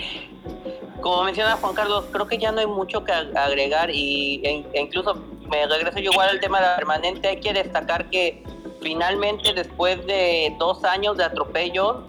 como 1.00 1.24
menciona 1.24 1.56
Juan 1.56 1.74
Carlos, 1.74 2.04
creo 2.12 2.26
que 2.26 2.38
ya 2.38 2.52
no 2.52 2.60
hay 2.60 2.66
mucho 2.66 3.04
que 3.04 3.12
agregar 3.12 3.90
y 3.90 4.40
e, 4.44 4.66
e 4.72 4.80
incluso 4.80 5.14
me 5.48 5.66
regreso 5.66 5.98
yo 5.98 6.10
igual 6.12 6.28
al 6.28 6.40
tema 6.40 6.60
de 6.60 6.66
la 6.66 6.76
permanente. 6.76 7.28
Hay 7.28 7.40
que 7.40 7.52
destacar 7.52 8.10
que 8.10 8.42
finalmente 8.82 9.52
después 9.52 10.04
de 10.06 10.54
dos 10.58 10.84
años 10.84 11.16
de 11.16 11.24
atropello 11.24 12.04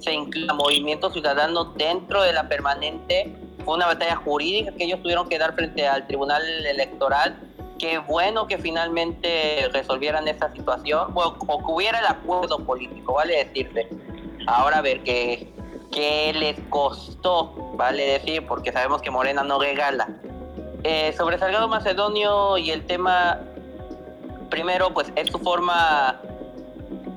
se 0.00 0.12
incluye 0.12 0.52
movimiento 0.52 1.10
ciudadano 1.10 1.64
dentro 1.76 2.22
de 2.22 2.32
la 2.32 2.48
permanente. 2.48 3.34
Fue 3.64 3.74
una 3.74 3.86
batalla 3.86 4.16
jurídica 4.16 4.72
que 4.72 4.84
ellos 4.84 5.02
tuvieron 5.02 5.28
que 5.28 5.38
dar 5.38 5.54
frente 5.54 5.86
al 5.86 6.06
Tribunal 6.06 6.42
Electoral. 6.66 7.36
Qué 7.78 7.98
bueno 7.98 8.46
que 8.46 8.58
finalmente 8.58 9.68
resolvieran 9.72 10.28
esa 10.28 10.52
situación 10.52 11.12
o, 11.14 11.34
que 11.34 11.72
hubiera 11.72 11.98
el 11.98 12.06
acuerdo 12.06 12.58
político, 12.58 13.14
vale 13.14 13.44
decirse 13.44 13.88
Ahora 14.46 14.78
a 14.78 14.82
ver 14.82 15.02
qué, 15.02 15.52
qué 15.92 16.32
les 16.32 16.58
costó, 16.70 17.52
vale 17.74 18.04
decir, 18.04 18.46
porque 18.46 18.72
sabemos 18.72 19.02
que 19.02 19.10
Morena 19.10 19.42
no 19.42 19.58
regala. 19.58 20.08
Eh, 20.84 21.12
sobre 21.16 21.38
Salgado 21.38 21.66
Macedonio 21.68 22.56
y 22.58 22.70
el 22.70 22.86
tema, 22.86 23.40
primero, 24.50 24.94
pues 24.94 25.12
es 25.16 25.28
su 25.30 25.38
forma 25.38 26.20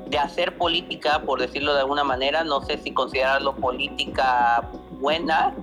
de 0.08 0.18
hacer 0.18 0.58
política, 0.58 1.22
por 1.22 1.40
decirlo 1.40 1.74
de 1.76 1.82
alguna 1.82 2.04
manera. 2.04 2.44
No 2.44 2.62
sé 2.62 2.78
si 2.80 2.92
considerarlo 2.92 3.56
política 3.56 4.68
buena, 5.00 5.54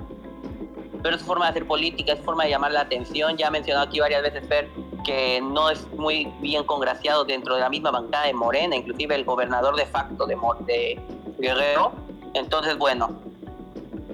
pero 1.03 1.17
es 1.17 1.21
su 1.21 1.27
forma 1.27 1.47
de 1.47 1.51
hacer 1.51 1.67
política, 1.67 2.12
es 2.12 2.19
su 2.21 2.25
forma 2.25 2.45
de 2.45 2.51
llamar 2.51 2.73
la 2.73 2.83
atención. 2.83 3.37
Ya 3.37 3.49
ha 3.49 3.51
mencionado 3.51 3.87
aquí 3.87 3.99
varias 3.99 4.23
veces, 4.23 4.47
Fer, 4.47 4.69
que 5.05 5.41
no 5.41 5.71
es 5.71 5.87
muy 5.93 6.33
bien 6.41 6.64
congraciado 6.64 7.25
dentro 7.25 7.55
de 7.55 7.61
la 7.61 7.69
misma 7.69 7.91
bancada 7.91 8.27
de 8.27 8.35
Morena, 8.35 8.77
inclusive 8.77 9.14
el 9.14 9.25
gobernador 9.25 9.75
de 9.77 9.87
facto 9.87 10.27
de, 10.27 10.37
de, 10.67 11.01
Guerrero. 11.39 11.93
Entonces, 12.34 12.76
bueno, 12.76 13.11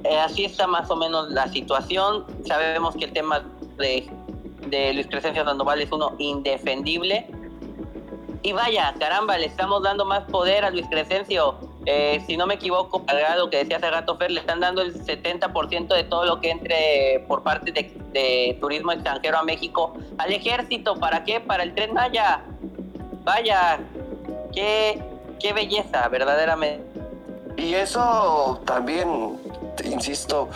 eh, 0.05 0.19
así 0.19 0.45
está 0.45 0.67
más 0.67 0.91
o 0.91 0.97
menos 0.97 1.31
la 1.31 1.49
situación. 1.49 2.25
Sabemos 2.47 2.97
que 2.97 3.05
el 3.07 3.13
tema 3.13 3.45
de, 3.79 4.09
de 4.69 4.93
Luis 4.95 5.07
Crescencio 5.07 5.45
Sandoval 5.45 5.81
es 5.81 5.91
uno 5.93 6.15
indefendible. 6.19 7.27
Y 8.43 8.53
vaya, 8.53 8.93
caramba, 8.99 9.39
le 9.39 9.47
estamos 9.47 9.83
dando 9.83 10.05
más 10.05 10.25
poder 10.25 10.65
a 10.65 10.71
Luis 10.71 10.87
Crescencio. 10.91 11.57
Eh, 11.87 12.23
si 12.27 12.37
no 12.37 12.47
me 12.47 12.55
equivoco, 12.55 13.05
para 13.05 13.37
lo 13.37 13.51
que 13.51 13.59
decía 13.59 13.77
hace 13.77 13.91
rato 13.91 14.17
Fer, 14.17 14.31
le 14.31 14.41
están 14.41 14.61
dando 14.61 14.83
el 14.83 14.95
70% 14.95 15.95
de 15.95 16.05
todo 16.05 16.25
lo 16.25 16.41
que 16.41 16.51
entre 16.51 17.25
por 17.27 17.43
parte 17.43 17.73
de, 17.73 17.93
de, 18.13 18.57
turismo 18.61 18.93
extranjero 18.93 19.39
a 19.39 19.43
México 19.43 19.95
al 20.19 20.33
ejército. 20.33 20.97
¿Para 20.99 21.25
qué? 21.25 21.41
Para 21.41 21.63
el 21.63 21.75
tren 21.75 21.93
Maya. 21.93 22.45
Vaya, 23.25 23.79
qué, 24.53 25.01
qué 25.41 25.53
belleza, 25.53 26.09
verdaderamente. 26.09 26.92
Y 27.57 27.75
eso 27.75 28.61
también, 28.65 29.39
insisto, 29.85 30.49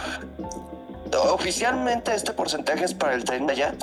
oficialmente 1.30 2.14
este 2.14 2.32
porcentaje 2.32 2.84
es 2.84 2.94
para 2.94 3.14
el 3.14 3.24
tren 3.24 3.48
allá, 3.48 3.74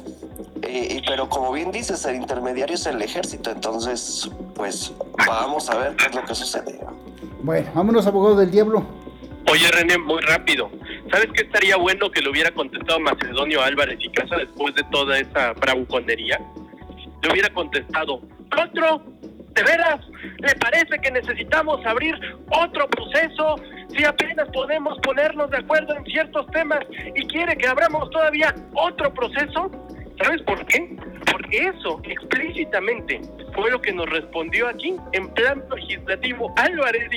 eh, 0.61 1.01
pero 1.07 1.29
como 1.29 1.51
bien 1.51 1.71
dices, 1.71 2.05
el 2.05 2.15
intermediario 2.15 2.75
es 2.75 2.85
el 2.85 3.01
ejército, 3.01 3.51
entonces, 3.51 4.29
pues 4.55 4.93
vamos 5.25 5.69
a 5.69 5.77
ver 5.77 5.95
qué 5.95 6.07
es 6.07 6.15
lo 6.15 6.23
que 6.23 6.35
sucede. 6.35 6.79
Bueno, 7.41 7.69
vámonos, 7.73 8.07
abogado 8.07 8.37
del 8.37 8.51
diablo. 8.51 8.85
Oye, 9.51 9.69
René, 9.71 9.97
muy 9.97 10.21
rápido. 10.21 10.69
¿Sabes 11.11 11.27
qué 11.33 11.43
estaría 11.43 11.75
bueno 11.75 12.09
que 12.09 12.21
le 12.21 12.29
hubiera 12.29 12.51
contestado 12.51 12.99
Macedonio 12.99 13.61
Álvarez 13.61 13.99
y 13.99 14.09
Casa 14.09 14.37
después 14.37 14.73
de 14.75 14.83
toda 14.85 15.19
esa 15.19 15.53
bravuconería? 15.53 16.39
Le 17.21 17.31
hubiera 17.31 17.53
contestado, 17.53 18.21
otro 18.51 19.03
¿De 19.53 19.63
veras? 19.63 19.99
¿Le 20.39 20.55
parece 20.55 20.97
que 20.99 21.11
necesitamos 21.11 21.85
abrir 21.85 22.15
otro 22.49 22.87
proceso 22.89 23.55
si 23.95 24.03
apenas 24.03 24.49
podemos 24.49 24.97
ponernos 25.03 25.49
de 25.51 25.57
acuerdo 25.57 25.95
en 25.95 26.03
ciertos 26.05 26.47
temas 26.47 26.79
y 27.13 27.27
quiere 27.27 27.55
que 27.55 27.67
abramos 27.67 28.09
todavía 28.09 28.53
otro 28.73 29.13
proceso? 29.13 29.69
¿Sabes 30.21 30.41
por 30.43 30.65
qué? 30.65 30.95
Porque 31.31 31.57
eso 31.57 32.01
explícitamente 32.03 33.21
fue 33.53 33.69
lo 33.69 33.81
que 33.81 33.93
nos 33.93 34.09
respondió 34.09 34.67
aquí 34.67 34.95
en 35.11 35.31
plan 35.33 35.63
legislativo 35.75 36.53
Álvarez 36.57 37.09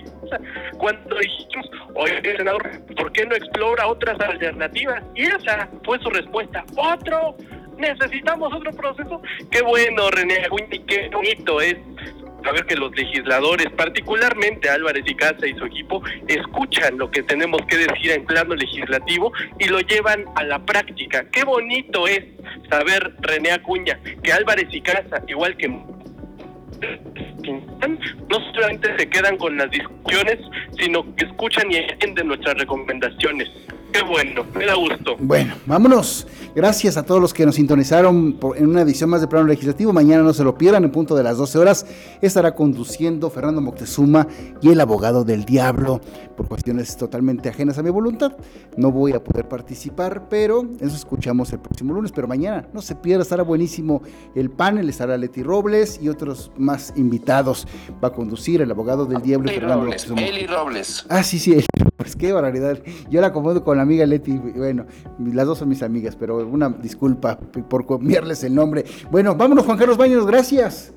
cuando 0.78 1.16
dijimos, 1.18 1.70
oye, 1.94 2.36
senador, 2.36 2.62
¿por 2.96 3.12
qué 3.12 3.24
no 3.24 3.34
explora 3.34 3.86
otras 3.86 4.20
alternativas? 4.20 5.02
Y 5.14 5.22
esa 5.22 5.68
fue 5.84 5.98
su 6.00 6.10
respuesta, 6.10 6.64
otro 6.76 7.36
necesitamos 7.78 8.52
otro 8.52 8.72
proceso. 8.72 9.20
Qué 9.50 9.62
bueno, 9.62 10.10
René 10.10 10.46
y 10.70 10.78
qué 10.80 11.08
bonito 11.12 11.60
es 11.60 11.76
saber 12.44 12.64
que 12.66 12.76
los 12.76 12.94
legisladores, 12.94 13.68
particularmente 13.76 14.70
Álvarez 14.70 15.04
y 15.06 15.14
Casa 15.14 15.46
y 15.46 15.54
su 15.54 15.64
equipo, 15.64 16.02
escuchan 16.28 16.96
lo 16.96 17.10
que 17.10 17.22
tenemos 17.24 17.60
que 17.66 17.76
decir 17.76 18.12
en 18.12 18.24
plano 18.24 18.54
legislativo 18.54 19.32
y 19.58 19.66
lo 19.66 19.80
llevan 19.80 20.24
a 20.36 20.44
la 20.44 20.64
práctica. 20.64 21.24
Qué 21.30 21.44
bonito 21.44 22.06
es 22.06 22.24
saber, 22.70 23.14
René 23.20 23.52
Acuña, 23.52 23.98
que 24.22 24.32
Álvarez 24.32 24.68
y 24.70 24.80
Casa, 24.80 25.22
igual 25.26 25.56
que 25.56 25.68
no 25.68 25.96
solamente 28.54 28.96
se 28.98 29.08
quedan 29.08 29.38
con 29.38 29.56
las 29.56 29.70
discusiones, 29.70 30.38
sino 30.78 31.14
que 31.16 31.24
escuchan 31.24 31.70
y 31.70 31.76
entienden 31.76 32.28
nuestras 32.28 32.56
recomendaciones. 32.58 33.48
Qué 33.96 34.02
bueno, 34.02 34.44
me 34.54 34.66
da 34.66 34.74
gusto. 34.74 35.16
Bueno, 35.18 35.54
vámonos. 35.64 36.26
Gracias 36.54 36.98
a 36.98 37.02
todos 37.02 37.18
los 37.18 37.32
que 37.32 37.46
nos 37.46 37.54
sintonizaron 37.54 38.38
en 38.56 38.66
una 38.66 38.82
edición 38.82 39.08
más 39.08 39.22
de 39.22 39.26
Plano 39.26 39.46
Legislativo. 39.46 39.92
Mañana 39.92 40.22
no 40.22 40.34
se 40.34 40.44
lo 40.44 40.56
pierdan, 40.56 40.84
en 40.84 40.90
punto 40.90 41.14
de 41.14 41.22
las 41.22 41.38
12 41.38 41.58
horas 41.58 41.86
estará 42.20 42.54
conduciendo 42.54 43.30
Fernando 43.30 43.62
Moctezuma 43.62 44.26
y 44.60 44.70
el 44.70 44.80
abogado 44.80 45.24
del 45.24 45.46
diablo 45.46 46.00
por 46.36 46.46
cuestiones 46.46 46.94
totalmente 46.98 47.48
ajenas 47.48 47.78
a 47.78 47.82
mi 47.82 47.88
voluntad. 47.88 48.32
No 48.76 48.90
voy 48.90 49.12
a 49.12 49.24
poder 49.24 49.48
participar, 49.48 50.28
pero 50.28 50.66
eso 50.80 50.94
escuchamos 50.94 51.50
el 51.54 51.60
próximo 51.60 51.94
lunes. 51.94 52.12
Pero 52.12 52.28
mañana 52.28 52.68
no 52.74 52.82
se 52.82 52.96
pierda, 52.96 53.22
estará 53.22 53.42
buenísimo 53.42 54.02
el 54.34 54.50
panel, 54.50 54.90
estará 54.90 55.16
Leti 55.16 55.42
Robles 55.42 55.98
y 56.02 56.10
otros 56.10 56.50
más 56.58 56.92
invitados. 56.96 57.66
Va 58.04 58.08
a 58.08 58.12
conducir 58.12 58.60
el 58.60 58.70
abogado 58.70 59.06
del 59.06 59.22
diablo 59.22 59.50
Fernando 59.50 59.86
Moctezuma. 59.86 60.20
Eli 60.20 60.46
Robles. 60.46 61.06
Ah, 61.08 61.22
sí, 61.22 61.38
sí, 61.38 61.52
Eli 61.52 61.66
Robles. 61.78 62.16
Qué 62.16 62.32
barbaridad. 62.32 62.78
Yo 63.08 63.22
la 63.22 63.28
acomodo 63.28 63.64
con 63.64 63.78
la 63.78 63.85
amiga 63.86 64.04
Leti. 64.04 64.32
Bueno, 64.32 64.86
las 65.18 65.46
dos 65.46 65.58
son 65.58 65.68
mis 65.68 65.82
amigas, 65.82 66.16
pero 66.16 66.36
una 66.36 66.68
disculpa 66.68 67.38
por 67.38 67.86
cambiarles 67.86 68.44
el 68.44 68.54
nombre. 68.54 68.84
Bueno, 69.10 69.34
vámonos, 69.34 69.64
Juan 69.64 69.78
Carlos 69.78 69.96
Baños, 69.96 70.26
gracias. 70.26 70.92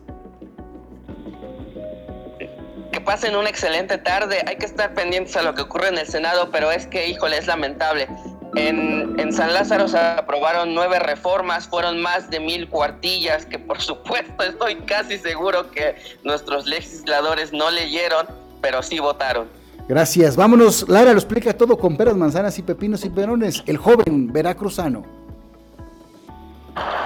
Que 2.91 2.99
pasen 2.99 3.35
una 3.35 3.49
excelente 3.49 3.97
tarde. 3.99 4.43
Hay 4.47 4.57
que 4.57 4.65
estar 4.65 4.93
pendientes 4.93 5.37
a 5.37 5.43
lo 5.43 5.53
que 5.53 5.61
ocurre 5.61 5.89
en 5.89 5.99
el 5.99 6.07
Senado, 6.07 6.49
pero 6.51 6.71
es 6.71 6.87
que, 6.87 7.07
híjole, 7.07 7.37
es 7.37 7.47
lamentable. 7.47 8.07
En, 8.55 9.19
en, 9.19 9.31
San 9.31 9.53
Lázaro 9.53 9.87
se 9.87 9.99
aprobaron 9.99 10.73
nueve 10.73 10.97
reformas, 10.97 11.67
fueron 11.67 12.01
más 12.01 12.31
de 12.31 12.39
mil 12.39 12.67
cuartillas 12.67 13.45
que 13.45 13.59
por 13.59 13.79
supuesto 13.79 14.43
estoy 14.43 14.75
casi 14.87 15.19
seguro 15.19 15.69
que 15.69 15.95
nuestros 16.23 16.65
legisladores 16.65 17.53
no 17.53 17.69
leyeron, 17.69 18.25
pero 18.59 18.81
sí 18.81 18.97
votaron. 18.97 19.47
Gracias. 19.89 20.35
Vámonos, 20.35 20.87
Lara 20.87 21.13
lo 21.13 21.17
explica 21.17 21.51
todo 21.51 21.75
con 21.75 21.97
peras, 21.97 22.15
manzanas 22.15 22.59
y 22.59 22.61
pepinos 22.61 23.03
y 23.05 23.09
perones. 23.09 23.63
El 23.65 23.77
joven 23.77 24.31
veracruzano. 24.31 25.03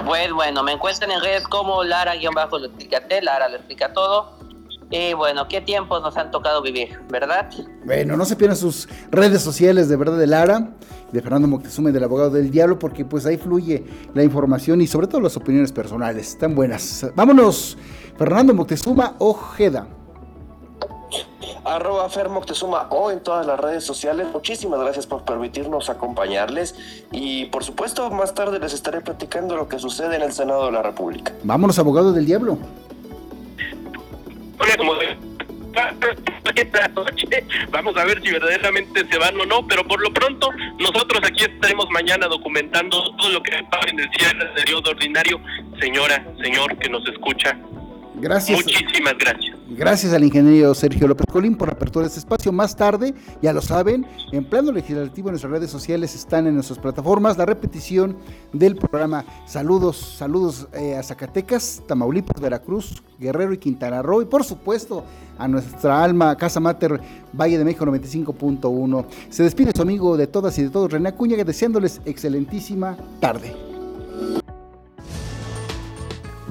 Pues 0.04 0.30
bueno, 0.34 0.62
me 0.62 0.72
encuentran 0.72 1.10
en 1.10 1.22
redes 1.22 1.48
como 1.48 1.82
Lara-lo 1.82 2.66
explícate, 2.66 3.22
Lara 3.22 3.48
lo 3.48 3.56
explica 3.56 3.94
todo. 3.94 4.34
Y 4.90 5.14
bueno, 5.14 5.48
qué 5.48 5.62
tiempos 5.62 6.02
nos 6.02 6.14
han 6.18 6.30
tocado 6.30 6.60
vivir, 6.60 7.00
¿verdad? 7.08 7.50
Bueno, 7.86 8.18
no 8.18 8.26
se 8.26 8.36
pierdan 8.36 8.58
sus 8.58 8.86
redes 9.10 9.40
sociales 9.40 9.88
de 9.88 9.96
verdad 9.96 10.18
de 10.18 10.26
Lara, 10.26 10.74
de 11.10 11.22
Fernando 11.22 11.48
Moctezuma 11.48 11.88
y 11.88 11.92
del 11.94 12.04
abogado 12.04 12.28
del 12.28 12.50
diablo, 12.50 12.78
porque 12.78 13.06
pues 13.06 13.24
ahí 13.24 13.38
fluye 13.38 13.82
la 14.12 14.22
información 14.22 14.82
y 14.82 14.86
sobre 14.86 15.06
todo 15.06 15.22
las 15.22 15.38
opiniones 15.38 15.72
personales, 15.72 16.28
están 16.28 16.54
buenas. 16.54 17.06
Vámonos, 17.16 17.78
Fernando 18.18 18.52
Moctezuma 18.52 19.14
Ojeda. 19.20 19.86
Arroba 21.64 22.08
Fermoctezuma 22.08 22.86
o 22.90 23.10
en 23.10 23.20
todas 23.20 23.46
las 23.46 23.58
redes 23.58 23.84
sociales. 23.84 24.26
Muchísimas 24.32 24.80
gracias 24.80 25.06
por 25.06 25.24
permitirnos 25.24 25.90
acompañarles 25.90 26.74
y 27.12 27.46
por 27.46 27.64
supuesto 27.64 28.10
más 28.10 28.34
tarde 28.34 28.58
les 28.58 28.72
estaré 28.72 29.00
platicando 29.00 29.56
lo 29.56 29.68
que 29.68 29.78
sucede 29.78 30.16
en 30.16 30.22
el 30.22 30.32
Senado 30.32 30.66
de 30.66 30.72
la 30.72 30.82
República. 30.82 31.32
Vámonos, 31.42 31.78
abogado 31.78 32.12
del 32.12 32.26
diablo. 32.26 32.58
Vamos 37.70 37.96
a 37.96 38.04
ver 38.04 38.22
si 38.22 38.30
verdaderamente 38.30 39.06
se 39.10 39.18
van 39.18 39.38
o 39.40 39.44
no, 39.44 39.66
pero 39.66 39.84
por 39.86 40.00
lo 40.00 40.12
pronto 40.12 40.48
nosotros 40.78 41.20
aquí 41.24 41.44
estaremos 41.44 41.88
mañana 41.90 42.26
documentando 42.28 43.02
todo 43.16 43.30
lo 43.30 43.42
que 43.42 43.50
pasa 43.70 43.88
en 43.88 44.00
el 44.00 44.10
cierre 44.12 44.38
del 44.38 44.54
periodo 44.54 44.90
ordinario. 44.90 45.40
Señora, 45.80 46.24
señor 46.42 46.76
que 46.78 46.88
nos 46.88 47.06
escucha, 47.08 47.58
Gracias. 48.14 48.60
muchísimas 48.64 49.14
gracias. 49.18 49.54
Gracias 49.76 50.12
al 50.12 50.22
ingeniero 50.22 50.74
Sergio 50.74 51.08
López 51.08 51.26
Colín 51.26 51.56
por 51.56 51.68
la 51.68 51.74
apertura 51.74 52.04
de 52.04 52.08
este 52.08 52.20
espacio. 52.20 52.52
Más 52.52 52.76
tarde, 52.76 53.14
ya 53.40 53.52
lo 53.52 53.62
saben, 53.62 54.06
en 54.30 54.44
plano 54.44 54.70
legislativo 54.70 55.28
en 55.28 55.32
nuestras 55.32 55.52
redes 55.52 55.70
sociales 55.70 56.14
están 56.14 56.46
en 56.46 56.54
nuestras 56.54 56.78
plataformas 56.78 57.38
la 57.38 57.46
repetición 57.46 58.16
del 58.52 58.76
programa. 58.76 59.24
Saludos, 59.46 59.96
saludos 60.18 60.68
eh, 60.74 60.96
a 60.96 61.02
Zacatecas, 61.02 61.82
Tamaulipas, 61.88 62.40
Veracruz, 62.40 63.02
Guerrero 63.18 63.54
y 63.54 63.58
Quintana 63.58 64.02
Roo. 64.02 64.22
Y 64.22 64.26
por 64.26 64.44
supuesto 64.44 65.04
a 65.38 65.48
nuestra 65.48 66.04
alma, 66.04 66.36
Casa 66.36 66.60
Mater, 66.60 67.00
Valle 67.32 67.58
de 67.58 67.64
México 67.64 67.86
95.1. 67.86 69.06
Se 69.30 69.42
despide 69.42 69.72
su 69.74 69.82
amigo 69.82 70.16
de 70.16 70.26
todas 70.26 70.58
y 70.58 70.62
de 70.62 70.70
todos, 70.70 70.92
René 70.92 71.08
Acuña, 71.08 71.42
deseándoles 71.42 72.00
excelentísima 72.04 72.96
tarde. 73.18 73.63